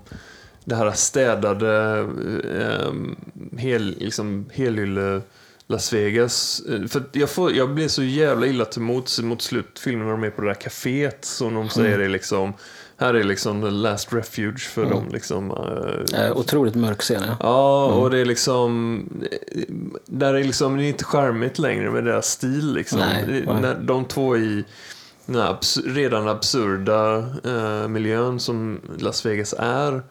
det 0.65 0.75
här 0.75 0.91
städade 0.91 1.99
eh, 2.54 2.93
hel, 3.58 3.95
liksom, 3.99 4.45
helylle 4.54 5.21
Las 5.67 5.93
Vegas. 5.93 6.62
Eh, 6.69 6.88
För 6.88 7.04
jag, 7.12 7.30
får, 7.30 7.54
jag 7.54 7.69
blir 7.73 7.88
så 7.88 8.04
jävla 8.04 8.47
illa 8.47 8.65
till 8.65 8.82
mots 8.82 9.19
mot 9.19 9.41
slutfilmen 9.41 10.06
när 10.06 10.12
de 10.12 10.23
är 10.23 10.30
på 10.30 10.41
det 10.41 10.47
där 10.47 10.62
kaféet 10.62 11.25
som 11.25 11.54
de 11.54 11.69
säger 11.69 11.99
är 11.99 12.10
liksom 12.10 12.54
här 13.01 13.13
är 13.13 13.23
liksom 13.23 13.61
the 13.61 13.69
last 13.69 14.13
refuge 14.13 14.59
för 14.59 14.85
dem. 14.85 15.09
Liksom, 15.11 15.51
eh, 15.51 16.25
Eh, 16.25 16.37
otroligt 16.37 16.75
mörk 16.75 17.01
scen, 17.01 17.23
ja. 17.27 17.35
Ja, 17.39 17.85
och 17.85 18.09
det 18.09 18.17
är 18.17 18.25
liksom... 18.25 19.03
Där 20.05 20.33
är 20.33 20.43
liksom, 20.43 20.77
det 20.77 20.83
är 20.83 20.87
inte 20.87 21.03
charmigt 21.03 21.59
längre 21.59 21.91
med 21.91 22.03
deras 22.03 22.27
stil 22.27 22.73
liksom. 22.73 22.99
Nej, 22.99 23.43
när 23.61 23.75
de 23.75 24.05
två 24.05 24.37
i... 24.37 24.63
den 25.25 25.35
här 25.35 25.49
abs 25.49 25.77
redan 25.85 26.27
absurda 26.27 27.17
eh, 27.43 27.87
miljön 27.87 28.39
som 28.39 28.81
Las 28.99 29.25
Vegas 29.25 29.53
är 29.57 30.01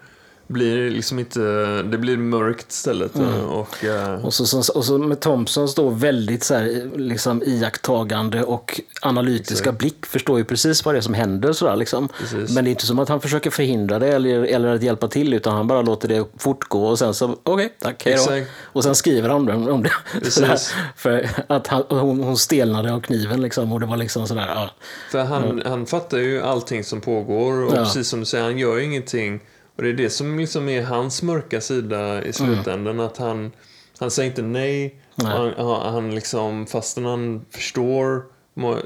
blir 0.51 0.91
liksom 0.91 1.19
inte, 1.19 1.41
det 1.83 1.99
blir 1.99 2.17
mörkt 2.17 2.73
istället. 2.73 3.17
eh, 3.17 3.45
Och, 3.45 3.85
eh, 3.85 4.25
Och 4.25 4.35
så, 4.35 4.47
så, 4.47 4.73
och 4.73 4.85
så 4.85 4.99
med 4.99 5.21
Thompsons 5.21 5.75
då 5.75 5.89
väldigt 5.89 6.45
så 6.45 6.55
här, 6.55 6.91
liksom 6.99 7.43
iakttagande 7.47 8.43
och 8.43 8.81
analytiska 9.03 9.73
blick 9.73 10.07
förstår 10.07 10.39
ju 10.39 10.45
precis 10.45 10.85
vad 10.85 10.95
det 10.95 10.99
är 10.99 11.03
som 11.03 11.15
händer. 11.15 11.53
Sådär, 11.53 11.77
liksom. 11.77 12.09
Precis. 12.19 12.55
Men 12.55 12.65
det 12.65 12.69
är 12.71 12.73
inte 12.73 12.87
som 12.87 12.99
att 12.99 13.09
han 13.09 13.21
försöker 13.21 13.51
förhindra 13.51 13.99
det 13.99 14.09
eller, 14.09 14.43
eller 14.45 14.75
att 14.75 14.83
hjälpa 14.83 15.09
till 15.09 15.35
utan 15.35 15.55
han 15.57 15.67
bara 15.67 15.83
låter 15.83 16.09
det 16.09 16.25
fortgå 16.39 16.87
och 16.87 16.99
sen 16.99 17.15
så 17.15 17.37
okej, 17.43 17.73
tack, 17.79 18.05
hej 18.05 18.15
då. 18.15 18.21
Exakt. 18.21 18.51
Och 18.65 18.85
sen 18.85 18.95
skriver 18.95 19.29
han 19.29 19.51
om. 19.51 19.69
Om 19.69 19.83
det 20.23 20.31
sådär, 20.31 20.59
för 20.97 21.29
att 21.47 21.67
han, 21.67 21.83
hon, 21.89 22.23
hon 22.23 22.37
stelnade 22.37 22.93
av 22.93 23.01
kniven 23.01 23.43
liksom 23.43 23.73
och 23.73 23.81
det 23.81 23.87
var 23.87 23.97
liksom 23.97 24.27
sådär. 24.27 24.47
Ja. 24.55 24.71
För 25.11 25.25
han, 25.25 25.63
han 25.67 25.87
fattar 25.87 26.19
ju 26.19 26.43
allting 26.43 26.85
som 26.85 27.01
pågår 27.01 27.53
och 27.65 27.73
Ja. 27.77 27.77
precis 27.85 28.09
som 28.09 28.21
du 28.21 28.27
säger, 28.27 28.45
han 28.45 28.59
gör 28.59 28.77
ju 28.77 28.85
ingenting. 28.85 29.41
Och 29.81 29.85
det 29.85 29.91
är 29.91 29.95
det 29.95 30.11
som 30.11 30.39
liksom 30.39 30.69
är 30.69 30.83
hans 30.83 31.23
mörka 31.23 31.61
sida 31.61 32.25
i 32.25 32.33
slutändan. 32.33 33.01
Att 33.01 33.17
han, 33.17 33.53
han 33.99 34.11
säger 34.11 34.31
inte 34.31 34.43
nej. 34.43 34.95
Nej. 35.15 35.55
Han, 35.57 35.93
han, 35.93 36.15
liksom, 36.15 36.67
fastän 36.67 37.05
han 37.05 37.45
förstår 37.51 38.25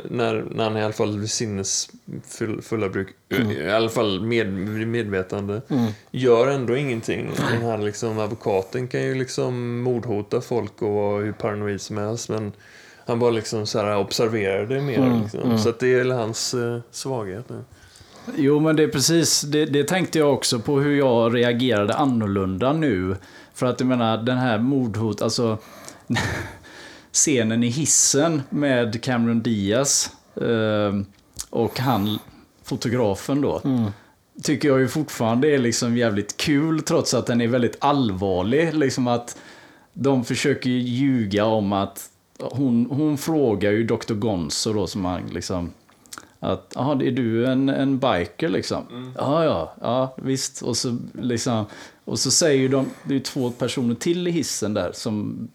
när, 0.08 0.44
när 0.50 0.64
han 0.64 0.76
är 0.76 0.80
i 0.80 0.84
alla 0.84 0.92
fall 0.92 1.18
vid 1.18 1.30
sinnesfulla 1.30 2.88
bruk, 2.88 3.08
i 3.58 3.70
alla 3.70 3.88
fall 3.88 4.20
med, 4.20 4.52
medvetande, 4.86 5.62
gör 6.10 6.48
ändå 6.48 6.76
ingenting. 6.76 7.30
Den 7.50 7.62
här 7.62 7.78
liksom, 7.78 8.18
advokaten 8.18 8.88
kan 8.88 9.02
ju 9.02 9.14
liksom 9.14 9.82
mordhota 9.82 10.40
folk 10.40 10.82
och 10.82 10.90
vara 10.90 11.22
hur 11.22 11.32
paranoid 11.32 11.80
som 11.80 11.96
helst. 11.96 12.28
Men 12.28 12.52
han 13.06 13.18
bara 13.18 13.30
liksom 13.30 13.66
så 13.66 13.78
här 13.78 13.96
observerar 13.96 14.66
det 14.66 14.80
mer. 14.80 15.20
liksom. 15.22 15.58
Så 15.58 15.68
att 15.68 15.78
det 15.78 15.92
är 15.92 15.98
väl 15.98 16.10
hans 16.10 16.54
eh, 16.54 16.80
svaghet. 16.90 17.48
nu. 17.48 17.64
Jo, 18.36 18.60
men 18.60 18.76
det 18.76 18.82
är 18.82 18.88
precis, 18.88 19.40
det, 19.40 19.64
det 19.64 19.84
tänkte 19.84 20.18
jag 20.18 20.34
också 20.34 20.58
på 20.58 20.80
hur 20.80 20.96
jag 20.96 21.34
reagerade 21.34 21.94
annorlunda 21.94 22.72
nu. 22.72 23.16
För 23.54 23.66
att 23.66 23.80
jag 23.80 23.86
menar, 23.86 24.16
den 24.16 24.38
här 24.38 24.58
mordhot, 24.58 25.22
alltså 25.22 25.58
scenen 27.12 27.64
i 27.64 27.68
hissen 27.68 28.42
med 28.50 29.02
Cameron 29.02 29.42
Diaz 29.42 30.10
eh, 30.36 31.00
och 31.50 31.78
han, 31.78 32.18
fotografen 32.62 33.40
då. 33.40 33.60
Tycker 34.42 34.68
jag 34.68 34.80
ju 34.80 34.88
fortfarande 34.88 35.48
är 35.48 35.58
liksom 35.58 35.96
jävligt 35.96 36.36
kul 36.36 36.82
trots 36.82 37.14
att 37.14 37.26
den 37.26 37.40
är 37.40 37.48
väldigt 37.48 37.76
allvarlig. 37.80 38.74
Liksom 38.74 39.06
att 39.06 39.36
de 39.92 40.24
försöker 40.24 40.70
ju 40.70 40.78
ljuga 40.78 41.44
om 41.44 41.72
att 41.72 42.10
hon, 42.38 42.86
hon 42.90 43.18
frågar 43.18 43.70
ju 43.70 43.84
Dr. 43.84 44.14
Gonzo 44.14 44.72
då 44.72 44.86
som 44.86 45.04
han 45.04 45.26
liksom 45.26 45.72
att, 46.44 46.72
jaha, 46.74 46.92
är 47.02 47.10
du 47.10 47.46
en, 47.46 47.68
en 47.68 47.98
biker 47.98 48.48
liksom? 48.48 49.12
Ja, 49.18 49.44
ja, 49.44 49.74
ja, 49.80 50.14
visst. 50.16 50.62
Och 50.62 50.76
så, 50.76 50.98
liksom, 51.12 51.66
och 52.04 52.18
så 52.18 52.30
säger 52.30 52.68
de, 52.68 52.86
det 53.04 53.16
är 53.16 53.20
två 53.20 53.50
personer 53.50 53.94
till 53.94 54.28
i 54.28 54.30
hissen 54.30 54.74
där 54.74 54.92
som 54.94 55.48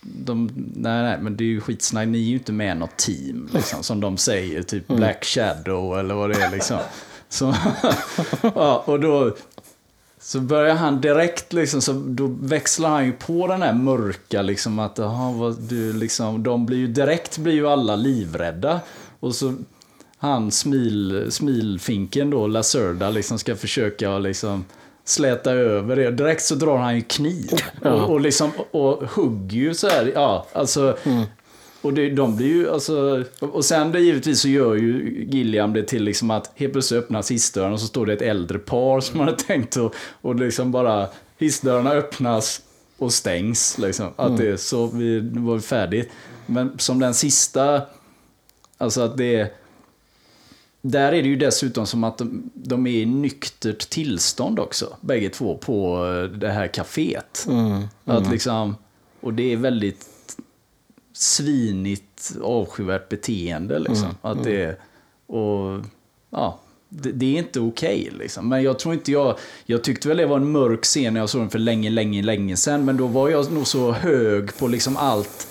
de, 0.00 0.50
nej, 0.76 1.02
nej, 1.02 1.18
men 1.20 1.36
det 1.36 1.44
är 1.44 1.48
ju 1.48 1.60
skitsnack, 1.60 2.08
ni 2.08 2.18
är 2.18 2.22
ju 2.22 2.34
inte 2.34 2.52
med 2.52 2.76
något 2.76 2.96
team, 2.96 3.48
liksom, 3.54 3.82
som 3.82 4.00
de 4.00 4.16
säger, 4.16 4.62
typ 4.62 4.86
Black 4.86 5.24
Shadow 5.24 5.98
eller 5.98 6.14
vad 6.14 6.30
det 6.30 6.42
är 6.42 6.50
liksom. 6.50 6.78
Så, 7.28 7.54
ja, 8.42 8.82
och 8.86 9.00
då 9.00 9.36
så 10.20 10.40
börjar 10.40 10.74
han 10.74 11.00
direkt 11.00 11.52
liksom, 11.52 11.82
så 11.82 11.92
då 11.92 12.26
växlar 12.26 12.90
han 12.90 13.06
ju 13.06 13.12
på 13.12 13.46
den 13.46 13.62
här 13.62 13.72
mörka 13.72 14.42
liksom 14.42 14.78
att, 14.78 14.98
aha, 14.98 15.32
vad, 15.32 15.62
du 15.62 15.92
liksom, 15.92 16.42
de 16.42 16.66
blir 16.66 16.78
ju 16.78 16.86
direkt 16.86 17.38
blir 17.38 17.52
ju 17.52 17.68
alla 17.68 17.96
livrädda. 17.96 18.80
Och 19.20 19.34
så 19.34 19.54
han 20.22 20.50
smil, 20.50 21.26
smilfinken 21.30 22.30
då, 22.30 22.46
Lacerda, 22.46 23.10
liksom 23.10 23.38
ska 23.38 23.56
försöka 23.56 24.18
liksom 24.18 24.64
släta 25.04 25.52
över 25.52 25.96
det. 25.96 26.10
Direkt 26.10 26.42
så 26.42 26.54
drar 26.54 26.76
han 26.76 26.96
ju 26.96 27.02
kniv. 27.02 27.50
Och, 27.84 28.10
och, 28.10 28.20
liksom, 28.20 28.50
och, 28.70 29.02
hugger 29.10 29.56
ju 29.56 29.74
så 29.74 29.88
här, 29.88 30.12
ja, 30.14 30.46
alltså. 30.52 30.96
Och 31.82 31.92
det, 31.92 32.10
de 32.10 32.36
blir 32.36 32.46
ju, 32.46 32.70
alltså, 32.70 33.24
och 33.40 33.64
sen 33.64 33.92
det 33.92 34.00
givetvis 34.00 34.40
så 34.40 34.48
gör 34.48 34.74
ju 34.74 35.24
Gilliam 35.30 35.72
det 35.72 35.82
till 35.82 36.04
liksom 36.04 36.30
att 36.30 36.50
helt 36.54 36.72
plötsligt 36.72 37.04
öppnas 37.04 37.30
hissdörren 37.30 37.72
och 37.72 37.80
så 37.80 37.86
står 37.86 38.06
det 38.06 38.12
ett 38.12 38.22
äldre 38.22 38.58
par 38.58 39.00
som 39.00 39.18
man 39.18 39.28
har 39.28 39.34
tänkt 39.34 39.76
och, 39.76 39.94
och 40.20 40.34
liksom 40.34 40.72
bara 40.72 41.08
hissdörrarna 41.38 41.90
öppnas 41.90 42.62
och 42.98 43.12
stängs. 43.12 43.78
Liksom. 43.78 44.08
Att 44.16 44.36
det 44.36 44.48
är 44.48 44.56
så, 44.56 44.86
vi 44.86 45.30
nu 45.34 45.40
var 45.40 45.54
vi 45.54 45.60
färdigt. 45.60 46.10
Men 46.46 46.78
som 46.78 46.98
den 46.98 47.14
sista, 47.14 47.82
alltså 48.78 49.00
att 49.00 49.16
det 49.16 49.34
är 49.34 49.61
där 50.82 51.12
är 51.12 51.22
det 51.22 51.28
ju 51.28 51.36
dessutom 51.36 51.86
som 51.86 52.04
att 52.04 52.18
de, 52.18 52.50
de 52.54 52.86
är 52.86 52.90
i 52.90 53.06
nyktert 53.06 53.90
tillstånd 53.90 54.58
också, 54.58 54.96
bägge 55.00 55.28
två, 55.28 55.56
på 55.56 56.06
eh, 56.06 56.38
det 56.38 56.50
här 56.50 56.66
kaféet. 56.68 57.48
Att 58.04 58.30
liksom, 58.30 58.76
och 59.20 59.34
det 59.34 59.52
är 59.52 59.56
väldigt 59.56 60.06
svinigt, 61.12 62.36
avskyvärt 62.42 63.08
beteende. 63.08 63.78
Liksom. 63.78 64.08
Att 64.22 64.44
det 64.44 64.62
är, 64.62 64.76
och, 65.26 65.84
ja, 66.30 66.60
det, 66.88 67.12
det 67.12 67.34
är 67.34 67.38
inte 67.38 67.60
okej. 67.60 68.12
liksom. 68.18 68.48
Men 68.48 68.62
jag 68.62 68.78
tror 68.78 68.94
inte 68.94 69.12
jag... 69.12 69.38
Jag 69.66 69.84
tyckte 69.84 70.08
väl 70.08 70.16
det 70.16 70.26
var 70.26 70.36
en 70.36 70.52
mörk 70.52 70.84
scen 70.84 71.14
när 71.14 71.20
jag 71.20 71.30
såg 71.30 71.40
den 71.40 71.50
för 71.50 71.58
länge, 71.58 71.90
länge, 71.90 72.22
länge 72.22 72.56
sedan. 72.56 72.84
Men 72.84 72.96
då 72.96 73.06
var 73.06 73.28
jag 73.28 73.52
nog 73.52 73.66
så 73.66 73.92
hög 73.92 74.58
på 74.58 74.68
liksom 74.68 74.96
allt 74.96 75.48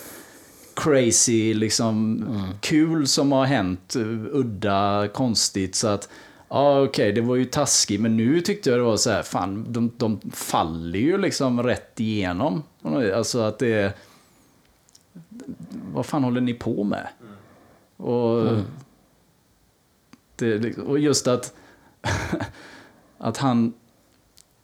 crazy, 0.75 1.53
liksom 1.53 2.25
kul 2.61 3.07
som 3.07 3.31
har 3.31 3.45
hänt. 3.45 3.95
Udda, 4.31 5.07
konstigt. 5.13 5.75
Så 5.75 5.87
att, 5.87 6.09
ja 6.49 6.81
okej, 6.81 7.11
det 7.11 7.21
var 7.21 7.35
ju 7.35 7.45
taskigt. 7.45 8.01
Men 8.01 8.17
nu 8.17 8.41
tyckte 8.41 8.69
jag 8.69 8.79
det 8.79 8.83
var 8.83 8.97
så 8.97 9.09
här, 9.09 9.23
fan, 9.23 9.65
de, 9.69 9.91
de 9.97 10.19
faller 10.33 10.99
ju 10.99 11.17
liksom 11.17 11.63
rätt 11.63 11.99
igenom. 11.99 12.63
Alltså 13.15 13.39
att 13.39 13.59
det 13.59 13.73
är... 13.73 13.91
Vad 15.93 16.05
fan 16.05 16.23
håller 16.23 16.41
ni 16.41 16.53
på 16.53 16.83
med? 16.83 17.07
Och, 17.97 18.57
det, 20.35 20.77
och 20.77 20.99
just 20.99 21.27
att, 21.27 21.53
att 23.17 23.37
han, 23.37 23.73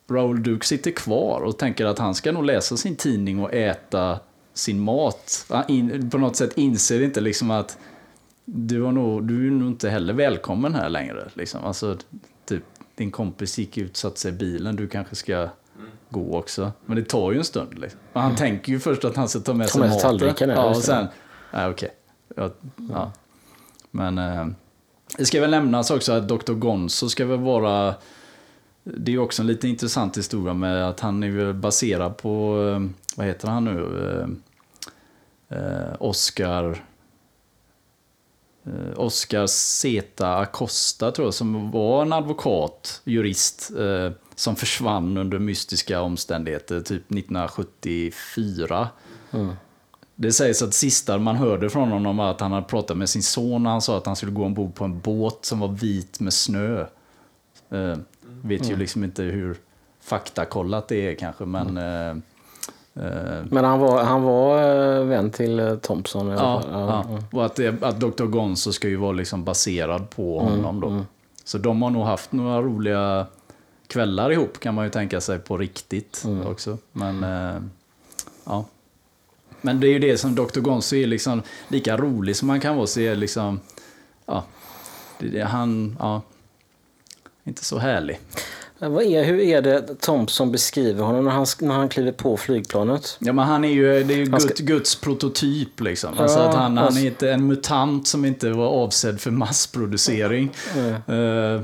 Raoul 0.09 0.43
Duke 0.43 0.65
sitter 0.65 0.91
kvar 0.91 1.41
och 1.41 1.57
tänker 1.57 1.85
att 1.85 1.99
han 1.99 2.15
ska 2.15 2.31
nog 2.31 2.45
läsa 2.45 2.77
sin 2.77 2.95
tidning 2.95 3.39
och 3.39 3.53
äta 3.53 4.19
sin 4.57 4.79
mat. 4.79 5.45
Han 5.49 5.63
in, 5.67 6.09
på 6.09 6.17
något 6.17 6.35
sätt 6.35 6.57
inser 6.57 7.01
inte 7.01 7.21
liksom 7.21 7.51
att 7.51 7.77
du, 8.45 8.81
har 8.81 8.91
nog, 8.91 9.23
du 9.23 9.47
är 9.47 9.51
nog 9.51 9.67
inte 9.67 9.89
heller 9.89 10.13
välkommen 10.13 10.75
här 10.75 10.89
längre. 10.89 11.29
Liksom. 11.33 11.65
Alltså, 11.65 11.97
typ, 12.45 12.63
din 12.95 13.11
kompis 13.11 13.57
gick 13.57 13.77
ut 13.77 13.91
och 13.91 13.97
satte 13.97 14.19
sig 14.19 14.31
i 14.31 14.35
bilen, 14.35 14.75
du 14.75 14.87
kanske 14.87 15.15
ska 15.15 15.49
gå 16.09 16.37
också. 16.37 16.71
Men 16.85 16.97
det 16.97 17.03
tar 17.03 17.31
ju 17.31 17.37
en 17.37 17.43
stund. 17.43 17.79
Liksom. 17.79 17.99
Och 18.13 18.21
han 18.21 18.35
tänker 18.35 18.71
ju 18.71 18.79
först 18.79 19.05
att 19.05 19.15
han 19.15 19.29
ska 19.29 19.39
ta 19.39 19.53
med 19.53 19.69
sig 19.69 19.81
maten. 19.81 20.49
ja, 20.49 20.69
och 20.69 20.77
sen, 20.77 21.07
nej 21.53 21.69
okej. 21.69 21.89
Ja, 22.35 22.49
ja. 22.91 23.11
Men 23.91 24.17
eh, 24.17 24.47
det 25.17 25.25
ska 25.25 25.41
väl 25.41 25.51
nämnas 25.51 25.91
också 25.91 26.13
att 26.13 26.27
Dr. 26.27 26.53
Gonzo 26.53 27.09
ska 27.09 27.25
väl 27.25 27.39
vara... 27.39 27.95
Det 28.83 29.13
är 29.13 29.17
också 29.17 29.41
en 29.41 29.47
lite 29.47 29.67
intressant 29.67 30.17
historia 30.17 30.53
med 30.53 30.89
att 30.89 30.99
han 30.99 31.23
är 31.23 31.53
baserad 31.53 32.17
på, 32.17 32.63
eh, 32.75 32.89
vad 33.17 33.27
heter 33.27 33.47
han 33.47 33.65
nu? 33.65 34.37
Eh, 35.49 35.95
Oscar... 35.99 36.83
Eh, 38.65 38.99
Oscar 38.99 39.47
Zeta 39.47 40.37
Acosta 40.37 41.11
tror 41.11 41.27
jag, 41.27 41.33
som 41.33 41.71
var 41.71 42.01
en 42.01 42.13
advokat, 42.13 43.01
jurist, 43.03 43.71
eh, 43.79 44.11
som 44.35 44.55
försvann 44.55 45.17
under 45.17 45.39
mystiska 45.39 46.01
omständigheter, 46.01 46.81
typ 46.81 47.11
1974. 47.11 48.89
Det 50.15 50.31
sägs 50.31 50.61
att 50.61 50.73
sista 50.73 51.17
man 51.17 51.35
hörde 51.35 51.69
från 51.69 51.91
honom 51.91 52.17
var 52.17 52.31
att 52.31 52.41
han 52.41 52.51
hade 52.51 52.67
pratat 52.67 52.97
med 52.97 53.09
sin 53.09 53.23
son 53.23 53.65
och 53.65 53.71
han 53.71 53.81
sa 53.81 53.97
att 53.97 54.05
han 54.05 54.15
skulle 54.15 54.31
gå 54.31 54.45
ombord 54.45 54.75
på 54.75 54.85
en 54.85 54.99
båt 54.99 55.45
som 55.45 55.59
var 55.59 55.67
vit 55.67 56.19
med 56.19 56.33
snö. 56.33 56.85
Eh, 57.69 57.97
vet 58.23 58.69
ju 58.69 58.75
liksom 58.75 59.03
inte 59.03 59.23
hur 59.23 59.57
faktakollat 60.01 60.87
det 60.87 61.11
är 61.11 61.15
kanske, 61.15 61.45
men... 61.45 61.77
Eh, 61.77 62.07
eh, 62.07 62.15
Men 63.49 63.63
han 63.65 63.79
var, 63.79 64.03
han 64.03 64.21
var 64.23 64.57
eh, 64.97 65.03
vän 65.05 65.31
till 65.31 65.59
eh, 65.59 65.75
Thompson 65.75 66.27
i 66.27 66.31
alla 66.31 66.41
Ja, 66.41 66.61
fall. 66.61 66.71
ja. 66.71 67.19
Och 67.31 67.45
att, 67.45 67.55
det, 67.55 67.83
att 67.83 67.99
Dr. 67.99 68.25
Gonzo 68.25 68.71
ska 68.73 68.87
ju 68.87 68.95
vara 68.95 69.11
liksom 69.11 69.43
baserad 69.43 70.09
på 70.09 70.39
honom 70.39 70.79
då. 70.79 71.05
Så 71.43 71.57
de 71.57 71.81
har 71.81 71.89
nog 71.89 72.05
haft 72.05 72.31
några 72.31 72.61
roliga 72.61 73.25
kvällar 73.87 74.31
ihop 74.31 74.59
kan 74.59 74.75
man 74.75 74.85
ju 74.85 74.91
tänka 74.91 75.21
sig 75.21 75.39
på 75.39 75.57
riktigt 75.57 76.25
också. 76.45 76.77
Men 76.91 77.23
eh, 77.23 77.61
ja. 78.45 78.65
Men 79.61 79.79
det 79.79 79.87
är 79.87 79.91
ju 79.91 79.99
det 79.99 80.17
som 80.17 80.35
Dr. 80.35 80.59
Gonzo 80.59 80.95
är 80.95 81.07
liksom 81.07 81.41
lika 81.67 81.97
rolig 81.97 82.35
som 82.35 82.49
han 82.49 82.59
kan 82.59 82.75
vara. 82.75 82.87
Så 82.87 82.99
är 82.99 83.15
liksom, 83.15 83.59
ja, 84.25 84.43
det, 85.19 85.41
han, 85.41 85.95
ja, 85.99 86.21
inte 87.43 87.65
så 87.65 87.77
härlig. 87.77 88.19
Vad 88.79 89.03
är, 89.03 89.23
hur 89.23 89.39
är 89.39 89.61
det 89.61 90.01
Thompson 90.01 90.51
beskriver 90.51 91.03
honom 91.03 91.25
när 91.25 91.31
han, 91.31 91.45
när 91.61 91.75
han 91.75 91.89
kliver 91.89 92.11
på 92.11 92.37
flygplanet? 92.37 93.17
Ja, 93.19 93.33
men 93.33 93.45
han 93.45 93.63
är 93.65 93.69
ju, 93.69 94.03
det 94.03 94.13
är 94.13 94.17
ju 94.17 94.31
Han 94.31 94.39
ska- 94.39 94.47
Guds, 94.49 94.61
Guds 94.61 94.95
prototyp 94.95 95.81
liksom. 95.81 96.17
Alltså 96.17 96.39
Ja, 96.39 96.49
att 96.49 96.55
han, 96.55 96.77
han 96.77 96.85
alltså- 96.85 97.01
är 97.01 97.05
inte 97.05 97.31
en 97.31 97.47
mutant 97.47 98.07
som 98.07 98.25
inte 98.25 98.49
var 98.49 98.67
avsedd 98.67 99.21
för 99.21 99.31
massproducering. 99.31 100.51
Eh, 101.07 101.61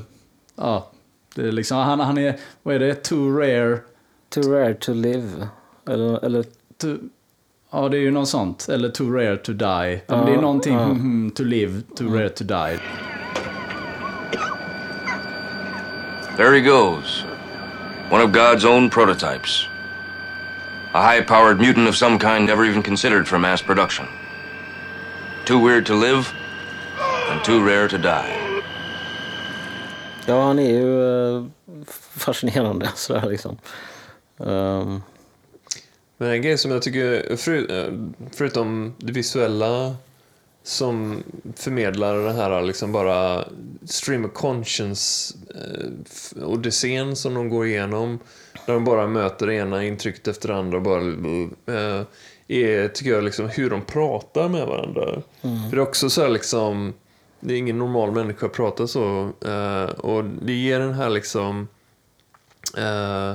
ja, 0.56 0.92
det 1.36 1.42
är 1.48 1.52
liksom, 1.52 1.78
han, 1.78 2.00
han 2.00 2.18
är, 2.18 2.38
vad 2.64 2.76
är 2.76 2.80
det, 2.80 2.96
too 3.04 3.38
rare 3.40 3.80
Too 4.30 4.44
rare 4.52 4.74
to 4.74 4.94
live. 4.94 5.48
Eller, 5.90 6.26
eller 6.26 6.44
to, 6.78 6.88
Ja, 7.72 7.90
det 7.90 7.98
är 7.98 8.02
ju 8.02 8.12
något 8.12 8.30
sånt. 8.30 8.70
Eller 8.70 8.90
too 8.90 9.12
rare 9.12 9.38
to 9.38 9.52
die. 9.54 9.66
Ja, 9.66 10.00
men 10.08 10.20
Ja, 10.20 10.26
det 10.26 10.34
är 10.34 10.42
någonting, 10.42 10.74
ja. 10.74 10.84
hmm, 10.84 11.00
hmm, 11.00 11.32
to 11.32 11.44
live, 11.44 11.82
too 11.98 12.08
rare 12.16 12.30
to 12.30 12.44
die. 12.44 12.80
There 16.38 16.54
he 16.54 16.62
goes. 16.62 17.24
One 18.10 18.22
of 18.22 18.32
God's 18.32 18.66
own 18.66 18.90
prototypes. 18.90 19.68
A 20.94 21.02
high 21.02 21.22
powered 21.22 21.60
mutant 21.60 21.88
of 21.88 21.96
some 21.96 22.20
kind 22.20 22.46
never 22.46 22.66
even 22.66 22.84
considered 22.84 23.28
for 23.28 23.40
mass 23.40 23.62
production. 23.62 24.08
Too 25.46 25.60
weird 25.60 25.86
to 25.88 25.96
live, 25.96 26.32
and 27.30 27.44
too 27.44 27.64
rare 27.66 27.88
to 27.88 27.98
die. 27.98 28.40
Ja, 30.26 30.42
han 30.46 30.60
är 30.60 30.70
ju 30.70 31.04
eh, 31.38 31.44
fascinerande 32.16 32.90
sådär 32.96 33.30
liksom. 33.30 33.58
Ehm, 34.40 35.02
Men 36.18 36.32
en 36.32 36.42
grej 36.42 36.58
som 36.58 36.72
jag 36.72 36.82
tycker, 36.82 37.36
för, 37.36 37.72
eh, 37.72 37.94
förutom 38.36 38.94
det 38.98 39.12
visuella 39.12 39.96
som 40.64 41.24
förmedlar 41.56 42.18
den 42.18 42.36
här 42.36 42.62
liksom 42.62 42.92
bara 42.92 43.46
stream 43.86 44.26
of 44.26 44.34
conscience 44.34 45.36
eh, 45.56 46.44
odyssén 46.48 47.16
som 47.16 47.34
de 47.34 47.50
går 47.50 47.68
igenom. 47.68 48.20
Där 48.66 48.74
de 48.74 48.86
bara 48.86 49.08
möter 49.08 49.48
det 49.48 49.54
ena 49.54 49.84
intrycket 49.84 50.28
efter 50.28 50.48
det 50.48 50.56
andra 50.56 50.78
och 50.78 50.84
bara 50.84 51.02
eh, 51.02 52.06
är, 52.48 52.88
tycker 52.88 53.12
jag, 53.12 53.24
liksom 53.24 53.50
hur 53.50 53.70
de 53.70 53.82
pratar 53.82 54.50
med 54.50 54.68
varandra. 54.68 55.22
För 55.42 55.72
det 55.72 55.78
är 55.78 55.80
också 55.80 56.10
så 56.10 56.22
här 56.22 56.30
liksom, 56.30 56.94
det 57.40 57.54
är 57.54 57.58
ingen 57.58 57.78
normal 57.78 58.12
människa 58.12 58.46
att 58.46 58.54
prata 58.54 58.88
så. 58.88 59.32
Eh, 59.46 59.84
och 59.84 60.24
det 60.24 60.54
ger 60.54 60.80
den 60.80 60.94
här 60.94 61.10
liksom 61.10 61.68
eh, 62.78 63.34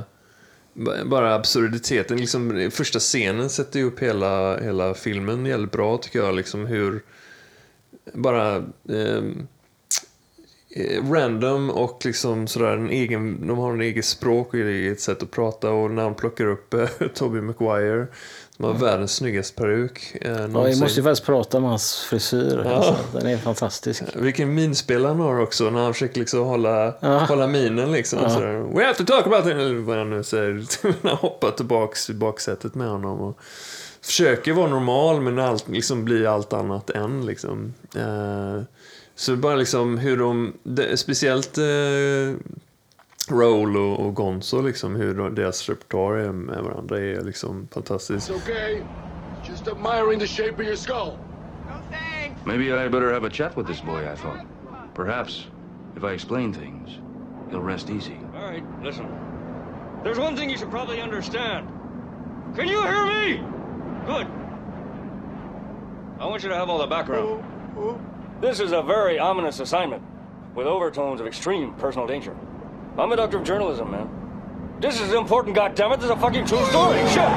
Bara 1.05 1.35
absurditeten, 1.35 2.17
liksom, 2.17 2.69
första 2.73 2.99
scenen 2.99 3.49
sätter 3.49 3.79
ju 3.79 3.85
upp 3.85 3.99
hela, 3.99 4.59
hela 4.59 4.93
filmen 4.93 5.45
jävligt 5.45 5.71
bra 5.71 5.97
tycker 5.97 6.19
jag. 6.19 6.35
Liksom 6.35 6.65
hur 6.65 7.03
bara 8.13 8.55
ehm, 8.89 9.47
eh, 10.75 11.11
random 11.11 11.69
och 11.69 12.01
liksom 12.05 12.47
sådär 12.47 12.71
en 12.77 12.89
egen, 12.89 13.47
de 13.47 13.57
har 13.57 13.73
en 13.73 13.81
eget 13.81 14.05
språk 14.05 14.47
och 14.47 14.59
ett 14.59 14.65
eget 14.65 15.01
sätt 15.01 15.23
att 15.23 15.31
prata 15.31 15.71
och 15.71 15.91
när 15.91 16.03
han 16.03 16.15
plockar 16.15 16.45
upp 16.45 16.73
eh, 16.73 16.87
Tobey 17.13 17.41
Maguire 17.41 18.07
som 18.55 18.65
har 18.65 18.73
världens 18.73 19.15
snyggaste 19.15 19.55
peruk 19.61 20.15
eh, 20.21 20.31
ja, 20.31 20.63
vi 20.63 20.79
måste 20.79 20.99
ju 20.99 21.03
faktiskt 21.03 21.25
prata 21.25 21.57
om 21.57 21.63
hans 21.63 21.95
frisyr. 22.09 22.61
Ja. 22.65 22.71
Alltså, 22.71 22.95
den 23.13 23.27
är 23.27 23.37
fantastisk. 23.37 24.03
Vilken 24.15 24.53
minspel 24.53 25.05
han 25.05 25.19
har 25.19 25.39
också 25.39 25.69
när 25.69 25.79
han 25.83 25.93
försöker 25.93 26.19
liksom 26.19 26.39
hålla, 26.39 26.95
Ja. 26.99 27.19
hålla 27.19 27.47
minen 27.47 27.91
liksom. 27.91 28.19
Ja. 28.21 28.29
Sådär, 28.29 28.75
We 28.75 28.85
have 28.85 28.97
to 28.97 29.03
talk 29.05 29.27
about 29.27 29.45
it, 29.45 29.51
eller 29.51 29.75
vad 29.79 29.97
han 29.97 30.09
nu 30.09 30.23
säger. 30.23 30.65
han 31.07 31.17
hoppar 31.17 31.51
tillbaks 31.51 32.09
i 32.09 32.13
baksätet 32.13 32.75
med 32.75 32.89
honom. 32.89 33.21
Och 33.21 33.39
försöker 34.01 34.53
vara 34.53 34.69
normal 34.69 35.21
men 35.21 35.39
allt, 35.39 35.67
liksom 35.67 36.05
blir 36.05 36.27
allt 36.27 36.53
annat 36.53 36.89
än 36.89 37.25
liksom. 37.25 37.73
Eh, 37.95 38.61
så 39.15 39.35
bara 39.35 39.55
liksom 39.55 39.97
hur 39.97 40.17
de, 40.17 40.53
det, 40.63 40.97
speciellt 40.97 41.57
eh, 41.57 42.35
Roll 43.31 43.77
och, 43.77 43.99
och 43.99 44.15
Gonzo 44.15 44.61
liksom, 44.61 44.95
hur 44.95 45.13
de, 45.13 45.35
deras 45.35 45.69
repertoar 45.69 46.13
är 46.13 46.31
med 46.31 46.63
varandra 46.63 46.99
är 46.99 47.21
liksom 47.21 47.67
fantastiskt. 47.71 48.31
It's 48.31 48.35
okay. 48.35 48.81
Just 49.49 49.67
admiring 49.67 50.19
the 50.19 50.27
shape 50.27 50.53
of 50.53 50.61
your 50.61 50.75
skull. 50.75 51.17
Maybe 52.45 52.71
I'd 52.71 52.91
better 52.91 53.13
have 53.13 53.27
a 53.27 53.29
chat 53.29 53.57
with 53.57 53.67
this 53.67 53.81
boy, 53.81 54.13
I 54.13 54.15
thought. 54.15 54.45
Perhaps, 54.95 55.47
if 55.95 56.03
I 56.03 56.13
explain 56.13 56.53
things, 56.53 56.89
he'll 57.49 57.61
rest 57.61 57.89
easy. 57.89 58.17
All 58.35 58.49
right, 58.49 58.63
listen. 58.83 59.07
There's 60.03 60.19
one 60.19 60.35
thing 60.35 60.49
you 60.49 60.57
should 60.57 60.71
probably 60.71 61.01
understand. 61.01 61.67
Can 62.55 62.67
you 62.67 62.81
hear 62.81 63.05
me? 63.05 63.58
Good. 64.09 64.27
I 66.19 66.25
want 66.25 66.41
you 66.41 66.49
to 66.49 66.55
have 66.55 66.67
all 66.69 66.79
the 66.79 66.87
background. 66.87 67.43
This 68.41 68.59
is 68.59 68.71
a 68.71 68.81
very 68.81 69.19
ominous 69.19 69.59
assignment 69.59 70.01
with 70.55 70.65
overtones 70.65 71.21
of 71.21 71.27
extreme 71.27 71.73
personal 71.75 72.07
danger. 72.07 72.35
I'm 72.97 73.11
a 73.11 73.15
doctor 73.15 73.37
of 73.37 73.43
journalism, 73.43 73.91
man. 73.91 74.09
This 74.81 74.99
is 74.99 75.13
important, 75.13 75.55
goddammit. 75.55 75.97
This 75.97 76.05
is 76.05 76.09
a 76.11 76.15
fucking 76.17 76.45
true 76.47 76.65
story. 76.65 76.97
Shit. 77.09 77.29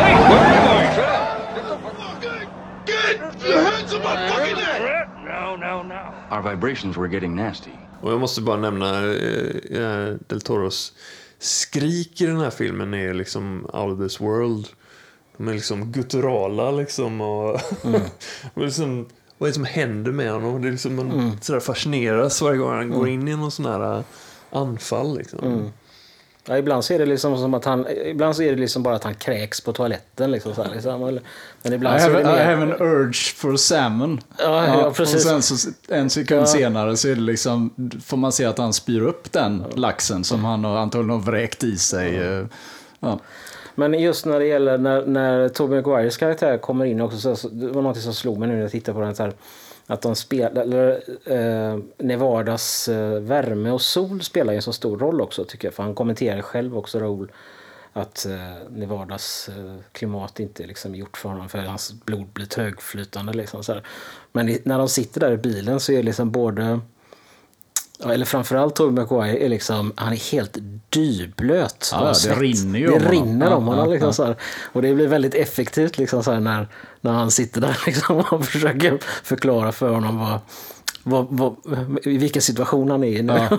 Wait, 0.00 0.16
where 0.30 0.40
are 0.40 0.54
you 0.56 0.62
going? 0.70 0.88
Shut 0.96 1.08
up. 1.20 1.54
Get 1.54 1.64
the 1.68 1.76
fuck- 1.84 2.86
Get 2.86 3.48
your 3.48 3.62
hands 3.70 3.92
on 3.92 4.02
my 4.02 4.28
fucking 4.30 4.56
neck! 4.56 5.08
No, 5.24 5.56
no, 5.56 5.82
no. 5.82 6.14
Our 6.30 6.40
vibrations 6.42 6.96
were 6.96 7.08
getting 7.08 7.34
nasty. 7.36 7.72
Och 8.02 8.12
jag 8.12 8.20
måste 8.20 8.40
bara 8.42 8.56
nämna 8.56 8.86
eh, 8.88 9.80
eh, 9.82 10.14
Del 10.28 10.40
Toros 10.40 10.92
skrik 11.38 12.20
i 12.20 12.26
den 12.26 12.40
här 12.40 12.50
filmen 12.50 12.94
är 12.94 13.14
liksom 13.14 13.66
out 13.72 13.92
of 13.92 13.98
this 13.98 14.20
world. 14.20 14.68
De 15.36 15.48
är 15.48 15.54
liksom 15.54 15.92
gutturala 15.92 16.70
liksom 16.70 17.20
och, 17.20 17.54
och 18.54 18.62
liksom, 18.62 19.06
vad 19.38 19.46
är 19.46 19.50
det 19.50 19.54
som 19.54 19.64
händer 19.64 20.12
med 20.12 20.32
honom? 20.32 20.62
Det 20.62 20.68
är 20.68 20.72
liksom 20.72 20.96
man 20.96 21.38
sådär 21.42 21.60
fascineras 21.60 22.42
varje 22.42 22.58
gång 22.58 22.70
han 22.74 22.90
går 22.90 23.08
in 23.08 23.28
i 23.28 23.36
någon 23.36 23.50
sån 23.50 23.66
här 23.66 23.96
eh, 23.98 24.04
anfall 24.50 25.18
liksom. 25.18 25.70
Ja, 26.48 26.58
ibland 26.58 26.84
så 26.84 26.94
är 26.94 26.98
det 26.98 27.06
liksom 27.06 27.38
som 27.38 27.54
att 27.54 27.64
han, 27.64 27.86
ibland 27.88 28.36
så 28.36 28.42
är 28.42 28.50
det 28.50 28.60
liksom 28.60 28.82
bara 28.82 28.94
att 28.96 29.04
han 29.04 29.14
kräks 29.14 29.60
på 29.60 29.72
toaletten. 29.72 30.30
Liksom, 30.30 30.54
så 30.54 30.62
här, 30.62 30.74
liksom. 30.74 31.00
Men 31.62 31.72
I 31.72 31.76
ibland 31.76 32.00
så 32.00 32.08
är 32.08 32.12
have, 32.12 32.22
det 32.24 32.30
I 32.30 32.36
mer... 32.36 32.44
have 32.44 32.62
an 32.62 32.80
urge 32.80 33.34
for 33.36 33.56
salmon. 33.56 34.20
Ja, 34.38 34.66
ja, 34.66 34.90
precis. 34.96 35.14
Och 35.14 35.20
sen 35.20 35.42
så 35.58 35.70
en 35.88 36.10
sekund 36.10 36.40
Ja. 36.42 36.46
senare 36.46 36.96
så 36.96 37.08
är 37.08 37.14
det 37.14 37.20
liksom, 37.20 37.70
får 38.04 38.16
man 38.16 38.32
se 38.32 38.44
att 38.44 38.58
han 38.58 38.72
spyr 38.72 39.00
upp 39.02 39.32
den 39.32 39.64
laxen 39.74 40.24
som 40.24 40.44
han 40.44 40.64
har 40.64 40.76
antagligen 40.76 41.10
har 41.10 41.18
vräkt 41.26 41.64
i 41.64 41.76
sig. 41.78 42.16
eh, 42.16 42.46
Ja. 43.00 43.20
Men 43.78 44.00
just 44.00 44.26
när 44.26 44.38
det 44.38 44.46
gäller 44.46 44.78
när, 44.78 45.06
när 45.06 45.48
Tobey 45.48 45.82
Maguires 45.82 46.16
karaktär 46.16 46.58
kommer 46.58 46.84
in 46.84 47.00
också, 47.00 47.18
så, 47.18 47.36
så, 47.36 47.48
det 47.48 47.66
var 47.66 47.82
något 47.82 47.98
som 47.98 48.14
slog 48.14 48.38
mig 48.38 48.48
nu 48.48 48.54
när 48.54 48.62
jag 48.62 48.70
tittade 48.70 48.94
på 48.94 49.00
den. 49.00 49.14
Så 49.14 49.22
här, 49.22 49.32
att 49.86 50.02
de 50.02 50.16
spelar, 50.16 50.62
eller, 50.62 51.02
eh, 51.24 51.78
Nevadas 51.98 52.88
eh, 52.88 53.20
värme 53.20 53.70
och 53.70 53.82
sol 53.82 54.22
spelar 54.22 54.52
ju 54.52 54.56
en 54.56 54.62
så 54.62 54.72
stor 54.72 54.98
roll 54.98 55.20
också 55.20 55.44
tycker 55.44 55.68
jag. 55.68 55.74
För 55.74 55.82
han 55.82 55.94
kommenterar 55.94 56.42
själv 56.42 56.78
också 56.78 56.98
Raoul 56.98 57.32
att 57.92 58.26
eh, 58.26 58.70
Nevadas 58.70 59.48
eh, 59.48 59.74
klimat 59.92 60.40
inte 60.40 60.62
är 60.62 60.66
liksom 60.66 60.94
gjort 60.94 61.16
för 61.16 61.28
honom 61.28 61.48
för 61.48 61.58
hans 61.58 61.92
blod 62.04 62.26
blir 62.26 62.46
trögflytande. 62.46 63.32
Liksom, 63.32 63.64
så 63.64 63.72
här. 63.72 63.82
Men 64.32 64.48
i, 64.48 64.62
när 64.64 64.78
de 64.78 64.88
sitter 64.88 65.20
där 65.20 65.32
i 65.32 65.36
bilen 65.36 65.80
så 65.80 65.92
är 65.92 65.96
det 65.96 66.02
liksom 66.02 66.30
både 66.30 66.80
Ja, 67.98 68.12
eller 68.12 68.24
framförallt 68.26 68.74
Tobey 68.74 69.04
Maguire 69.04 69.38
är 69.44 69.48
liksom, 69.48 69.92
han 69.96 70.12
är 70.12 70.32
helt 70.32 70.58
dyblöt. 70.90 71.90
Ja, 71.92 72.04
det 72.08 72.14
svett. 72.14 72.38
rinner 72.38 72.78
ju 72.78 72.86
det 72.86 72.92
om 72.92 73.02
honom. 73.02 73.12
rinner 73.12 73.46
om 73.52 73.64
Ja, 73.66 73.70
honom. 73.74 73.84
ja, 73.86 73.90
Liksom, 73.92 74.06
ja. 74.08 74.12
Så 74.12 74.24
här. 74.24 74.36
Och 74.72 74.82
det 74.82 74.94
blir 74.94 75.08
väldigt 75.08 75.34
effektivt 75.34 75.98
liksom, 75.98 76.22
så 76.22 76.32
här, 76.32 76.40
när, 76.40 76.68
när 77.00 77.12
han 77.12 77.30
sitter 77.30 77.60
där 77.60 77.78
liksom, 77.86 78.16
och 78.16 78.44
försöker 78.46 78.98
förklara 79.22 79.72
för 79.72 79.90
honom 79.90 80.18
vad, 80.18 80.40
vad, 81.02 81.26
vad, 81.30 81.56
i 82.06 82.18
vilken 82.18 82.42
situation 82.42 82.90
han 82.90 83.04
är 83.04 83.08
i 83.08 83.22
nu. 83.22 83.32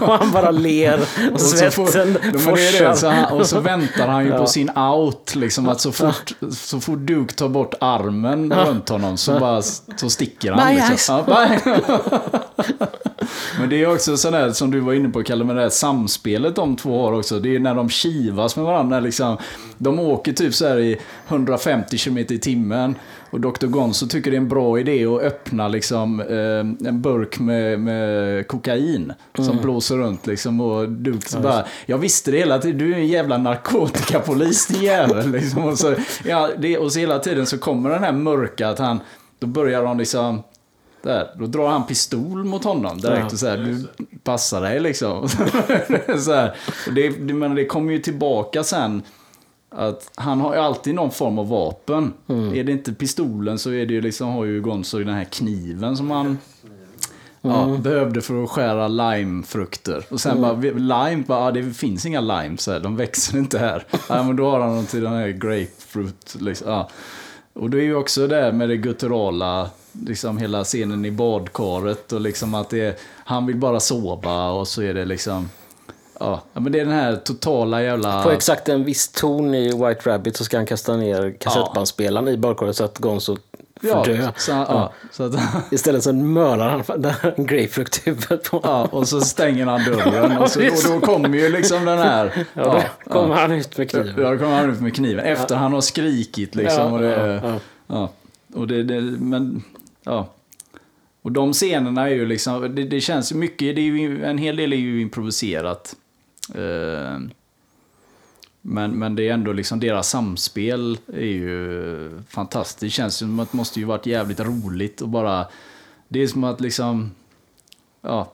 och 0.00 0.12
han 0.18 0.30
bara 0.32 0.50
ler 0.50 1.00
och, 1.32 1.40
svetten 1.40 1.72
får, 1.72 2.58
Ja, 2.58 2.94
så 2.94 3.00
forsar. 3.00 3.10
han, 3.12 3.38
och 3.40 3.46
så 3.46 3.60
väntar 3.60 4.08
han 4.08 4.24
ju 4.24 4.30
Ja. 4.30 4.38
på 4.38 4.46
sin 4.46 4.70
out. 4.78 5.34
Liksom, 5.34 5.68
att 5.68 5.80
så 5.80 5.92
fort, 5.92 6.32
så 6.50 6.80
fort 6.80 6.98
Duke 6.98 7.34
tar 7.34 7.48
bort 7.48 7.74
armen 7.80 8.52
runt 8.52 8.88
honom 8.88 9.16
så, 9.16 9.38
bara, 9.40 9.62
så 9.62 10.10
sticker 10.10 10.52
han. 10.52 10.74
My 10.74 10.80
Liksom. 10.90 11.24
Ja. 13.62 13.68
Men 13.68 13.70
det 13.70 13.82
är 13.82 13.94
också 13.94 14.16
sådär 14.16 14.50
som 14.50 14.70
du 14.70 14.80
var 14.80 14.92
inne 14.92 15.08
på 15.08 15.22
Kalle, 15.22 15.44
med 15.44 15.56
det 15.56 15.62
här 15.62 15.68
samspelet 15.68 16.56
de 16.56 16.76
två 16.76 17.02
har 17.02 17.12
också. 17.12 17.38
Det 17.38 17.54
är 17.54 17.58
när 17.58 17.74
de 17.74 17.88
kivas 17.88 18.56
med 18.56 18.64
varandra. 18.64 19.00
Liksom, 19.00 19.36
de 19.78 19.98
åker 19.98 20.32
typ 20.32 20.54
så 20.54 20.68
här 20.68 20.78
i 20.78 20.98
150 21.28 21.98
km 21.98 22.18
i 22.18 22.24
timmen. 22.24 22.94
Och 23.30 23.40
Dr. 23.40 23.66
Gonzo 23.66 24.06
tycker 24.06 24.30
det 24.30 24.36
är 24.36 24.40
en 24.40 24.48
bra 24.48 24.78
idé 24.78 25.06
att 25.06 25.22
öppna 25.22 25.68
liksom, 25.68 26.20
eh, 26.20 26.88
en 26.88 27.02
burk 27.02 27.38
med, 27.38 27.80
med 27.80 28.48
kokain 28.48 29.12
som 29.34 29.58
blåser 29.62 29.96
runt. 29.96 30.26
Liksom, 30.26 30.60
och 30.60 30.88
Duke 30.88 31.28
så 31.28 31.40
bara, 31.40 31.64
jag 31.86 31.98
visste 31.98 32.30
det 32.30 32.38
hela 32.38 32.58
tiden, 32.58 32.78
du 32.78 32.92
är 32.92 32.98
en 32.98 33.06
jävla 33.06 33.38
narkotikapolis 33.38 34.66
din 34.66 34.82
jävel. 34.82 35.30
Liksom, 35.30 35.64
och, 35.64 35.78
så, 35.78 35.94
ja, 36.24 36.48
det, 36.58 36.78
och 36.78 36.92
så 36.92 36.98
hela 36.98 37.18
tiden 37.18 37.46
så 37.46 37.58
kommer 37.58 37.90
den 37.90 38.02
här 38.02 38.12
mörka, 38.12 38.68
att 38.68 38.78
han, 38.78 39.00
då 39.38 39.46
börjar 39.46 39.84
de 39.84 39.98
liksom 39.98 40.42
där, 41.02 41.30
då 41.38 41.46
drar 41.46 41.68
han 41.68 41.86
pistol 41.86 42.44
mot 42.44 42.64
honom 42.64 42.98
direkt 43.00 43.18
Ja. 43.20 43.26
och 43.26 43.38
säger 43.38 43.56
du 43.64 43.86
passar 44.24 44.60
dig 44.60 44.80
liksom. 44.80 45.28
så 46.18 46.32
här. 46.32 46.56
Och 46.86 46.94
det, 46.94 47.10
men 47.34 47.54
det 47.54 47.64
kommer 47.64 47.92
ju 47.92 47.98
tillbaka 47.98 48.64
sen. 48.64 49.02
Att 49.74 50.10
han 50.14 50.40
har 50.40 50.54
ju 50.54 50.60
alltid 50.60 50.94
någon 50.94 51.10
form 51.10 51.38
av 51.38 51.48
vapen. 51.48 52.12
Är 52.54 52.64
det 52.64 52.72
inte 52.72 52.92
pistolen 52.92 53.58
så 53.58 53.70
är 53.70 53.86
det 53.86 53.94
ju 53.94 54.00
liksom, 54.00 54.28
har 54.28 54.44
ju 54.44 54.60
Gonzo 54.60 54.98
den 54.98 55.14
här 55.14 55.24
kniven 55.24 55.96
som 55.96 56.10
han 56.10 56.38
ja, 57.40 57.62
Mm. 57.64 57.82
behövde 57.82 58.20
för 58.20 58.44
att 58.44 58.50
skära 58.50 58.88
limefrukter. 58.88 60.04
Och 60.10 60.20
sen 60.20 60.40
bara, 60.42 60.54
vi- 60.54 60.70
lime, 60.74 61.22
bara, 61.26 61.44
ja, 61.44 61.50
det 61.50 61.72
finns 61.72 62.06
inga 62.06 62.20
lime, 62.20 62.56
så 62.58 62.72
här, 62.72 62.80
de 62.80 62.96
växer 62.96 63.38
inte 63.38 63.58
här. 63.58 63.84
ja, 64.08 64.22
men 64.22 64.36
då 64.36 64.50
har 64.50 64.60
han 64.60 64.76
dem 64.76 64.86
till 64.86 65.02
den 65.02 65.12
här 65.12 65.28
grapefruit. 65.28 66.36
Liksom, 66.40 66.70
ja. 66.70 66.88
Och 67.52 67.70
det 67.70 67.76
är 67.78 67.82
ju 67.82 67.94
också 67.94 68.26
det 68.26 68.52
med 68.52 68.68
det 68.68 68.76
gutturala, 68.76 69.70
liksom 69.92 70.38
hela 70.38 70.64
scenen 70.64 71.04
i 71.04 71.10
badkaret 71.10 72.12
och 72.12 72.20
liksom 72.20 72.54
att 72.54 72.70
det 72.70 72.80
är, 72.80 72.94
han 73.24 73.46
vill 73.46 73.56
bara 73.56 73.80
sova 73.80 74.50
och 74.50 74.68
så 74.68 74.82
är 74.82 74.94
det 74.94 75.04
liksom, 75.04 75.50
ja, 76.20 76.42
ja, 76.52 76.60
men 76.60 76.72
det 76.72 76.80
är 76.80 76.84
den 76.84 76.94
här 76.94 77.16
totala 77.16 77.82
jävla... 77.82 78.22
På 78.22 78.30
exakt 78.30 78.68
en 78.68 78.84
viss 78.84 79.08
ton 79.08 79.54
i 79.54 79.64
White 79.64 80.10
Rabbit 80.10 80.36
så 80.36 80.44
ska 80.44 80.56
han 80.56 80.66
kasta 80.66 80.96
ner 80.96 81.36
kassettbandspelaren 81.40 82.28
i 82.28 82.36
badkaret 82.36 82.76
så 82.76 82.84
att 82.84 82.98
Gonzo 82.98 83.36
ja, 83.82 84.04
dö. 84.04 84.28
Så, 84.36 84.50
ja, 84.50 84.92
så 85.10 85.22
att, 85.22 85.34
Istället 85.70 86.02
så 86.04 86.12
mördar 86.12 86.68
han 86.68 87.46
grapefrukt 87.46 88.06
huvudet 88.06 88.50
på 88.50 88.60
ja, 88.62 88.88
och 88.90 89.08
så 89.08 89.20
stänger 89.20 89.66
han 89.66 89.84
dörren 89.84 90.38
och, 90.38 90.50
så, 90.50 90.60
och 90.60 91.00
då 91.00 91.06
kommer 91.06 91.38
ju 91.38 91.48
liksom 91.48 91.84
den 91.84 91.98
här... 91.98 92.46
Ja, 92.54 92.82
då 93.04 93.12
kommer 93.12 93.34
han 93.34 93.52
ut 93.52 93.78
med 93.78 93.90
kniven. 93.90 94.14
Ja, 94.16 94.30
då 94.30 94.38
kommer 94.38 94.56
han 94.56 94.70
ut 94.70 94.80
med 94.80 94.94
kniven. 94.94 95.24
Efter 95.24 95.56
han 95.56 95.72
har 95.72 95.80
skrikit 95.80 96.54
liksom. 96.54 96.82
Ja, 96.82 96.92
och 96.92 97.00
det, 97.00 97.40
ja, 97.42 97.48
ja. 97.48 97.58
ja. 97.86 98.10
Och 98.54 98.66
det, 98.66 98.82
det, 98.82 99.00
men, 99.00 99.62
ja. 100.02 100.28
Och 101.22 101.32
de 101.32 101.52
scenerna 101.52 102.08
är 102.08 102.14
ju 102.14 102.26
liksom, 102.26 102.74
det, 102.74 102.84
det 102.84 103.00
känns 103.00 103.32
ju 103.32 103.36
mycket, 103.36 103.76
det 103.76 103.80
är 103.80 103.84
ju, 103.84 104.24
en 104.24 104.38
hel 104.38 104.56
del 104.56 104.72
är 104.72 104.76
ju 104.76 105.00
improviserat. 105.00 105.96
Eh, 106.54 107.18
men, 108.60 108.90
men 108.98 109.14
det 109.14 109.28
är 109.28 109.32
ändå 109.32 109.52
liksom, 109.52 109.80
deras 109.80 110.08
samspel 110.08 110.98
är 111.06 111.20
ju 111.20 112.22
fantastiskt. 112.28 112.80
Det 112.80 112.90
känns 112.90 113.16
som 113.16 113.40
att 113.40 113.52
det 113.52 113.56
måste 113.56 113.80
ju 113.80 113.86
varit 113.86 114.06
jävligt 114.06 114.40
roligt 114.40 115.00
och 115.00 115.08
bara, 115.08 115.46
det 116.08 116.22
är 116.22 116.26
som 116.26 116.44
att 116.44 116.60
liksom, 116.60 117.10
ja, 118.00 118.32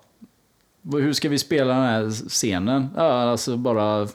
hur 0.92 1.12
ska 1.12 1.28
vi 1.28 1.38
spela 1.38 1.74
den 1.74 1.82
här 1.82 2.28
scenen? 2.28 2.88
Ja, 2.96 3.30
alltså 3.30 3.56
bara 3.56 4.08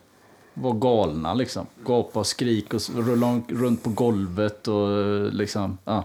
vara 0.54 0.74
galna 0.74 1.34
liksom. 1.34 1.68
Gapa 1.86 2.20
och 2.20 2.28
skrik 2.28 2.74
och 2.74 2.82
rulla 2.96 3.42
runt 3.48 3.84
på 3.84 3.90
golvet 3.90 4.68
och 4.68 5.34
liksom, 5.34 5.78
ja. 5.86 6.04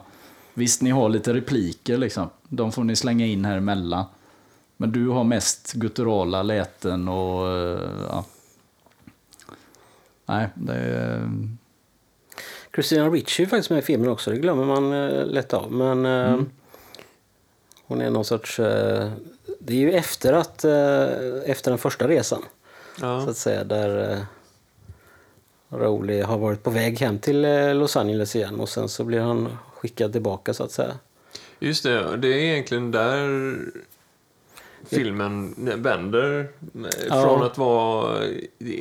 Visst, 0.59 0.83
ni 0.83 0.91
har 0.91 1.09
lite 1.09 1.35
repliker 1.35 1.99
liksom. 1.99 2.31
De 2.49 2.73
får 2.73 2.85
ni 2.85 2.97
slänga 2.97 3.27
in 3.27 3.45
här 3.45 3.57
emellan. 3.57 4.05
Men 4.77 4.93
du 4.93 5.09
har 5.09 5.25
mest 5.25 5.73
gutturala 5.73 6.43
läten 6.43 7.09
och 7.09 7.49
eh, 7.49 7.91
ja. 8.09 8.25
Nej, 10.27 10.49
det 10.55 10.75
är... 10.75 11.31
Christina 12.75 13.09
Ricci 13.09 13.43
är 13.43 13.47
faktiskt 13.47 13.71
med 13.71 13.79
i 13.79 13.83
filmen 13.83 14.09
också, 14.09 14.31
det 14.31 14.37
glömmer 14.37 14.65
man 14.65 14.93
eh, 14.93 15.27
lätt 15.27 15.55
av. 15.55 15.73
Men 15.73 16.07
eh, 16.07 16.33
Mm. 16.33 16.51
hon 17.87 18.01
är 18.01 18.11
någon 18.11 18.25
sorts... 18.25 18.61
Eh, 18.61 19.11
det 19.61 19.73
är 19.73 19.77
ju 19.79 19.93
efter, 19.93 20.33
att, 20.33 20.65
eh, 20.65 21.05
efter 21.51 21.71
den 21.71 21.79
första 21.79 22.09
resan, 22.09 22.43
så 22.99 23.05
Ja. 23.07 23.17
att 23.31 23.37
säga, 23.37 23.65
där 23.65 24.13
eh, 24.13 24.19
Rowley 25.79 26.23
har 26.23 26.39
varit 26.39 26.63
på 26.63 26.71
väg 26.71 27.01
hem 27.01 27.19
till 27.19 27.41
Los 27.79 27.97
Angeles 27.97 28.37
igen 28.37 28.61
och 28.61 28.69
sen 28.69 28.89
så 28.89 29.05
blir 29.05 29.21
han 29.21 29.49
skickad 29.79 30.13
tillbaka 30.13 30.55
så 30.55 30.65
att 30.65 30.71
säga. 30.73 30.99
Just 31.59 31.83
det, 31.83 32.17
det 32.17 32.29
är 32.29 32.37
egentligen 32.53 32.91
där 32.91 33.57
filmen 34.87 35.55
vänder. 35.83 36.49
Ja. 37.09 37.23
Från 37.23 37.43
att 37.43 37.59
vara, 37.59 38.19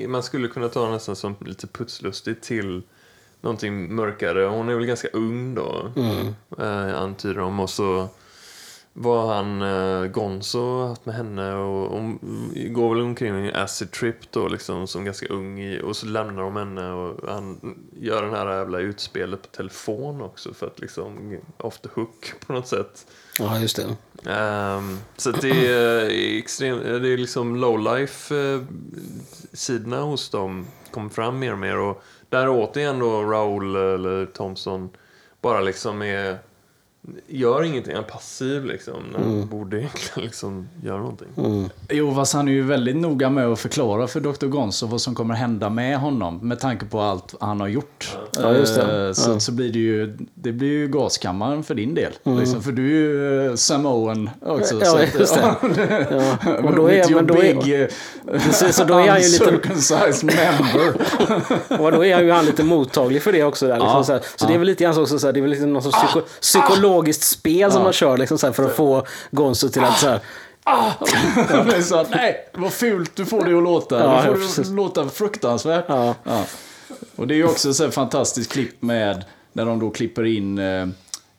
man 0.07 0.23
skulle 0.23 0.47
kunna 0.47 0.69
ta 0.69 0.89
nästan 0.91 1.15
som 1.15 1.35
lite 1.45 1.67
putslustigt 1.67 2.43
till 2.43 2.81
någonting 3.41 3.95
mörkare. 3.95 4.43
Hon 4.45 4.69
är 4.69 4.75
väl 4.75 4.85
ganska 4.85 5.07
ung 5.07 5.55
då, 5.55 5.91
Mm. 5.95 6.27
eh, 6.59 6.97
antyder 7.01 7.35
de. 7.35 7.59
Och 7.59 7.69
så 7.69 8.07
var 8.99 9.33
han 9.33 9.61
eh, 9.61 10.05
Gonzo 10.11 10.87
haft 10.87 11.05
med 11.05 11.15
henne 11.15 11.55
och 11.55 11.91
hon 11.91 12.19
går 12.69 12.89
väl 12.95 13.03
omkring 13.03 13.29
en 13.29 13.55
acid 13.55 13.91
trip 13.91 14.31
då 14.31 14.47
liksom 14.47 14.87
som 14.87 15.05
ganska 15.05 15.27
ung 15.27 15.59
i, 15.59 15.81
och 15.81 15.95
så 15.95 16.05
lämnar 16.05 16.41
de 16.41 16.55
henne 16.55 16.91
och 16.91 17.29
han 17.29 17.75
gör 17.99 18.21
den 18.21 18.33
här 18.33 18.57
jävla 18.57 18.79
utspelet 18.79 19.41
på 19.41 19.47
telefon 19.47 20.21
också 20.21 20.53
för 20.53 20.67
att 20.67 20.79
liksom 20.79 21.37
off 21.57 21.79
the 21.79 21.89
hook 21.93 22.33
på 22.47 22.53
något 22.53 22.67
sätt. 22.67 23.07
Ja, 23.39 23.59
just 23.59 23.75
det. 23.75 24.31
Ehm, 24.31 24.97
så 25.17 25.31
det 25.31 25.67
är 25.67 26.09
extremt, 26.37 26.83
det 26.83 27.09
är 27.09 27.17
liksom 27.17 27.55
lowlife 27.55 28.35
eh, 28.35 28.61
sidorna 29.53 30.01
hos 30.01 30.29
dem 30.29 30.67
kommer 30.91 31.09
fram 31.09 31.39
mer 31.39 31.51
och 31.51 31.59
mer 31.59 31.77
och 31.77 32.03
där 32.29 32.49
återigen 32.49 32.99
då 32.99 33.23
Raoul 33.23 33.75
eller 33.75 34.25
Thompson 34.25 34.89
bara 35.41 35.61
liksom 35.61 36.01
är 36.01 36.37
gör 37.27 37.63
ingenting, 37.63 37.93
han 37.95 38.03
är 38.03 38.07
passiv 38.07 38.65
liksom. 38.65 38.93
När 39.11 39.19
han 39.19 39.47
borde 39.47 39.77
egentligen 39.77 40.23
liksom 40.25 40.67
göra 40.83 40.97
någonting. 40.97 41.27
Mm. 41.37 41.69
Jo, 41.89 42.15
fast 42.15 42.33
han 42.33 42.47
är 42.47 42.51
ju 42.51 42.63
väldigt 42.63 42.95
noga 42.95 43.29
med 43.29 43.45
att 43.47 43.59
förklara 43.59 44.07
för 44.07 44.19
Dr. 44.19 44.45
Gonzo 44.45 44.87
vad 44.87 45.01
som 45.01 45.15
kommer 45.15 45.33
hända 45.35 45.69
med 45.69 45.97
honom 45.99 46.39
med 46.41 46.59
tanke 46.59 46.85
på 46.85 47.01
allt 47.01 47.35
han 47.39 47.59
har 47.59 47.67
gjort. 47.67 48.17
Ja, 48.41 48.53
just 48.53 48.75
det. 48.75 49.07
Eh, 49.07 49.13
Så, 49.13 49.31
Ja. 49.31 49.39
så 49.39 49.51
blir 49.51 49.71
det 49.73 49.79
ju, 49.79 50.17
det 50.33 50.51
blir 50.51 50.67
ju 50.69 50.87
gaskammaren 50.87 51.63
för 51.63 51.75
din 51.75 51.95
del. 51.95 52.11
Mm. 52.23 52.39
Liksom, 52.39 52.61
för 52.63 52.71
du 52.71 52.85
är 52.85 52.89
ju 52.89 53.45
eh, 53.49 53.55
Samoan 53.55 54.29
också. 54.45 54.75
Ja, 54.79 54.85
så 54.85 54.97
att- 54.97 55.19
just 55.19 55.35
det. 55.35 55.55
Ja. 56.45 56.57
Och 56.63 56.75
då 56.75 56.89
är, 56.91 57.15
men 57.15 57.27
då 57.27 57.33
är, 57.43 57.63
big, 57.63 57.81
eh, 57.81 57.87
precis, 58.31 58.75
så 58.75 58.83
då 58.83 58.93
är 58.93 59.07
han 59.09 59.21
ju 59.21 59.27
lite, 59.29 59.43
uncircumcised 59.45 60.23
member. 60.23 60.93
och 61.83 61.91
då 61.91 62.05
är 62.05 62.21
ju 62.23 62.31
han 62.31 62.45
lite 62.45 62.63
mottaglig 62.63 63.21
för 63.21 63.31
det 63.31 63.43
också. 63.43 63.67
Där, 63.67 63.73
liksom, 63.75 63.89
Ja. 63.97 64.03
så 64.03 64.11
här. 64.13 64.21
så 64.35 64.47
det 64.47 64.53
är 64.53 64.57
väl 64.57 64.67
lite 64.67 64.83
grann 64.83 64.93
så 64.95 65.01
också, 65.01 65.19
så 65.19 65.27
här, 65.27 65.33
det 65.33 65.39
är 65.39 65.41
väl 65.41 65.51
lite 65.51 65.65
någon 65.65 65.83
sorts 65.83 65.97
psyko, 66.41 66.81
psykologiskt 66.97 67.23
spel 67.23 67.71
som 67.71 67.83
man 67.83 67.93
kör 67.93 68.17
liksom, 68.17 68.37
så 68.37 68.53
för 68.53 68.63
att 68.63 68.75
få 68.75 69.05
Gonzo 69.31 69.69
till 69.69 69.83
att 69.83 69.99
så 69.99 70.07
här, 70.07 70.19
Det 71.65 71.75
är 71.75 71.81
så 71.81 71.95
att, 71.95 72.09
nej, 72.09 72.49
vad 72.53 72.73
fult 72.73 73.15
du 73.15 73.25
får 73.25 73.45
det 73.45 73.57
att 73.57 73.63
låta. 73.63 73.99
Ja, 73.99 74.21
du 74.21 74.27
får 74.27 74.41
ja, 74.41 74.47
det 74.55 74.61
att 74.61 74.75
låta 74.75 75.09
fruktansvärt. 75.09 75.85
Ja. 75.87 76.15
Och 77.15 77.27
det 77.27 77.33
är 77.33 77.35
ju 77.35 77.45
också 77.45 77.73
så 77.73 77.83
här 77.83 77.91
fantastiskt 77.91 78.51
klipp 78.51 78.81
med 78.81 79.25
när 79.53 79.65
de 79.65 79.79
då 79.79 79.89
klipper 79.89 80.25
in 80.25 80.57
eh, 80.57 80.87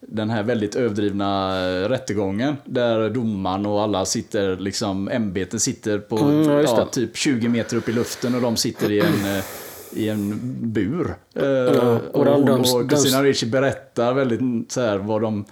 den 0.01 0.31
här 0.31 0.43
väldigt 0.43 0.75
överdrivna 0.75 1.61
eh, 1.61 1.89
rättegången. 1.89 2.57
Där 2.65 3.11
domaren 3.11 3.67
och 3.67 3.83
alla 3.83 4.05
sitter, 4.05 4.57
liksom 4.57 5.09
ämbetet 5.09 5.63
sitter 5.63 5.99
på 5.99 6.19
Mm, 6.19 6.51
ja, 6.51 6.63
ja, 6.63 6.87
typ 6.87 7.17
20 7.17 7.49
meter 7.49 7.77
upp 7.77 7.89
i 7.89 7.93
luften 7.93 8.35
och 8.35 8.41
de 8.41 8.57
sitter 8.57 8.91
i 8.91 9.01
en, 9.01 9.37
eh, 9.37 9.45
i 9.93 10.09
en 10.09 10.39
bur. 10.73 11.15
Eh, 11.35 11.45
och 11.45 12.15
och, 12.15 12.25
de- 12.25 12.45
de- 12.47 12.61
och 12.61 12.91
Christina 12.91 13.23
Ricci 13.23 13.47
berättar 13.47 14.15
väldigt 14.15 14.73
så 14.73 14.81
här 14.81 14.99
vad 14.99 15.23
de 15.23 15.45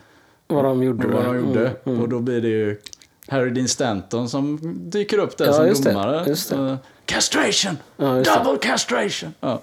vad 0.48 0.64
de 0.64 0.82
gjorde. 0.82 1.08
vad 1.08 1.24
de 1.24 1.36
gjorde. 1.38 1.72
Mm, 1.84 2.00
Och 2.00 2.08
då 2.08 2.18
blir 2.20 2.40
det 2.40 2.48
ju 2.48 2.80
Harry 3.28 3.50
Dean 3.50 3.68
Stanton 3.68 4.28
som 4.28 4.58
dyker 4.90 5.18
upp 5.18 5.36
där 5.36 5.46
Ja, 5.46 5.52
som 5.52 5.66
just 5.66 5.84
det, 5.84 5.90
domare. 5.92 6.24
just 6.28 6.50
det. 6.50 6.56
Eh, 6.56 6.76
castration! 7.04 7.76
Ja, 7.96 8.16
just 8.18 8.30
det. 8.34 8.40
Double 8.44 8.58
castration! 8.68 9.30
Ja. 9.40 9.62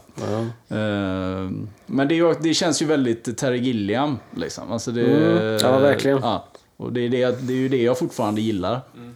Eh, 0.69 1.49
men 1.85 2.07
det, 2.07 2.13
är 2.13 2.15
ju, 2.15 2.33
det 2.41 2.53
känns 2.53 2.81
ju 2.81 2.85
väldigt 2.85 3.37
Terry 3.37 3.57
Gilliam. 3.57 4.17
Liksom. 4.35 4.71
Alltså 4.71 4.91
det, 4.91 5.01
Mm. 5.05 5.57
Ja, 5.61 5.79
verkligen. 5.79 6.19
Ja. 6.21 6.47
Och 6.77 6.93
det 6.93 7.01
är, 7.01 7.09
det, 7.09 7.41
det 7.47 7.53
är 7.53 7.57
ju 7.57 7.69
det 7.69 7.81
jag 7.83 7.97
fortfarande 7.97 8.41
gillar. 8.41 8.71
Jag, 8.71 9.13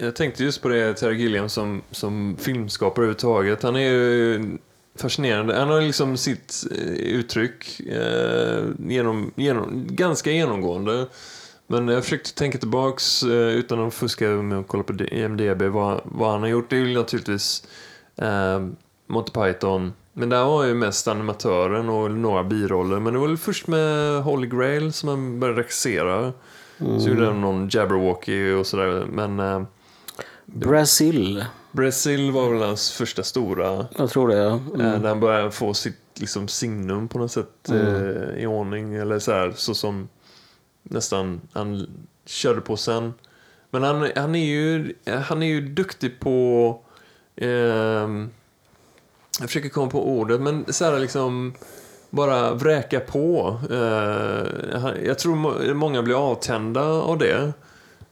jag 0.00 0.16
tänkte 0.16 0.44
just 0.44 0.62
på 0.62 0.68
det, 0.68 0.94
Terry 0.94 1.16
Gilliam 1.16 1.48
som, 1.48 1.82
som 1.90 2.36
filmskapare 2.40 3.04
överhuvudtaget. 3.04 3.62
Han 3.62 3.76
är 3.76 3.90
ju 3.90 4.44
fascinerande. 4.96 5.56
Han 5.56 5.68
har 5.68 5.80
liksom 5.80 6.16
sitt 6.16 6.64
eh, 6.70 6.92
uttryck 6.92 7.80
eh, 7.80 8.64
genom, 8.88 9.32
genom, 9.36 9.86
ganska 9.90 10.30
genomgående. 10.30 11.06
Men 11.66 11.88
jag 11.88 12.04
försökte 12.04 12.34
tänka 12.34 12.58
tillbaks 12.58 13.22
eh, 13.22 13.48
utan 13.48 13.86
att 13.86 13.94
fuska 13.94 14.28
med 14.28 14.58
att 14.58 14.68
kolla 14.68 14.82
på 14.82 15.04
IMDB 15.04 15.62
vad, 15.62 16.00
vad 16.04 16.30
han 16.30 16.40
har 16.40 16.48
gjort. 16.48 16.70
Det 16.70 16.76
är 16.76 16.80
ju 16.80 16.94
naturligtvis 16.94 17.66
eh, 18.16 18.66
Monty 19.06 19.32
Python. 19.32 19.92
Men 20.12 20.28
där 20.28 20.44
var 20.44 20.64
ju 20.64 20.74
mest 20.74 21.08
animatören 21.08 21.88
och 21.88 22.10
några 22.10 22.44
biroller. 22.44 23.00
Men 23.00 23.12
det 23.12 23.18
var 23.18 23.26
väl 23.28 23.36
först 23.36 23.66
med 23.66 24.22
Holy 24.22 24.46
Grail 24.46 24.92
som 24.92 25.08
han 25.08 25.40
började 25.40 25.60
regissera. 25.60 26.32
Så 26.78 27.08
gjorde 27.08 27.26
han 27.26 27.40
någon 27.40 27.68
Jabberwocky 27.72 28.52
och 28.52 28.66
sådär. 28.66 29.06
Men 29.10 29.40
eh, 29.40 29.62
Brasil, 30.44 31.44
Brazil 31.72 32.30
var 32.30 32.50
väl 32.50 32.62
hans 32.62 32.92
första 32.92 33.22
stora. 33.22 33.86
jag 33.96 34.10
tror 34.10 34.28
det. 34.28 34.36
Ja. 34.36 34.60
Mm. 34.74 34.80
Eh, 34.80 35.00
där 35.00 35.08
han 35.08 35.20
började 35.20 35.50
få 35.50 35.74
sitt 35.74 35.96
liksom, 36.14 36.48
signum 36.48 37.08
på 37.08 37.18
något 37.18 37.32
sätt 37.32 37.70
eh, 37.70 38.42
i 38.42 38.46
ordning. 38.46 38.94
Eller 38.94 39.18
så 39.18 39.32
här, 39.32 39.52
så 39.56 39.74
som 39.74 40.08
nästan 40.82 41.40
han 41.52 41.86
körde 42.26 42.60
på 42.60 42.76
sen. 42.76 43.14
Men 43.70 43.82
han, 43.82 44.10
han, 44.16 44.34
är, 44.34 44.46
ju, 44.46 44.94
han 45.28 45.42
är 45.42 45.46
ju 45.46 45.60
duktig 45.60 46.20
på... 46.20 46.80
ehm, 47.36 48.30
jag 49.40 49.48
försöker 49.48 49.68
komma 49.68 49.90
på 49.90 50.08
ordet, 50.08 50.40
men 50.40 50.72
så 50.72 50.84
här 50.84 50.98
liksom 50.98 51.54
bara 52.10 52.54
vräka 52.54 53.00
på. 53.00 53.60
Eh, 53.70 55.06
jag 55.06 55.18
tror 55.18 55.74
många 55.74 56.02
blir 56.02 56.30
avtända 56.30 56.82
av 56.82 57.18
det. 57.18 57.52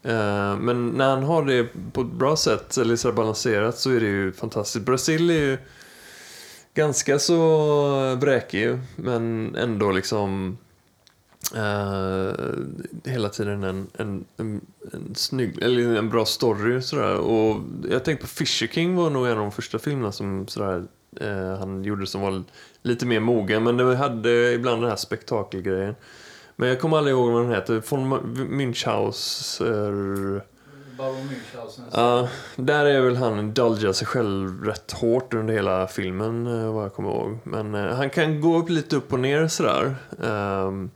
Eh, 0.03 0.57
men 0.57 0.89
när 0.89 1.11
han 1.11 1.23
har 1.23 1.45
det 1.45 1.69
på 1.93 2.01
ett 2.01 2.13
bra 2.13 2.37
sätt, 2.37 2.77
eller 2.77 2.97
så 2.97 3.13
balanserat, 3.13 3.79
så 3.79 3.91
är 3.91 4.01
det 4.01 4.07
ju 4.07 4.33
fantastiskt. 4.33 4.87
Brasil 4.87 5.31
är 5.31 5.35
ju 5.35 5.59
ganska 6.75 7.19
så 7.19 8.15
vräkig, 8.15 8.79
men 8.97 9.55
ändå 9.57 9.91
liksom 9.91 10.59
eh, 11.55 12.33
hela 13.05 13.29
tiden 13.29 13.65
en, 13.65 13.87
en, 13.99 14.25
en, 14.37 14.61
en 14.93 15.15
snygg, 15.15 15.63
eller 15.63 15.97
en 15.97 16.11
bra 16.11 16.25
story 16.25 16.83
sådär. 16.83 17.17
Och 17.17 17.61
jag 17.91 18.05
tänkte 18.05 18.27
på 18.27 18.31
Fisher 18.31 18.67
King 18.67 18.97
var 18.97 19.11
nog 19.11 19.27
en 19.27 19.33
av 19.33 19.39
de 19.39 19.53
första 19.53 19.79
filmerna 19.79 20.13
som 20.13 20.49
sådär, 20.49 20.85
eh, 21.21 21.59
han 21.59 21.85
gjorde 21.85 22.07
som 22.07 22.21
var 22.21 22.43
lite 22.83 23.07
mer 23.07 23.21
mogen. 23.21 23.65
Men 23.65 23.77
det 23.77 23.97
hade 23.97 24.53
ibland 24.53 24.83
den 24.83 24.91
här 24.91 24.97
spektakelgrejen. 24.97 25.95
Men 26.57 26.69
jag 26.69 26.81
kommer 26.81 26.97
aldrig 26.99 27.17
ihåg 27.17 27.33
vad 27.33 27.43
den 27.43 27.53
heter. 27.53 27.83
Von 27.89 28.15
Münchhauser... 28.51 30.43
Ja, 31.93 32.29
där 32.57 32.85
är 32.85 33.01
väl 33.01 33.17
han 33.17 33.39
indulgar 33.39 33.93
sig 33.93 34.07
själv 34.07 34.65
rätt 34.65 34.93
hårt 34.93 35.35
under 35.35 35.55
hela 35.55 35.87
filmen 35.87 36.47
eh, 36.47 36.73
vad 36.75 36.85
jag 36.85 36.95
kommer 36.95 37.11
ihåg. 37.11 37.39
Men 37.45 37.75
eh, 37.75 37.95
han 37.95 38.11
kan 38.11 38.41
gå 38.41 38.59
upp 38.59 38.69
lite 38.69 38.97
upp 38.97 39.13
och 39.13 39.21
ner 39.21 39.49
sådär. 39.49 39.97
Ehm, 40.25 40.91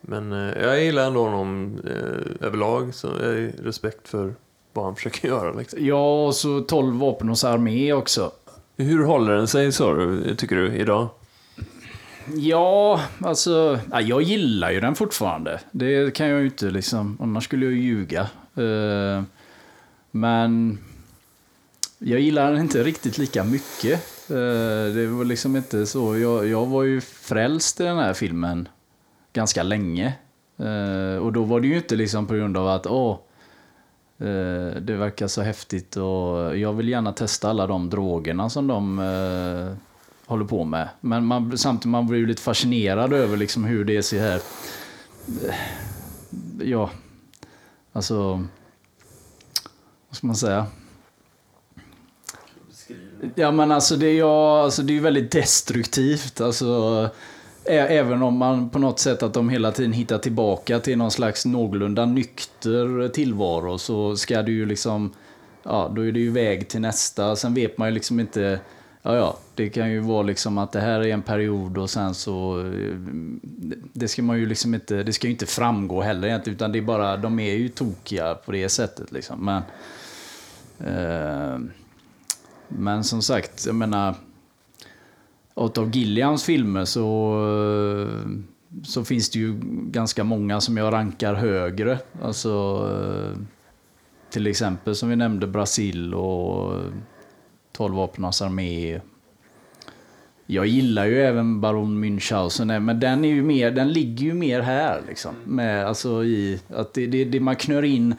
men 0.00 0.32
eh, 0.32 0.62
jag 0.62 0.84
gillar 0.84 1.06
ändå 1.06 1.24
honom 1.24 1.78
eh, 1.84 2.46
överlag. 2.46 2.94
Så 2.94 3.06
jag 3.06 3.26
har 3.26 3.62
respekt 3.62 4.08
för 4.08 4.34
vad 4.72 4.84
han 4.84 4.96
försöker 4.96 5.28
göra. 5.34 5.52
Liksom. 5.52 5.78
Ja, 5.86 6.26
och 6.26 6.34
så 6.34 6.60
12 6.60 6.98
vapen 6.98 7.28
hos 7.28 7.44
armé 7.44 7.92
också. 7.92 8.32
Hur 8.82 9.04
håller 9.04 9.32
den 9.36 9.48
sig, 9.48 9.72
sa 9.72 9.94
du, 9.94 10.34
tycker 10.34 10.56
du, 10.56 10.76
idag? 10.76 11.08
Ja, 12.36 13.00
alltså, 13.20 13.80
ja, 13.90 14.00
jag 14.00 14.22
gillar 14.22 14.70
ju 14.70 14.80
den 14.80 14.94
fortfarande. 14.94 15.60
Det 15.70 16.14
kan 16.14 16.28
jag 16.28 16.40
ju 16.40 16.46
inte 16.46 16.70
liksom, 16.70 17.18
annars 17.20 17.44
skulle 17.44 17.66
jag 17.66 17.74
ljuga. 17.74 18.20
Eh, 18.54 19.22
men 20.10 20.78
jag 21.98 22.20
gillar 22.20 22.52
den 22.52 22.60
inte 22.60 22.82
riktigt 22.82 23.18
lika 23.18 23.44
mycket. 23.44 24.30
Eh, 24.30 24.94
det 24.94 25.06
var 25.06 25.24
liksom 25.24 25.56
inte 25.56 25.86
så, 25.86 26.18
jag, 26.18 26.48
jag 26.48 26.66
var 26.66 26.82
ju 26.82 27.00
frälst 27.00 27.80
i 27.80 27.84
den 27.84 27.98
här 27.98 28.14
filmen 28.14 28.68
ganska 29.32 29.62
länge. 29.62 30.14
Eh, 30.58 31.16
och 31.22 31.32
då 31.32 31.42
var 31.42 31.60
det 31.60 31.66
ju 31.66 31.76
inte 31.76 31.96
liksom 31.96 32.26
på 32.26 32.34
grund 32.34 32.56
av 32.56 32.68
att, 32.68 32.86
åh, 32.86 33.18
det 34.80 34.96
verkar 34.96 35.26
så 35.26 35.42
häftigt 35.42 35.96
och 35.96 36.58
jag 36.58 36.72
vill 36.72 36.88
gärna 36.88 37.12
testa 37.12 37.50
alla 37.50 37.66
de 37.66 37.90
drogerna 37.90 38.50
som 38.50 38.66
de 38.66 38.98
eh, 38.98 39.76
håller 40.26 40.44
på 40.44 40.64
med. 40.64 40.88
Men 41.00 41.26
man, 41.26 41.58
samtidigt 41.58 41.90
man 41.90 42.06
blir 42.06 42.18
ju 42.18 42.26
lite 42.26 42.42
fascinerad 42.42 43.12
över 43.12 43.36
liksom 43.36 43.64
hur 43.64 43.84
det 43.84 44.02
ser 44.02 44.20
här. 44.20 44.40
eh, 45.48 45.54
Ja, 46.64 46.90
alltså. 47.92 48.44
Vad 50.08 50.16
ska 50.16 50.26
man 50.26 50.36
säga? 50.36 50.66
Ja 53.34 53.50
men 53.50 53.72
alltså 53.72 53.96
det 53.96 54.06
är 54.06 54.12
ju 54.12 54.22
alltså, 54.22 54.82
det 54.82 54.96
är 54.96 55.00
väldigt 55.00 55.32
destruktivt. 55.32 56.40
Alltså, 56.40 57.10
även 57.64 58.22
om 58.22 58.36
man 58.36 58.70
på 58.70 58.78
något 58.78 58.98
sätt 58.98 59.22
att 59.22 59.34
de 59.34 59.48
hela 59.48 59.72
tiden 59.72 59.92
hittar 59.92 60.18
tillbaka 60.18 60.80
till 60.80 60.98
någon 60.98 61.10
slags 61.10 61.46
någorlunda 61.46 62.04
nykter 62.04 63.08
tillvaro 63.08 63.78
så 63.78 64.16
ska 64.16 64.42
det 64.42 64.52
ju 64.52 64.66
liksom, 64.66 65.12
ja 65.62 65.92
då 65.96 66.06
är 66.06 66.12
det 66.12 66.20
ju 66.20 66.30
väg 66.30 66.68
till 66.68 66.80
nästa. 66.80 67.36
Sen 67.36 67.54
vet 67.54 67.78
man 67.78 67.88
ju 67.88 67.94
liksom 67.94 68.20
inte, 68.20 68.60
ja 69.02 69.16
ja, 69.16 69.38
det 69.54 69.68
kan 69.68 69.90
ju 69.90 70.00
vara 70.00 70.22
liksom 70.22 70.58
att 70.58 70.72
det 70.72 70.80
här 70.80 71.00
är 71.00 71.12
en 71.12 71.22
period 71.22 71.78
och 71.78 71.90
sen 71.90 72.14
så, 72.14 72.60
eh, 72.60 72.96
det 73.92 74.08
ska 74.08 74.22
man 74.22 74.38
ju 74.38 74.46
liksom 74.46 74.74
inte, 74.74 75.02
det 75.02 75.12
ska 75.12 75.26
ju 75.26 75.32
inte 75.32 75.46
framgå 75.46 76.02
heller 76.02 76.28
egentligen 76.28 76.56
utan 76.56 76.72
det 76.72 76.78
är 76.78 76.82
bara, 76.82 77.16
de 77.16 77.40
är 77.40 77.54
ju 77.54 77.68
tokiga 77.68 78.34
på 78.34 78.52
det 78.52 78.68
sättet 78.68 79.12
liksom. 79.12 79.44
Men, 79.44 79.62
eh, 80.78 81.58
men 82.68 83.04
som 83.04 83.22
sagt, 83.22 83.66
jag 83.66 83.74
menar, 83.74 84.14
av 85.54 85.96
Gillians 85.96 86.44
filmer 86.44 86.84
så, 86.84 87.36
så 88.84 89.04
finns 89.04 89.30
det 89.30 89.38
ju 89.38 89.60
ganska 89.90 90.24
många 90.24 90.60
som 90.60 90.76
jag 90.76 90.92
rankar 90.92 91.34
högre. 91.34 91.98
Alltså, 92.22 92.86
till 94.30 94.46
exempel 94.46 94.94
som 94.94 95.08
vi 95.08 95.16
nämnde 95.16 95.46
Brasil 95.46 96.14
och 96.14 96.80
12 97.72 97.94
vapenars 97.94 98.42
armé. 98.42 99.00
Jag 100.46 100.66
gillar 100.66 101.06
ju 101.06 101.22
även 101.22 101.60
Baron 101.60 102.04
Münchhausen, 102.04 102.80
men 102.80 103.00
den, 103.00 103.24
är 103.24 103.28
ju 103.28 103.42
mer, 103.42 103.70
den 103.70 103.92
ligger 103.92 104.24
ju 104.24 104.34
mer 104.34 104.60
här. 104.60 105.02
Liksom, 105.08 105.34
med, 105.44 105.86
alltså 105.86 106.24
i, 106.24 106.60
att 106.68 106.94
det, 106.94 107.06
det, 107.06 107.24
det 107.24 107.40
man 107.40 107.56
knör 107.56 107.82
in 107.82 108.14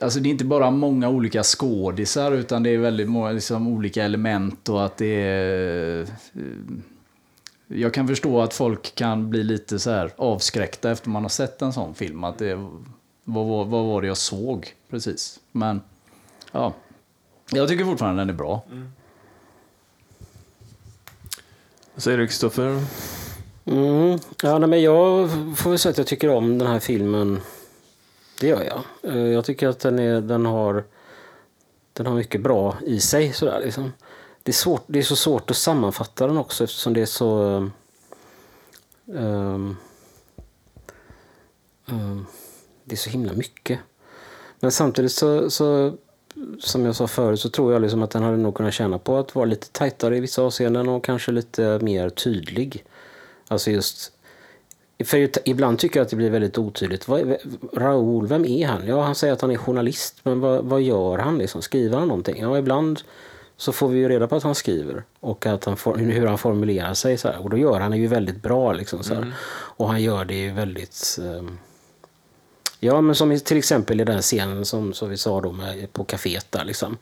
Alltså 0.00 0.20
det 0.20 0.28
är 0.28 0.30
inte 0.30 0.44
bara 0.44 0.70
många 0.70 1.08
olika 1.08 1.42
skådisar 1.42 2.32
utan 2.32 2.62
det 2.62 2.70
är 2.70 2.78
väldigt 2.78 3.08
många 3.08 3.30
liksom, 3.30 3.68
olika 3.68 4.04
element 4.04 4.68
och 4.68 4.84
att 4.84 4.96
det 4.96 5.06
är... 5.22 6.00
eh, 6.02 6.08
Jag 7.68 7.94
kan 7.94 8.08
förstå 8.08 8.40
att 8.40 8.54
folk 8.54 8.94
kan 8.94 9.30
bli 9.30 9.44
lite 9.44 9.78
så 9.78 9.90
här 9.90 10.10
avskräckta 10.16 10.90
efter 10.90 11.08
man 11.10 11.22
har 11.22 11.28
sett 11.28 11.62
en 11.62 11.72
sån 11.72 11.94
film. 11.94 12.24
Att 12.24 12.38
det, 12.38 12.54
vad, 13.24 13.46
var, 13.46 13.64
vad 13.64 13.84
var 13.84 14.02
det 14.02 14.08
jag 14.08 14.16
såg 14.16 14.74
precis? 14.90 15.40
Men 15.52 15.80
ja, 16.52 16.72
jag 17.50 17.68
tycker 17.68 17.84
fortfarande 17.84 18.20
den 18.22 18.28
är 18.30 18.34
bra. 18.34 18.62
Vad 21.94 22.02
säger 22.02 22.18
du, 22.18 22.26
Kristoffer? 22.26 22.82
Mm. 23.64 24.18
Ja, 24.42 24.58
nej, 24.58 24.68
men 24.68 24.82
jag 24.82 25.30
får 25.56 25.70
väl 25.70 25.78
säga 25.78 25.90
att 25.90 25.98
jag 25.98 26.06
tycker 26.06 26.28
om 26.30 26.58
den 26.58 26.68
här 26.68 26.78
filmen. 26.78 27.40
Det 28.40 28.46
gör 28.46 28.62
jag. 28.62 29.12
Eh, 29.14 29.26
jag 29.26 29.44
tycker 29.44 29.68
att 29.68 29.80
den, 29.80 29.98
är, 29.98 30.20
den, 30.20 30.46
har, 30.46 30.84
den 31.92 32.06
har 32.06 32.14
mycket 32.14 32.42
bra 32.42 32.76
i 32.86 33.00
sig. 33.00 33.32
Sådär, 33.32 33.60
liksom. 33.64 33.92
det, 34.42 34.50
är 34.50 34.54
svårt, 34.54 34.84
det 34.86 34.98
är 34.98 35.02
så 35.02 35.16
svårt 35.16 35.50
att 35.50 35.56
sammanfatta 35.56 36.26
den 36.26 36.36
också 36.36 36.64
eftersom 36.64 36.94
det 36.94 37.02
är 37.02 37.06
så... 37.06 37.56
Um, 39.04 39.76
um, 41.86 42.26
det 42.84 42.94
är 42.94 42.96
så 42.96 43.10
himla 43.10 43.32
mycket. 43.32 43.78
Men 44.60 44.72
samtidigt 44.72 45.12
så, 45.12 45.50
så 45.50 45.96
som 46.58 46.84
jag 46.84 46.96
sa 46.96 47.06
förut 47.06 47.40
så 47.40 47.48
tror 47.48 47.72
jag 47.72 47.82
liksom 47.82 48.02
att 48.02 48.10
den 48.10 48.22
hade 48.22 48.36
nog 48.36 48.54
kunnat 48.54 48.74
tjäna 48.74 48.98
på 48.98 49.16
att 49.16 49.34
vara 49.34 49.44
lite 49.44 49.70
tajtare 49.72 50.16
i 50.16 50.20
vissa 50.20 50.42
avseenden 50.42 50.88
och 50.88 51.04
kanske 51.04 51.32
lite 51.32 51.78
mer 51.82 52.10
tydlig. 52.10 52.84
Alltså 53.48 53.70
just... 53.70 54.12
För 55.04 55.28
ibland 55.48 55.78
tycker 55.78 56.00
jag 56.00 56.04
att 56.04 56.10
det 56.10 56.16
blir 56.16 56.30
väldigt 56.30 56.58
otydligt. 56.58 57.08
Vad, 57.08 57.36
Raoul, 57.72 58.26
vem 58.26 58.44
är 58.44 58.66
han? 58.66 58.86
Ja, 58.86 59.02
han 59.02 59.14
säger 59.14 59.32
att 59.32 59.40
han 59.40 59.50
är 59.50 59.56
journalist, 59.56 60.20
men 60.22 60.40
vad, 60.40 60.64
vad 60.64 60.82
gör 60.82 61.18
han? 61.18 61.38
Liksom? 61.38 61.62
Skriver 61.62 61.98
han 61.98 62.08
någonting? 62.08 62.40
Ja, 62.40 62.58
ibland 62.58 63.00
så 63.56 63.72
får 63.72 63.88
vi 63.88 63.98
ju 63.98 64.08
reda 64.08 64.26
på 64.28 64.36
att 64.36 64.42
han 64.42 64.54
skriver 64.54 65.04
och 65.20 65.46
att 65.46 65.64
han 65.64 65.76
for, 65.76 65.96
hur 65.96 66.26
han 66.26 66.38
formulerar 66.38 66.94
sig. 66.94 67.18
Så 67.18 67.28
här. 67.28 67.38
Och 67.42 67.50
då 67.50 67.56
gör 67.56 67.80
han 67.80 67.90
det 67.90 67.96
ju 67.96 68.06
väldigt 68.06 68.42
bra. 68.42 68.72
Liksom, 68.72 69.02
så 69.02 69.14
här. 69.14 69.32
Och 69.48 69.88
han 69.88 70.02
gör 70.02 70.24
det 70.24 70.34
ju 70.34 70.52
väldigt... 70.52 71.18
ehm, 71.20 71.58
Ja, 72.80 73.00
men 73.00 73.14
som 73.14 73.38
till 73.40 73.56
exempel 73.56 74.00
i 74.00 74.04
den 74.04 74.22
scenen 74.22 74.64
som, 74.64 74.94
som 74.94 75.10
vi 75.10 75.16
sa 75.16 75.40
då 75.40 75.52
med, 75.52 75.92
på 75.92 76.04
kaféet 76.04 76.46
där 76.50 76.64
liksom. 76.64 76.96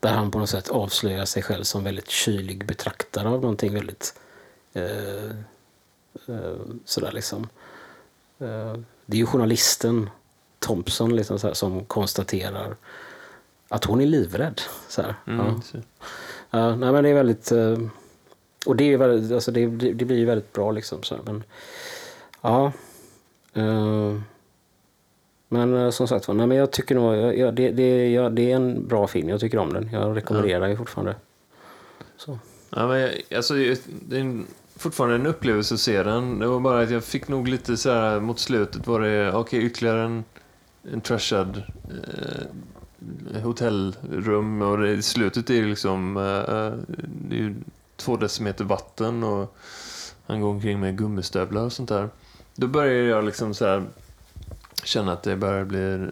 Där 0.00 0.12
han 0.12 0.30
på 0.30 0.38
något 0.38 0.48
sätt 0.48 0.68
avslöjar 0.68 1.24
sig 1.24 1.42
själv 1.42 1.64
som 1.64 1.84
väldigt 1.84 2.10
kylig 2.10 2.66
betraktare 2.66 3.28
av 3.28 3.40
någonting 3.40 3.74
väldigt 3.74 4.14
eh, 4.74 5.36
sådär 6.84 7.12
liksom. 7.12 7.48
Eh, 8.38 8.74
det 9.06 9.16
är 9.16 9.20
ju 9.20 9.26
journalisten 9.26 10.10
Thompson 10.58 11.16
liksom 11.16 11.38
här, 11.42 11.52
som 11.54 11.84
konstaterar 11.84 12.76
att 13.68 13.84
hon 13.84 14.00
är 14.00 14.06
livrädd. 14.06 14.60
Så 14.88 15.02
här. 15.02 15.14
Mm, 15.26 15.46
Ja. 15.72 15.80
Ja, 16.50 16.76
nej, 16.76 16.92
men 16.92 17.04
det 17.04 17.10
är 17.10 17.14
väldigt... 17.14 17.52
eh, 17.52 17.78
Och 18.66 18.76
det, 18.76 18.92
är 18.92 18.96
väldigt, 18.98 19.32
alltså 19.32 19.50
det, 19.50 19.66
det 19.66 20.04
blir 20.04 20.16
ju 20.18 20.24
väldigt 20.24 20.52
bra 20.52 20.70
liksom. 20.70 21.02
Så 21.02 21.14
här, 21.14 21.22
men, 21.24 21.42
ja. 22.40 22.72
eh, 23.54 24.20
men 25.48 25.74
eh, 25.74 25.90
som 25.90 26.08
sagt 26.08 26.28
nej, 26.28 26.46
men 26.46 26.56
jag 26.56 26.70
tycker 26.70 26.94
nog... 26.94 27.14
Jag, 27.36 27.54
det, 27.54 27.70
det, 27.70 28.10
jag, 28.10 28.32
det 28.32 28.52
är 28.52 28.56
en 28.56 28.88
bra 28.88 29.06
film. 29.06 29.28
Jag 29.28 29.40
tycker 29.40 29.58
om 29.58 29.72
den. 29.72 29.90
Jag 29.92 30.16
rekommenderar 30.16 30.68
ju 30.68 30.76
fortfarande. 30.76 31.14
Så. 32.16 32.38
Ja, 32.70 32.88
men 32.88 33.00
jag, 33.00 33.10
alltså, 33.36 33.54
det 33.54 34.16
är 34.16 34.20
en, 34.20 34.46
fortfarande 34.76 35.16
en 35.16 35.26
upplevelse 35.26 35.74
att 35.74 35.80
se 35.80 36.02
den. 36.02 36.38
Det 36.38 36.46
var 36.46 36.60
bara 36.60 36.82
att 36.82 36.90
jag 36.90 37.04
fick 37.04 37.28
nog 37.28 37.48
lite 37.48 37.76
så 37.76 37.90
här 37.90 38.20
mot 38.20 38.38
slutet 38.38 38.86
var 38.86 39.00
det, 39.00 39.28
okej 39.28 39.38
okay, 39.40 39.60
ytterligare 39.60 40.02
en, 40.02 40.24
en 40.92 41.00
trashad 41.00 41.62
eh, 43.34 43.42
hotellrum 43.42 44.62
och 44.62 44.78
det, 44.78 45.02
slutet 45.02 45.50
är 45.50 45.62
det 45.62 45.68
liksom, 45.68 46.16
eh, 46.16 46.56
eh, 46.56 46.72
det 47.28 47.36
är 47.36 47.40
ju 47.40 47.54
två 47.96 48.16
decimeter 48.16 48.64
vatten 48.64 49.24
och 49.24 49.56
han 50.26 50.40
går 50.40 50.48
omkring 50.48 50.80
med 50.80 50.98
gummistövlar 50.98 51.62
och 51.64 51.72
sånt 51.72 51.88
där. 51.88 52.08
Då 52.54 52.66
börjar 52.66 53.02
jag 53.02 53.24
liksom 53.24 53.54
så 53.54 53.66
här 53.66 53.84
känna 54.86 55.12
att 55.12 55.22
det 55.22 55.36
börjar 55.36 55.64
bli, 55.64 56.10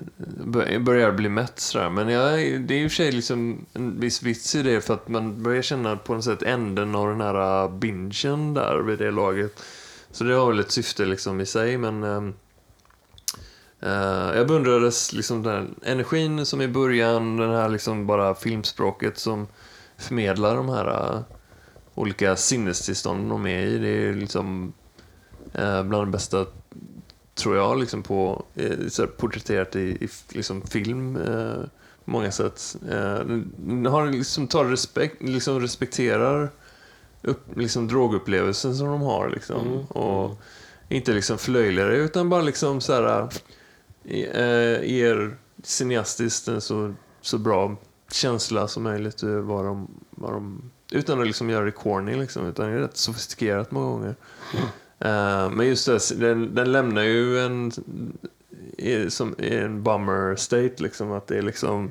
börjar 0.79 1.13
bli 1.13 1.29
mätt 1.29 1.61
sådär. 1.61 1.91
Men 1.91 2.09
jag, 2.09 2.61
det 2.61 2.75
är 2.75 2.79
i 2.79 2.87
och 2.87 2.91
för 2.91 2.97
sig 2.97 3.13
liksom 3.13 3.67
en 3.73 4.01
viss 4.01 4.23
vits 4.23 4.55
i 4.55 4.63
det 4.63 4.81
för 4.81 4.95
att 4.95 5.09
man 5.09 5.43
börjar 5.43 5.63
känna 5.63 5.97
på 5.97 6.15
något 6.15 6.25
sätt 6.25 6.43
änden 6.43 6.95
av 6.95 7.09
den 7.09 7.21
här 7.21 7.65
äh, 7.65 7.71
bingen 7.71 8.55
där 8.55 8.79
vid 8.79 8.99
det 8.99 9.11
laget. 9.11 9.63
Så 10.11 10.25
det 10.25 10.35
har 10.35 10.47
väl 10.47 10.61
ett 10.61 10.71
syfte 10.71 11.05
liksom 11.05 11.41
i 11.41 11.47
sig 11.47 11.79
men 11.79 12.03
eh, 13.81 14.37
jag 14.37 14.47
beundrades 14.47 15.13
liksom 15.13 15.43
den 15.43 15.53
här 15.53 15.93
energin 15.93 16.47
som 16.47 16.61
i 16.61 16.69
början, 16.69 17.37
den 17.37 17.51
här 17.51 17.69
liksom 17.69 18.07
bara 18.07 18.35
filmspråket 18.35 19.19
som 19.19 19.47
förmedlar 19.97 20.57
de 20.57 20.69
här 20.69 21.15
äh, 21.15 21.21
olika 21.95 22.37
sinnestillstånden 22.37 23.29
de 23.29 23.47
är 23.47 23.67
i. 23.67 23.79
Det 23.79 24.09
är 24.09 24.13
liksom 24.15 24.73
eh, 25.55 25.83
bland 25.83 26.07
det 26.07 26.11
bästa 26.11 26.47
tror 27.35 27.57
jag, 27.57 27.79
liksom 27.79 28.03
på, 28.03 28.45
eh, 28.55 28.89
så 28.89 29.07
porträtterat 29.07 29.77
i, 29.77 29.81
i 29.81 30.09
liksom 30.29 30.63
film 30.63 31.17
eh, 31.17 31.65
på 32.05 32.11
många 32.11 32.33
sätt. 32.33 32.77
Eh, 32.91 33.91
har 33.91 34.11
liksom, 34.11 34.49
tar 34.49 34.65
respekt, 34.65 35.23
liksom 35.23 35.61
respekterar 35.61 36.51
upp, 37.23 37.57
liksom, 37.57 37.89
drogupplevelsen 37.89 38.77
som 38.77 38.87
de 38.87 39.01
har. 39.01 39.31
Liksom, 39.31 39.87
och 39.87 40.41
inte 40.89 41.13
liksom 41.13 41.39
förlöjligar 41.39 41.89
det, 41.89 41.97
utan 41.97 42.29
bara 42.29 42.43
liksom 42.43 42.81
så 42.81 42.93
här, 42.93 43.29
eh, 44.05 44.91
ger 44.91 45.37
cineastiskt 45.63 46.49
en 46.49 46.61
så, 46.61 46.95
så 47.21 47.39
bra 47.39 47.77
känsla 48.13 48.69
som 48.69 48.83
möjligt 48.83 49.23
över 49.23 49.41
vad 49.41 49.65
de, 49.65 49.89
vad 50.11 50.33
de 50.33 50.71
utan 50.91 51.21
att 51.21 51.27
liksom 51.27 51.51
göra 51.51 51.65
det 51.65 51.71
corny, 51.71 52.17
liksom, 52.17 52.47
utan 52.47 52.67
det 52.67 52.73
är 52.73 52.79
rätt 52.79 52.97
sofistikerat 52.97 53.71
många 53.71 53.87
gånger. 53.87 54.15
Eh, 54.55 54.61
men 55.51 55.67
just 55.67 55.87
det, 55.87 56.21
den, 56.21 56.55
den 56.55 56.73
lämnar 56.73 57.03
ju 57.03 57.39
en, 57.39 57.73
som, 59.11 59.35
en 59.39 59.83
bummer 59.83 60.37
state, 60.37 60.75
liksom, 60.83 61.13
att 61.13 61.27
det 61.27 61.39
är 61.39 61.43
liksom 61.43 61.91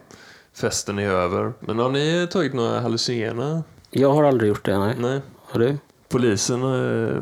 festen 0.54 1.00
är 1.00 1.10
över. 1.10 1.54
Men 1.60 1.80
har 1.80 1.90
ni 1.90 2.28
tagit 2.32 2.54
några 2.54 2.80
hallucinogena? 2.80 3.64
Jag 3.90 4.14
har 4.14 4.24
aldrig 4.24 4.50
gjort 4.50 4.66
det, 4.66 4.78
nej. 4.78 4.96
Nej. 5.00 5.22
Har 5.46 5.60
du? 5.60 5.78
Polisen 6.10 6.64
eh, 6.64 7.18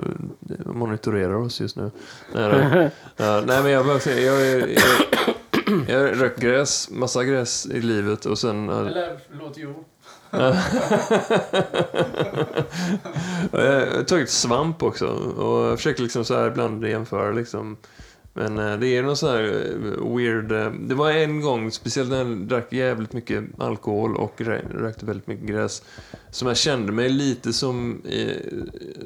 monitorerar 0.66 1.34
oss 1.36 1.62
just 1.62 1.76
nu. 1.76 1.92
Nej. 2.34 2.90
Ja, 3.18 3.44
nej 3.48 3.64
men 3.64 3.72
jag 3.72 3.86
bara 3.86 4.00
säger, 4.00 4.34
jag, 4.34 4.62
jag, 4.62 4.70
jag, 4.70 5.90
jag 6.10 6.22
rökt 6.22 6.40
gräs, 6.40 6.90
massa 6.92 7.24
gräs 7.24 7.66
i 7.66 7.82
livet 7.82 8.26
och 8.26 8.38
sen... 8.40 8.70
eh, 8.70 8.78
Eller, 8.78 9.20
förlåt, 9.30 9.54
jo. 9.58 9.86
Jag 13.52 13.52
har 13.52 14.04
tagit 14.04 14.30
svamp 14.30 14.84
också 14.84 15.08
och 15.38 15.66
jag 15.66 15.78
försöker 15.78 16.04
liksom 16.04 16.26
så 16.26 16.36
här 16.36 16.48
ibland 16.48 16.86
jämföra 16.86 17.32
liksom. 17.32 17.78
Men 18.34 18.58
eh, 18.58 18.78
det 18.78 18.88
är 18.88 19.04
någon 19.04 19.18
så 19.18 19.28
här 19.28 19.44
eh, 19.44 20.16
weird... 20.16 20.52
Eh, 20.52 20.72
det 20.72 20.96
var 20.96 21.12
en 21.12 21.42
gång, 21.42 21.72
speciellt 21.72 22.10
när 22.10 22.18
jag 22.18 22.28
drack 22.28 22.74
jävligt 22.74 23.14
mycket 23.14 23.44
alkohol 23.58 24.18
och 24.18 24.42
rökte 24.72 25.06
väldigt 25.06 25.28
mycket 25.28 25.46
gräs, 25.46 25.84
som 26.30 26.48
jag 26.48 26.58
kände 26.58 26.92
mig 26.92 27.10
lite 27.10 27.54
som, 27.54 28.02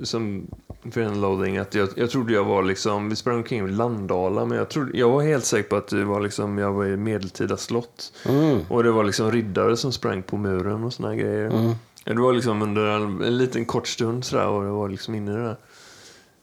som 0.04 0.48
Fear 0.92 1.08
and 1.08 1.22
Loathing. 1.22 1.58
Att 1.58 1.76
jag, 1.76 1.90
jag 1.96 2.10
trodde 2.10 2.34
jag 2.34 2.44
var 2.44 2.64
liksom, 2.64 3.10
vi 3.10 3.16
sprang 3.16 3.36
omkring 3.36 3.66
i 3.66 3.72
Landala, 3.72 4.46
men 4.46 4.58
jag, 4.58 4.70
trodde, 4.70 4.98
jag 4.98 5.10
var 5.10 5.22
helt 5.22 5.46
säker 5.46 5.70
på 5.70 5.76
att 5.76 5.88
det 5.88 6.04
var 6.04 6.20
liksom, 6.20 6.58
jag 6.58 6.74
var 6.74 6.86
i 6.86 6.98
medeltida 6.98 7.58
slott. 7.58 8.14
Mm. 8.26 8.60
Och 8.68 8.84
det 8.84 8.92
var 8.92 9.04
liksom 9.04 9.32
riddare 9.32 9.78
som 9.78 9.92
sprang 9.92 10.24
på 10.24 10.38
muren 10.38 10.84
och 10.84 10.94
såna 10.94 11.10
här 11.10 11.16
grejer. 11.16 11.46
Mm. 11.46 11.74
Det 12.04 12.22
var 12.22 12.34
liksom 12.34 12.62
under 12.62 12.86
en, 12.86 13.22
en 13.22 13.38
liten 13.38 13.66
kort 13.66 13.88
stund 13.88 14.26
sådär 14.26 14.48
och 14.48 14.66
jag 14.66 14.74
var 14.74 14.90
liksom 14.90 15.16
inne 15.16 15.32
i 15.32 15.36
det 15.36 15.44
där. 15.44 15.58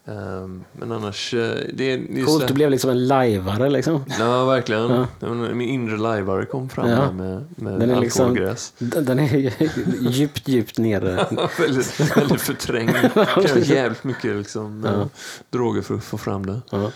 Ehm, 0.05 0.63
men 0.73 0.91
annars, 0.91 1.33
eh, 1.33 1.57
det 1.73 1.91
är 1.91 1.97
just 1.97 2.27
Coolt, 2.27 2.47
du 2.47 2.53
blev 2.53 2.69
liksom 2.71 2.89
en 2.89 3.07
lajvare 3.07 3.69
liksom. 3.69 4.05
Ja, 4.19 4.45
verkligen. 4.45 5.05
Ja. 5.19 5.29
Min 5.33 5.61
inre 5.69 5.97
lajvare 5.97 6.45
kom 6.45 6.69
fram 6.69 6.89
Ja. 6.89 7.11
med, 7.11 7.45
med 7.55 7.79
Den 7.79 7.89
är 7.89 7.99
liksom- 8.01 8.25
alkoholgräs. 8.25 8.73
Den 8.77 9.05
den 9.05 9.19
är 9.19 9.53
djupt, 10.09 10.47
djupt 10.47 10.77
nere. 10.77 11.27
väldigt, 11.59 12.17
väldigt 12.17 12.41
förträngd. 12.41 12.91
Krävs 13.13 13.67
jävligt 13.69 14.03
mycket 14.03 14.35
liksom, 14.35 14.83
Ja. 14.85 14.91
eh, 15.01 15.05
droger 15.49 15.81
för 15.81 15.95
att 15.95 16.03
få 16.03 16.17
fram 16.17 16.45
det. 16.45 16.61
Ja. 16.69 16.91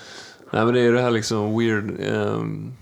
Nej, 0.52 0.66
men 0.66 0.74
det 0.74 0.82
är 0.82 0.92
det 0.92 1.02
här 1.02 1.12
liksom 1.12 1.60
weird... 1.60 1.92
ehm, 2.02 2.74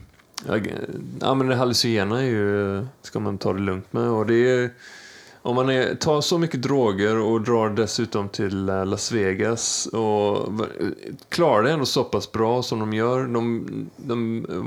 ja, 1.21 1.33
men 1.35 1.47
det 1.47 1.55
hallucinogena 1.55 2.21
är 2.21 2.25
ju, 2.27 2.85
ska 3.01 3.19
man 3.19 3.37
ta 3.37 3.53
det 3.53 3.59
lugnt 3.59 3.93
med. 3.93 4.03
Och 4.09 4.25
det 4.25 4.49
är, 4.51 4.69
om 5.45 5.55
man 5.55 5.69
är, 5.69 5.95
tar 5.95 6.21
så 6.21 6.37
mycket 6.37 6.61
droger 6.61 7.17
och 7.17 7.41
drar 7.41 7.69
dessutom 7.69 8.29
till 8.29 8.69
eh, 8.69 8.85
Las 8.85 9.11
Vegas 9.11 9.87
och 9.87 10.49
klarar 11.29 11.63
det 11.63 11.71
ändå 11.71 11.85
så 11.85 12.03
pass 12.03 12.31
bra 12.31 12.63
som 12.63 12.79
de 12.79 12.93
gör, 12.93 13.27
de, 13.27 13.65
de, 13.97 14.45
eh, 14.45 14.63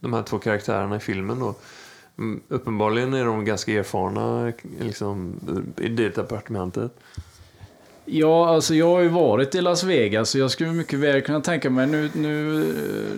de 0.00 0.12
här 0.12 0.22
två 0.22 0.38
karaktärerna 0.38 0.96
i 0.96 1.00
filmen 1.00 1.40
då. 1.40 1.54
Mm, 2.18 2.40
uppenbarligen 2.48 3.14
är 3.14 3.24
de 3.24 3.44
ganska 3.44 3.72
erfarna 3.72 4.52
liksom, 4.80 5.34
i 5.76 5.88
det 5.88 6.08
departementet. 6.08 6.92
Ja, 8.10 8.48
alltså 8.48 8.74
jag 8.74 8.86
har 8.86 9.00
ju 9.00 9.08
varit 9.08 9.54
i 9.54 9.60
Las 9.60 9.84
Vegas 9.84 10.30
så 10.30 10.38
jag 10.38 10.50
skulle 10.50 10.72
mycket 10.72 10.98
väl 10.98 11.20
kunna 11.20 11.40
tänka 11.40 11.70
mig, 11.70 11.86
nu, 11.86 12.10
nu, 12.14 12.64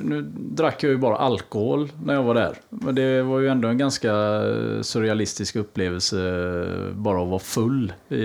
nu 0.03 0.23
drack 0.35 0.83
jag 0.83 0.91
ju 0.91 0.97
bara 0.97 1.17
alkohol 1.17 1.89
när 2.05 2.15
jag 2.15 2.23
var 2.23 2.35
där. 2.35 2.57
Men 2.69 2.95
det 2.95 3.23
var 3.23 3.41
ju 3.41 3.49
ändå 3.49 3.69
en 3.69 3.79
ganska 3.79 4.13
eh, 4.13 4.83
surrealistisk 4.83 5.57
upplevelse 5.57 6.19
eh, 6.19 6.95
bara 6.95 7.23
att 7.23 7.29
vara 7.29 7.39
full 7.39 7.93
i, 8.09 8.17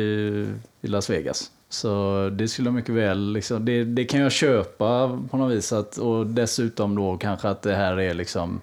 i 0.82 0.88
Las 0.88 1.10
Vegas. 1.10 1.52
Så 1.70 2.30
det 2.30 2.48
skulle 2.48 2.68
jag 2.68 2.76
mycket 2.76 2.96
väl, 2.96 3.34
liksom, 3.34 3.66
det, 3.66 3.84
det 3.84 4.06
kan 4.06 4.22
jag 4.22 4.32
köpa 4.32 5.20
på 5.32 5.38
något 5.38 5.52
vis. 5.52 5.74
Att, 5.74 5.98
och 5.98 6.28
dessutom 6.28 6.96
då 6.96 7.18
kanske 7.18 7.50
att 7.50 7.62
det 7.62 7.76
här 7.76 8.00
är 8.00 8.14
liksom 8.14 8.62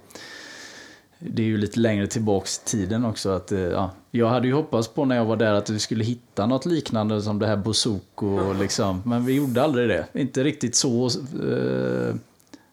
det 1.31 1.43
är 1.43 1.47
ju 1.47 1.57
lite 1.57 1.81
längre 1.81 2.07
tillbaks 2.07 2.59
i 2.59 2.69
tiden 2.69 3.05
också. 3.05 3.31
Att, 3.31 3.53
eh, 3.53 3.61
ja, 3.61 3.91
jag 4.11 4.29
hade 4.29 4.47
ju 4.47 4.53
hoppats 4.53 4.89
på 4.89 5.05
när 5.05 5.17
jag 5.17 5.25
var 5.25 5.37
där 5.37 5.53
att 5.53 5.71
vi 5.71 5.79
skulle 5.79 6.05
hitta 6.05 6.47
något 6.47 6.67
liknande 6.67 7.23
som 7.23 7.39
det 7.39 7.47
här 7.47 7.57
Bouzouko. 7.57 8.53
Liksom. 8.53 9.03
Men 9.05 9.25
vi 9.25 9.33
gjorde 9.33 9.63
aldrig 9.63 9.89
det. 9.89 10.07
Inte 10.13 10.45
riktigt 10.45 10.75
så 10.75 11.07
eh, 11.07 12.15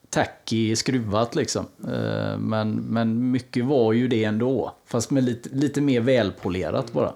tacky 0.09 0.75
skruvat 0.75 1.35
liksom. 1.35 1.65
Eh, 1.87 2.37
men, 2.37 2.71
men 2.75 3.31
mycket 3.31 3.65
var 3.65 3.93
ju 3.93 4.07
det 4.07 4.23
ändå. 4.23 4.75
Fast 4.85 5.11
med 5.11 5.23
lite, 5.23 5.49
lite 5.49 5.81
mer 5.81 6.01
välpolerat 6.01 6.93
bara. 6.93 7.13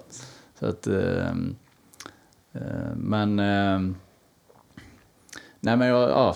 Så 0.59 0.65
att, 0.65 0.87
eh, 0.87 1.29
eh, 2.53 2.95
men... 2.95 3.39
Eh, 3.39 3.79
nej 5.59 5.77
men 5.77 5.87
jag, 5.87 6.09
ja, 6.09 6.35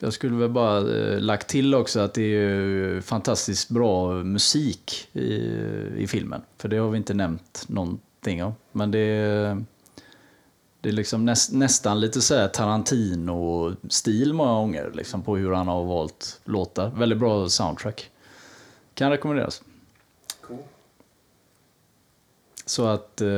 jag 0.00 0.12
skulle 0.12 0.36
väl 0.36 0.50
bara 0.50 0.78
eh, 0.78 1.20
lagt 1.20 1.48
till 1.48 1.74
också 1.74 2.00
att 2.00 2.14
det 2.14 2.22
är 2.22 2.26
ju 2.26 3.02
fantastiskt 3.02 3.68
bra 3.68 4.12
musik 4.12 5.08
i, 5.12 5.34
i 5.96 6.06
filmen. 6.08 6.42
För 6.58 6.68
det 6.68 6.76
har 6.76 6.90
vi 6.90 6.96
inte 6.96 7.14
nämnt 7.14 7.64
någonting 7.68 8.44
om. 8.44 8.54
Men 8.72 8.90
det 8.90 8.98
är, 8.98 9.64
det 10.80 10.88
är 10.88 10.92
liksom 10.92 11.24
näst, 11.24 11.52
nästan 11.52 12.00
lite 12.00 12.20
så 12.20 12.34
här 12.34 12.48
Tarantino-stil 12.48 14.32
många 14.32 14.52
gånger. 14.52 14.90
Liksom 14.94 15.22
på 15.22 15.36
hur 15.36 15.52
han 15.52 15.68
har 15.68 15.84
valt 15.84 16.40
låtar. 16.44 16.92
Väldigt 16.96 17.18
bra 17.18 17.48
soundtrack. 17.48 18.10
Kan 18.94 19.10
rekommenderas. 19.10 19.62
Så 22.66 22.86
att, 22.86 23.20
eh, 23.20 23.28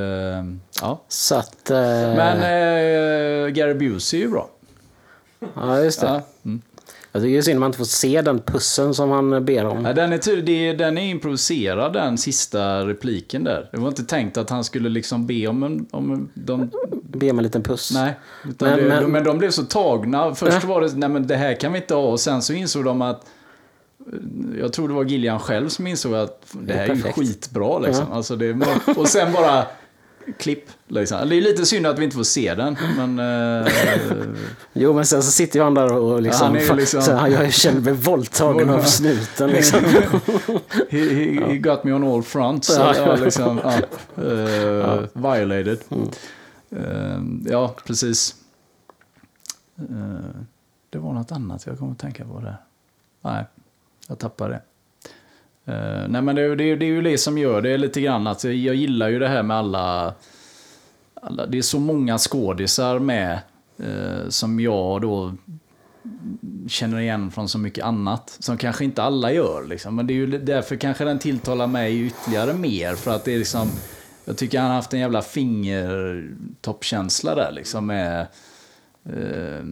ja. 0.81 1.01
Så 1.09 1.35
att... 1.35 1.71
Eh, 1.71 1.77
Men 2.17 2.37
eh, 2.37 3.49
Gary 3.49 3.75
Busey 3.75 4.21
är 4.21 4.25
ju 4.25 4.31
bra. 4.31 4.51
Ja, 5.55 5.83
just 5.85 6.01
det. 6.01 6.07
Ja. 6.07 6.23
Mm. 6.45 6.63
Jag 7.13 7.23
tycker 7.23 7.33
det 7.33 7.39
är 7.39 7.43
synd 7.43 7.57
att 7.57 7.61
man 7.61 7.69
inte 7.69 7.79
får 7.79 7.85
se 7.85 8.23
den 8.23 8.39
pussen 8.41 8.95
som 8.95 9.11
han 9.11 9.45
ber 9.45 9.65
om. 9.65 9.85
Ja, 9.85 9.93
den, 9.93 10.13
är 10.13 10.43
det, 10.43 10.73
den 10.73 10.99
är 10.99 11.03
improviserad, 11.11 11.93
den 11.93 12.19
sista 12.19 12.87
repliken 12.87 13.45
där. 13.45 13.69
Det 13.73 13.79
var 13.81 13.89
inte 13.89 14.05
tänkt 14.05 14.37
att 14.37 14.51
han 14.51 14.65
skulle 14.65 14.89
liksom 14.89 15.27
be 15.27 15.47
om 15.47 15.63
en... 15.63 15.87
Om 15.91 16.13
en 16.13 16.29
de, 16.35 16.71
Be 17.03 17.31
om 17.31 17.39
en 17.39 17.43
liten 17.45 17.63
puss. 17.63 17.91
nej, 17.95 18.15
utan 18.49 18.69
Men- 18.69 18.79
det, 18.79 18.85
men- 18.89 19.03
de, 19.03 19.13
men 19.13 19.25
de 19.25 19.39
blev 19.39 19.51
så 19.51 19.63
tagna. 19.65 20.35
Först 20.35 20.65
var 20.65 20.81
det, 20.81 20.93
nej 20.97 21.09
men 21.09 21.27
det 21.27 21.37
här 21.37 21.55
kan 21.55 21.73
vi 21.73 21.79
inte 21.79 21.95
ha. 21.95 22.03
Och 22.03 22.21
sen 22.21 22.43
så 22.43 22.53
insåg 22.53 22.85
de 22.85 23.03
att... 23.03 23.27
Jag 24.61 24.73
tror 24.73 24.89
det 24.89 24.95
var 24.95 25.05
Gillian 25.05 25.41
själv 25.41 25.69
som 25.69 25.87
insåg 25.87 26.15
att 26.15 26.47
det 26.53 26.73
här 26.73 26.81
är 26.83 26.95
ju 26.95 27.03
perfekt. 27.03 27.19
skitbra 27.19 27.79
liksom. 27.79 28.05
Ja. 28.11 28.17
Alltså 28.17 28.37
det, 28.37 28.57
och 28.97 29.09
sen 29.09 29.33
bara... 29.33 29.67
Klipp. 30.39 30.65
Liksom. 30.89 31.29
Det 31.29 31.37
är 31.37 31.41
lite 31.41 31.67
synd 31.67 31.87
att 31.87 31.99
vi 31.99 32.05
inte 32.05 32.17
får 32.17 32.23
se 32.25 32.55
den, 32.55 32.77
men... 32.97 33.19
eh, 33.63 33.73
Jo, 34.73 34.93
men 34.93 35.07
sen 35.07 35.23
så 35.23 35.31
sitter 35.31 35.61
han 35.61 35.75
där 35.75 35.93
och 35.93 36.23
liksom... 36.23 36.57
Ja, 36.57 36.63
han 36.69 36.77
liksom- 36.77 37.03
så 37.03 37.13
han, 37.15 37.33
jag 37.33 37.53
känner 37.53 37.81
mig 37.81 37.93
våldtagen 37.93 38.71
av 38.71 38.83
snuten 38.83 39.51
liksom. 39.51 39.81
he, 40.91 40.99
he, 41.15 41.45
he 41.47 41.57
got 41.59 41.85
me 41.85 41.93
on 41.93 42.05
all 42.05 42.23
fronts. 42.23 42.67
Så, 42.75 42.81
Ja. 42.81 42.95
ja, 42.97 43.15
liksom, 43.17 43.61
ja, 43.65 43.73
eh, 44.25 45.01
Violated. 45.13 45.79
Eh, 46.71 47.21
ja, 47.47 47.75
precis. 47.87 48.35
Eh, 49.79 49.85
det 50.91 50.99
var 50.99 51.13
något 51.13 51.33
annat 51.33 51.67
jag 51.67 51.79
kom 51.79 51.93
att 51.93 51.99
tänka 51.99 52.25
på 52.25 52.41
där. 52.41 52.57
Nej, 53.23 53.45
jag 54.09 54.19
tappade 54.19 54.51
det. 54.55 54.63
Uh, 55.69 56.09
nej 56.09 56.23
men 56.23 56.37
det, 56.37 56.43
är 56.43 56.47
ju- 56.47 56.57
det, 56.57 56.77
det 56.77 56.85
är 56.85 56.91
ju 56.91 57.03
det 57.03 57.19
som 57.19 57.39
gör 57.39 57.63
det 57.63 57.79
lite 57.79 58.01
grann. 58.01 58.27
Att 58.27 58.45
jag, 58.45 58.55
jag 58.55 58.75
gillar 58.75 59.09
ju 59.09 59.19
det 59.19 59.29
här 59.29 59.43
med 59.43 59.57
alla, 59.57 60.15
alla... 61.15 61.47
Det 61.47 61.59
är 61.59 61.63
så 61.63 61.81
många 61.81 62.19
skådisar 62.19 62.99
med 62.99 63.39
uh, 63.81 64.29
som 64.29 64.61
jag 64.61 65.03
då 65.03 65.35
känner 66.69 67.01
igen 67.01 67.31
från 67.31 67.49
så 67.49 67.59
mycket 67.59 67.85
annat. 67.85 68.37
Som 68.41 68.59
kanske 68.59 68.85
inte 68.85 69.03
alla 69.03 69.33
gör. 69.33 69.65
Liksom. 69.69 69.97
Men 69.97 70.07
det 70.07 70.13
är 70.13 70.17
ju 70.17 70.27
därför 70.27 70.77
kanske 70.77 71.05
den 71.05 71.19
tilltalar 71.19 71.67
mig 71.67 72.07
ytterligare 72.07 72.55
mer. 72.55 72.95
För 72.95 73.11
att 73.11 73.25
det 73.25 73.35
är 73.35 73.39
liksom... 73.39 73.69
Jag 74.25 74.37
tycker 74.37 74.59
han 74.59 74.69
har 74.69 74.77
haft 74.77 74.95
en 74.95 75.01
jävla 75.01 75.23
fingertoppkänsla 75.23 77.35
där 77.35 77.53
liksom 77.53 77.87
med... 77.87 78.27
uh, 79.09 79.63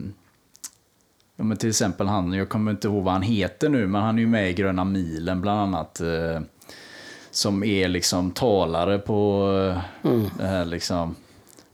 ja, 1.37 1.45
men 1.45 1.57
till 1.57 1.69
exempel 1.69 2.07
han, 2.07 2.33
jag 2.33 2.49
kommer 2.49 2.71
inte 2.71 2.89
ihåg 2.89 3.05
vad 3.05 3.13
han 3.13 3.23
heter 3.23 3.69
nu, 3.69 3.87
men 3.87 4.03
han 4.03 4.17
är 4.17 4.21
ju 4.21 4.29
med 4.29 4.51
i 4.51 4.53
Gröna 4.53 4.85
milen 4.85 5.41
bland 5.41 5.61
annat. 5.61 6.01
Eh, 6.01 6.41
som 7.31 7.65
är 7.65 7.89
liksom 7.89 8.31
talare 8.31 8.99
på 8.99 9.51
eh, 10.03 10.23
det 10.39 10.47
här 10.47 10.65
liksom... 10.65 11.17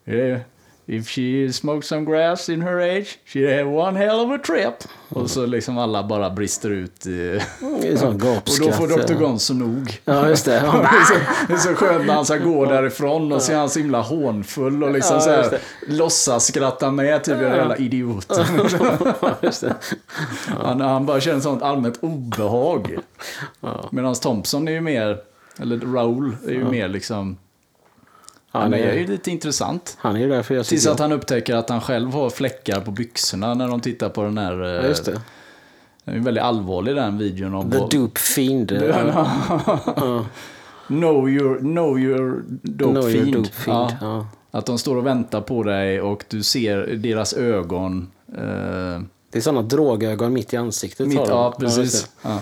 Eh, 0.05 0.39
If 0.87 1.09
she 1.09 1.53
smoked 1.53 1.85
some 1.85 2.05
grass 2.05 2.49
in 2.49 2.63
her 2.63 2.81
age, 2.81 3.19
she 3.25 3.57
had 3.57 3.67
one 3.67 3.99
hell 3.99 4.21
of 4.21 4.31
a 4.31 4.39
trip. 4.47 4.75
Och 5.09 5.31
så 5.31 5.47
liksom 5.47 5.79
alla 5.79 6.03
bara 6.03 6.31
brister 6.31 6.71
ut. 6.71 7.07
I, 7.07 7.41
Det 7.83 7.89
är 7.89 7.97
sån 7.97 8.09
och 8.15 8.21
då 8.61 8.73
får 8.73 8.87
Dr. 9.07 9.15
Gonzo 9.15 9.55
nog. 9.55 10.01
Ja, 10.05 10.29
just 10.29 10.45
det. 10.45 10.51
Det 10.61 10.67
Ja, 10.67 10.83
är 10.83 11.05
så, 11.05 11.15
det 11.49 11.53
är 11.53 11.59
så 11.59 11.75
skönt 11.75 12.07
när 12.07 12.15
han 12.15 12.25
ska 12.25 12.37
gå 12.37 12.65
därifrån 12.65 13.33
och 13.33 13.43
så 13.43 13.53
är 13.53 13.57
han 13.57 13.71
så 13.71 13.79
himla 13.79 14.01
hånfull 14.01 14.85
och 14.85 14.93
liksom 14.93 15.15
Ja, 15.17 15.21
så 15.21 15.31
här, 15.31 15.59
låtsas 15.89 16.47
skratta 16.47 16.91
med, 16.91 17.25
typ 17.25 17.35
en 17.35 17.41
jävla 17.41 17.77
idiot. 17.77 18.33
just 19.43 19.61
det. 19.61 19.75
Han, 20.63 20.81
han 20.81 21.07
bara 21.07 21.21
känner 21.21 21.41
sånt 21.41 21.63
allmänt 21.63 21.99
obehag. 22.01 22.99
Medan 23.91 24.15
Thompson 24.15 24.69
är 24.69 24.73
ju 24.73 24.81
mer, 24.81 25.19
eller 25.61 25.79
Raoul 25.79 26.37
är 26.47 26.53
ju 26.53 26.65
mer 26.65 26.89
liksom, 26.89 27.37
han 28.53 28.63
Han 28.63 28.75
är 28.75 28.93
ju 28.95 29.07
lite 29.07 29.31
intressant. 29.31 29.97
han 30.01 30.17
är 30.17 30.21
ju 30.21 30.29
där 30.29 30.43
för 30.43 30.55
jag 30.55 30.67
Tills 30.67 30.87
att 30.87 30.99
han 30.99 31.13
upptäcker 31.13 31.55
att 31.55 31.69
han 31.69 31.81
själv 31.81 32.13
har 32.13 32.31
fläckar 32.31 32.81
på 32.81 32.91
byxorna 32.91 33.55
när 33.55 33.69
de 33.69 33.81
tittar 33.81 34.09
på 34.09 34.23
den 34.23 34.39
här... 34.39 34.53
Ja, 34.63 34.83
just 34.83 35.05
det. 35.05 35.21
Den 36.05 36.15
är 36.15 36.19
väldigt 36.21 36.43
allvarlig 36.45 36.97
den 36.97 37.19
videon. 37.19 37.55
Om 37.55 37.71
The 37.71 37.79
vad- 37.79 37.91
Dupe 37.91 38.21
Fiend. 38.21 38.69
know 40.87 41.29
your, 41.29 41.59
know 41.59 41.99
your 41.99 42.43
dope 42.63 42.91
Know 42.93 43.11
your 43.11 43.23
fiend. 43.25 43.35
dope 43.37 43.49
fiend, 43.55 43.97
Ja. 44.01 44.27
Att 44.51 44.67
de 44.67 44.79
står 44.79 44.97
och 44.97 45.07
väntar 45.07 45.41
på 45.41 45.63
dig 45.63 46.01
och 46.01 46.25
du 46.29 46.43
ser 46.43 46.87
deras 46.87 47.33
ögon. 47.33 48.11
Eh, 48.29 49.03
Det 49.31 49.39
är 49.39 49.41
såna 49.41 49.63
drogögon 49.63 50.33
mitt 50.33 50.53
i 50.53 50.57
ansiktet. 50.57 51.09
mitt, 51.09 51.19
ja, 51.29 51.55
precis. 51.61 52.11
Ja. 52.23 52.39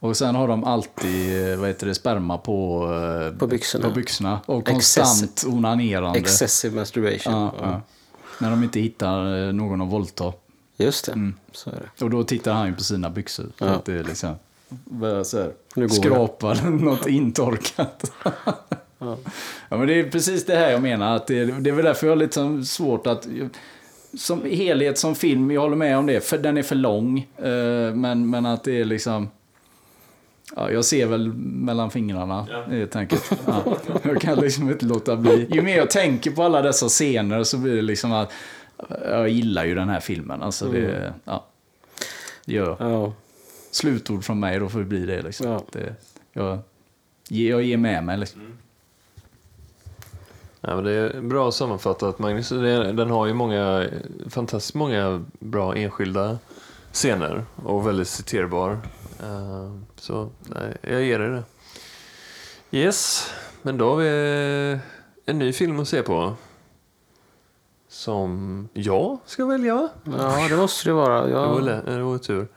Och 0.00 0.16
sen 0.16 0.34
har 0.34 0.48
de 0.48 0.64
alltid, 0.64 1.52
eh, 1.52 1.58
vad 1.58 1.68
heter 1.68 1.86
det, 1.86 1.94
sperma 1.94 2.38
på, 2.38 2.84
eh, 3.32 3.38
På 3.38 3.46
byxorna. 3.46 3.88
på 3.88 3.94
byxorna. 3.94 4.40
Och 4.46 4.66
konstant 4.66 5.44
onanerande. 5.48 6.18
Excessive 6.18 6.74
masturbation. 6.76 7.32
Ja, 7.32 7.54
ja. 7.60 7.80
När 8.38 8.50
de 8.50 8.64
inte 8.64 8.80
hittar 8.80 9.46
eh, 9.46 9.52
någon 9.52 9.80
att 9.80 9.88
våldta. 9.88 10.32
Just 10.76 11.06
det. 11.06 11.12
Mm. 11.12 11.34
Så 11.52 11.70
är 11.70 11.74
det. 11.96 12.04
Och 12.04 12.10
då 12.10 12.24
tittar 12.24 12.52
han 12.52 12.66
ju 12.66 12.74
på 12.74 12.82
sina 12.82 13.10
byxor. 13.10 13.46
Ja. 13.58 13.66
att 13.66 13.84
det 13.84 13.92
är 13.92 14.04
liksom, 14.04 14.34
så 15.24 15.38
här, 15.38 15.52
Nu 15.74 15.86
går 15.86 15.94
skrapar 15.94 16.70
något 16.70 17.06
intorkat. 17.06 18.12
ja. 18.98 19.16
men 19.68 19.86
det 19.86 20.00
är 20.00 20.10
precis 20.10 20.46
det 20.46 20.56
här 20.56 20.70
jag 20.70 20.82
menar. 20.82 21.16
Att 21.16 21.26
det, 21.26 21.44
det 21.44 21.70
är 21.70 21.74
väl 21.74 21.84
därför 21.84 22.06
jag 22.06 22.12
har 22.12 22.16
lite 22.16 22.34
som 22.34 22.64
svårt 22.64 23.06
att... 23.06 23.26
Som 24.18 24.42
helhet 24.44 24.98
som 24.98 25.14
film, 25.14 25.50
jag 25.50 25.60
håller 25.60 25.76
med 25.76 25.98
om 25.98 26.06
det. 26.06 26.20
För 26.20 26.38
den 26.38 26.56
är 26.56 26.62
för 26.62 26.74
lång. 26.74 27.28
men, 27.94 28.30
men 28.30 28.46
att 28.46 28.64
det 28.64 28.80
är 28.80 28.84
liksom... 28.84 29.28
Ja, 30.56 30.70
jag 30.70 30.84
ser 30.84 31.06
väl 31.06 31.32
mellan 31.34 31.90
fingrarna 31.90 32.46
helt 32.66 32.96
enkelt. 32.96 33.32
Ja. 33.46 33.76
Jag 34.02 34.20
kan 34.20 34.38
liksom 34.38 34.70
inte 34.70 34.86
låta 34.86 35.16
bli. 35.16 35.48
Ju 35.50 35.62
mer 35.62 35.76
jag 35.76 35.90
tänker 35.90 36.30
på 36.30 36.42
alla 36.42 36.62
dessa 36.62 36.88
scener 36.88 37.44
så 37.44 37.58
blir 37.58 37.76
det 37.76 37.82
liksom 37.82 38.12
att 38.12 38.32
jag 39.04 39.28
gillar 39.28 39.64
ju 39.64 39.74
den 39.74 39.88
här 39.88 40.00
filmen. 40.00 40.42
Alltså 40.42 40.68
det, 40.68 41.14
ja. 41.24 41.46
Det 42.44 42.52
gör 42.52 42.76
jag. 42.78 42.90
Ja. 42.90 43.12
Slutord 43.70 44.24
från 44.24 44.40
mig 44.40 44.58
då 44.58 44.68
får 44.68 44.78
det 44.78 44.84
bli 44.84 45.06
det 45.06 45.22
liksom. 45.22 45.46
Ja. 45.46 45.62
Det, 45.72 45.94
jag, 46.32 46.58
jag 47.28 47.62
ger 47.62 47.76
med 47.76 48.04
mig 48.04 48.18
liksom. 48.18 48.40
Ja, 50.60 50.74
men 50.74 50.84
det 50.84 50.92
är 50.92 51.20
bra 51.20 51.52
sammanfattat 51.52 52.18
Magnus. 52.18 52.48
Den 52.48 53.10
har 53.10 53.26
ju 53.26 53.34
många, 53.34 53.88
fantastiskt 54.28 54.74
många 54.74 55.24
bra 55.38 55.76
enskilda 55.76 56.38
scener 56.92 57.44
och 57.56 57.86
väldigt 57.86 58.08
citerbar. 58.08 58.78
Eh, 59.22 59.70
Så 59.96 60.30
nej, 60.42 60.76
jag 60.82 61.02
ger 61.02 61.18
dig 61.18 61.28
det. 61.30 61.42
Yes, 62.78 63.30
men 63.62 63.78
då 63.78 63.90
har 63.90 63.96
vi 63.96 64.78
en 65.26 65.38
ny 65.38 65.52
film 65.52 65.80
att 65.80 65.88
se 65.88 66.02
på. 66.02 66.34
Som 67.88 68.68
jag 68.72 69.18
ska 69.26 69.46
välja 69.46 69.74
va? 69.74 69.88
ja, 70.18 70.46
det 70.48 70.56
måste 70.56 70.88
det 70.88 70.92
vara. 70.92 71.26
Det 71.26 71.34
var, 71.34 71.60
lä- 71.60 71.82
det 71.86 72.02
var 72.02 72.18
tur. 72.18 72.48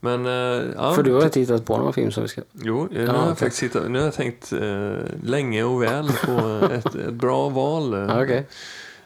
Men, 0.00 0.26
eh, 0.26 0.62
ja, 0.76 0.92
För 0.94 1.02
du 1.02 1.12
har 1.12 1.24
inte 1.24 1.40
hittat 1.40 1.64
på 1.64 1.76
någon 1.78 1.92
film 1.92 2.10
som 2.10 2.22
vi 2.22 2.28
ska... 2.28 2.42
Jo, 2.52 2.88
nu, 2.90 3.04
Ja, 3.04 3.12
har 3.12 3.26
jag 3.28 3.38
faktiskt 3.38 3.62
hittat, 3.62 3.90
nu 3.90 3.98
har 3.98 4.04
jag 4.04 4.14
tänkt 4.14 4.52
eh, 4.52 4.96
länge 5.22 5.64
och 5.64 5.82
väl 5.82 6.08
på 6.26 6.66
ett, 6.72 6.94
ett 6.94 7.12
bra 7.14 7.48
val. 7.48 7.94
eh. 7.94 8.00
Ja, 8.00 8.42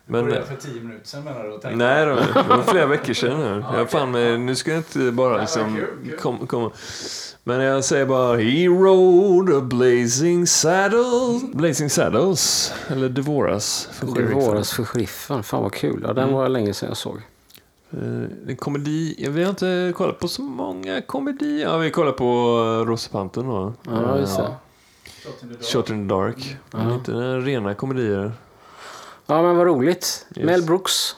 Men, 0.07 0.31
för 0.31 0.57
tio 0.57 0.81
minuter 0.81 1.07
sedan 1.07 1.25
menar 1.25 1.45
du? 1.71 1.77
Nej, 1.77 2.05
det 2.07 2.11
var, 2.15 2.21
det 2.43 2.49
var 2.49 2.63
flera 2.63 2.87
veckor 2.87 3.13
sedan 3.15 3.41
nu. 3.41 3.65
Jag 3.77 3.91
fan 3.91 4.13
nu 4.47 4.55
ska 4.55 4.71
jag 4.71 4.79
inte 4.79 5.11
bara 5.13 5.41
liksom 5.41 5.81
kom, 6.21 6.47
komma. 6.47 6.71
Men 7.47 7.61
jag 7.61 7.85
säger 7.85 8.07
bara 8.07 8.37
He 8.37 8.67
rode 8.67 9.57
a 9.57 9.61
blazing 9.61 10.47
saddle. 10.47 11.41
Blazing 11.53 11.91
Saddles. 11.91 12.73
Eller 12.89 13.09
Devoras. 13.09 13.89
För 13.93 14.07
Det 14.07 14.13
sheriffen. 14.13 14.39
våras 14.39 14.73
för 14.73 14.85
sheriffen. 14.85 15.43
Fan 15.43 15.63
vad 15.63 15.73
kul. 15.73 16.05
Ja, 16.07 16.13
den 16.13 16.33
var 16.33 16.49
länge 16.49 16.75
sedan 16.75 16.89
jag 16.89 16.97
såg. 16.97 17.17
Eh, 17.91 18.49
En 18.49 18.57
komedi. 18.57 19.15
ja, 19.19 19.31
Vi 19.31 19.43
har 19.43 19.51
inte 19.51 19.93
kollat 19.97 20.19
på 20.19 20.29
så 20.29 20.43
många 20.43 21.01
komedier. 21.03 21.69
Ja, 21.69 21.77
vi 21.77 21.91
kollar 21.91 22.13
på 22.13 22.59
uh, 22.81 22.87
Rosepanten 22.87 23.47
då. 23.47 23.73
Ja, 23.87 24.19
just 24.19 24.37
det. 24.37 24.51
Shot 25.73 25.91
in 25.91 26.09
the 26.09 26.15
Dark. 26.15 26.57
Men 26.71 26.93
inte 26.93 27.13
den 27.13 27.45
rena 27.45 27.75
komedier. 27.75 28.33
Ja, 29.27 29.43
men 29.43 29.57
vad 29.57 29.66
roligt. 29.66 30.27
Yes. 30.37 30.47
Mel 30.47 30.62
Brooks. 30.62 31.16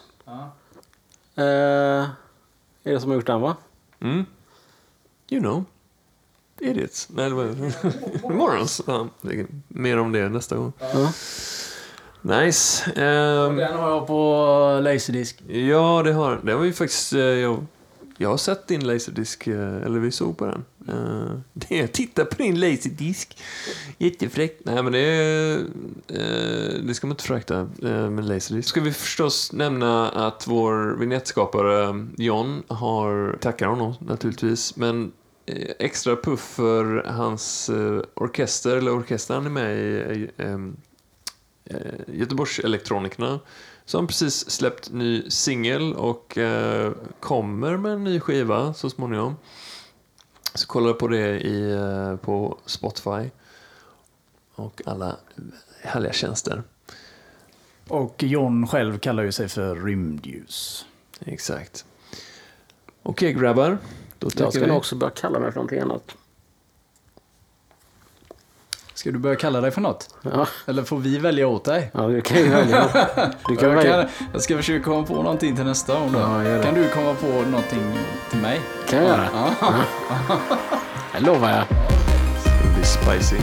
Eh, 1.35 1.45
är 1.45 2.93
det 2.93 3.01
som 3.01 3.11
har 3.11 3.17
gjort 3.17 3.27
den, 3.27 3.41
va? 3.41 3.57
Mm. 4.01 4.25
You 5.31 5.41
know. 5.43 5.65
Idiots. 6.61 7.09
Nej, 7.11 7.29
det 7.31 7.35
var 7.35 8.31
Morons. 8.35 8.81
Ja, 8.87 9.09
mer 9.69 9.99
om 9.99 10.13
det 10.13 10.29
nästa 10.29 10.57
gång. 10.57 10.73
Nice. 12.23 12.85
Ehm, 12.91 13.57
Den 13.57 13.77
har 13.77 13.91
jag 13.91 14.07
på 14.07 14.81
Laserdisc. 14.83 15.35
ja, 15.49 16.03
det 16.05 16.13
har 16.13 16.41
det 16.43 16.53
har 16.53 16.61
vi 16.61 16.73
faktiskt... 16.73 17.13
eh, 17.13 17.19
jag, 17.21 17.67
jag 18.17 18.29
har 18.29 18.37
sett 18.37 18.67
din 18.69 18.87
laserdisk, 18.87 19.47
eh, 19.47 19.77
eller 19.83 19.99
vi 19.99 20.11
såg 20.11 20.37
på 20.39 20.47
den. 20.47 20.65
Uh, 20.89 21.39
det, 21.53 21.87
titta 21.87 22.25
på 22.25 22.43
din 22.43 22.61
laserdisk. 22.61 23.39
Jättefräckt. 23.99 24.65
Nej, 24.65 24.83
men 24.83 24.93
det, 24.93 24.99
är, 24.99 25.59
eh, 26.09 26.81
det 26.83 26.95
ska 26.95 27.07
man 27.07 27.13
inte 27.13 27.25
förakta 27.25 27.61
uh, 27.83 28.11
med 28.11 28.25
laserdisk. 28.25 28.69
Ska 28.69 28.81
vi 28.81 28.93
förstås 28.93 29.53
nämna 29.53 30.09
att 30.11 30.47
vår 30.47 30.97
vignettskapare 30.99 32.07
John 32.17 32.63
har, 32.69 33.39
tackar 33.41 33.67
honom 33.67 33.95
naturligtvis, 34.01 34.77
men 34.77 35.13
eh, 35.47 35.71
extra 35.79 36.17
puff 36.17 36.41
för 36.41 37.05
hans 37.07 37.69
eh, 37.69 38.03
orkester, 38.15 38.77
eller 38.77 38.99
orkestern 38.99 39.37
han 39.37 39.47
är 39.47 39.51
med 39.51 39.79
i, 39.79 40.29
eh, 40.37 40.51
em, 40.51 40.77
eh, 41.65 42.15
Göteborgselektronikerna 42.15 43.41
som 43.87 44.07
precis 44.07 44.51
släppt 44.51 44.93
ny 44.93 45.31
singel 45.31 45.95
och 45.95 46.39
eh, 46.39 46.93
kommer 47.21 47.77
med 47.77 47.93
en 47.93 48.05
ny 48.05 48.21
skiva 48.21 48.75
så 48.75 48.91
småningom. 48.91 49.37
Så 50.57 50.67
kolla 50.67 50.93
på 50.93 51.09
det 51.09 51.41
i, 51.41 51.71
eh, 51.73 52.17
på 52.17 52.59
Spotify 52.67 53.31
och 54.55 54.83
alla 54.87 55.17
härliga 55.83 56.13
tjänster. 56.13 56.63
Och 57.89 58.23
John 58.23 58.67
själv 58.67 58.99
kallar 58.99 59.23
ju 59.23 59.33
sig 59.33 59.49
för 59.49 59.77
rymdljus. 59.77 60.87
Exakt. 61.21 61.85
Okej 63.03 63.33
grabbar, 63.33 63.79
då 64.19 64.31
Jag 64.37 64.53
ska 64.53 64.65
vi. 64.65 64.71
också 64.71 64.97
börja 64.97 65.11
kalla 65.11 65.39
mig 65.39 65.51
för 65.53 65.57
någonting 65.57 65.81
annat. 65.81 66.17
Ska 69.07 69.13
du 69.13 69.19
börja 69.19 69.37
kalla 69.37 69.61
dig 69.61 69.71
för 69.71 69.81
något? 69.81 70.09
Ja, 70.23 70.47
Eller 70.67 70.83
får 70.83 70.99
vi 70.99 71.19
välja 71.19 71.47
åt 71.49 71.65
dig? 71.65 71.91
ja 71.95 72.01
du 72.09 72.21
kan 72.21 72.37
ju 72.39 72.49
välja. 72.49 72.89
Du 73.49 73.57
kan 73.57 73.69
Jag, 73.69 73.77
välja. 73.77 73.93
kan, 74.03 74.11
jag 74.33 74.43
ska 74.43 74.57
försöka 74.57 74.85
komma 74.85 75.07
på 75.07 75.15
någonting 75.15 75.57
till 75.57 75.65
nästa 75.65 75.95
gång 75.95 76.13
då. 76.13 76.19
Ja. 76.19 76.63
Kan 76.63 76.75
du 76.75 76.89
komma 76.89 77.15
på 77.15 77.27
någonting 77.27 77.99
till 78.31 78.39
mig? 78.39 78.61
kan 78.89 78.99
jag 78.99 79.09
göra. 79.09 79.29
Ja. 79.61 79.75
Det 81.19 81.21
lovar 81.27 81.51
jag. 81.51 81.65
Det 82.63 82.75
blir 82.75 82.85
spicy. 82.85 83.37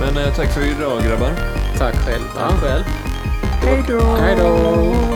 Men 0.00 0.24
eh, 0.24 0.34
tack 0.34 0.48
för 0.54 0.60
idag 0.60 1.02
grabbar. 1.02 1.30
Tack 1.78 1.94
själv. 2.06 2.24
Tack 2.36 2.60
själv. 2.60 2.84
Hej 4.20 4.36
då. 4.38 5.09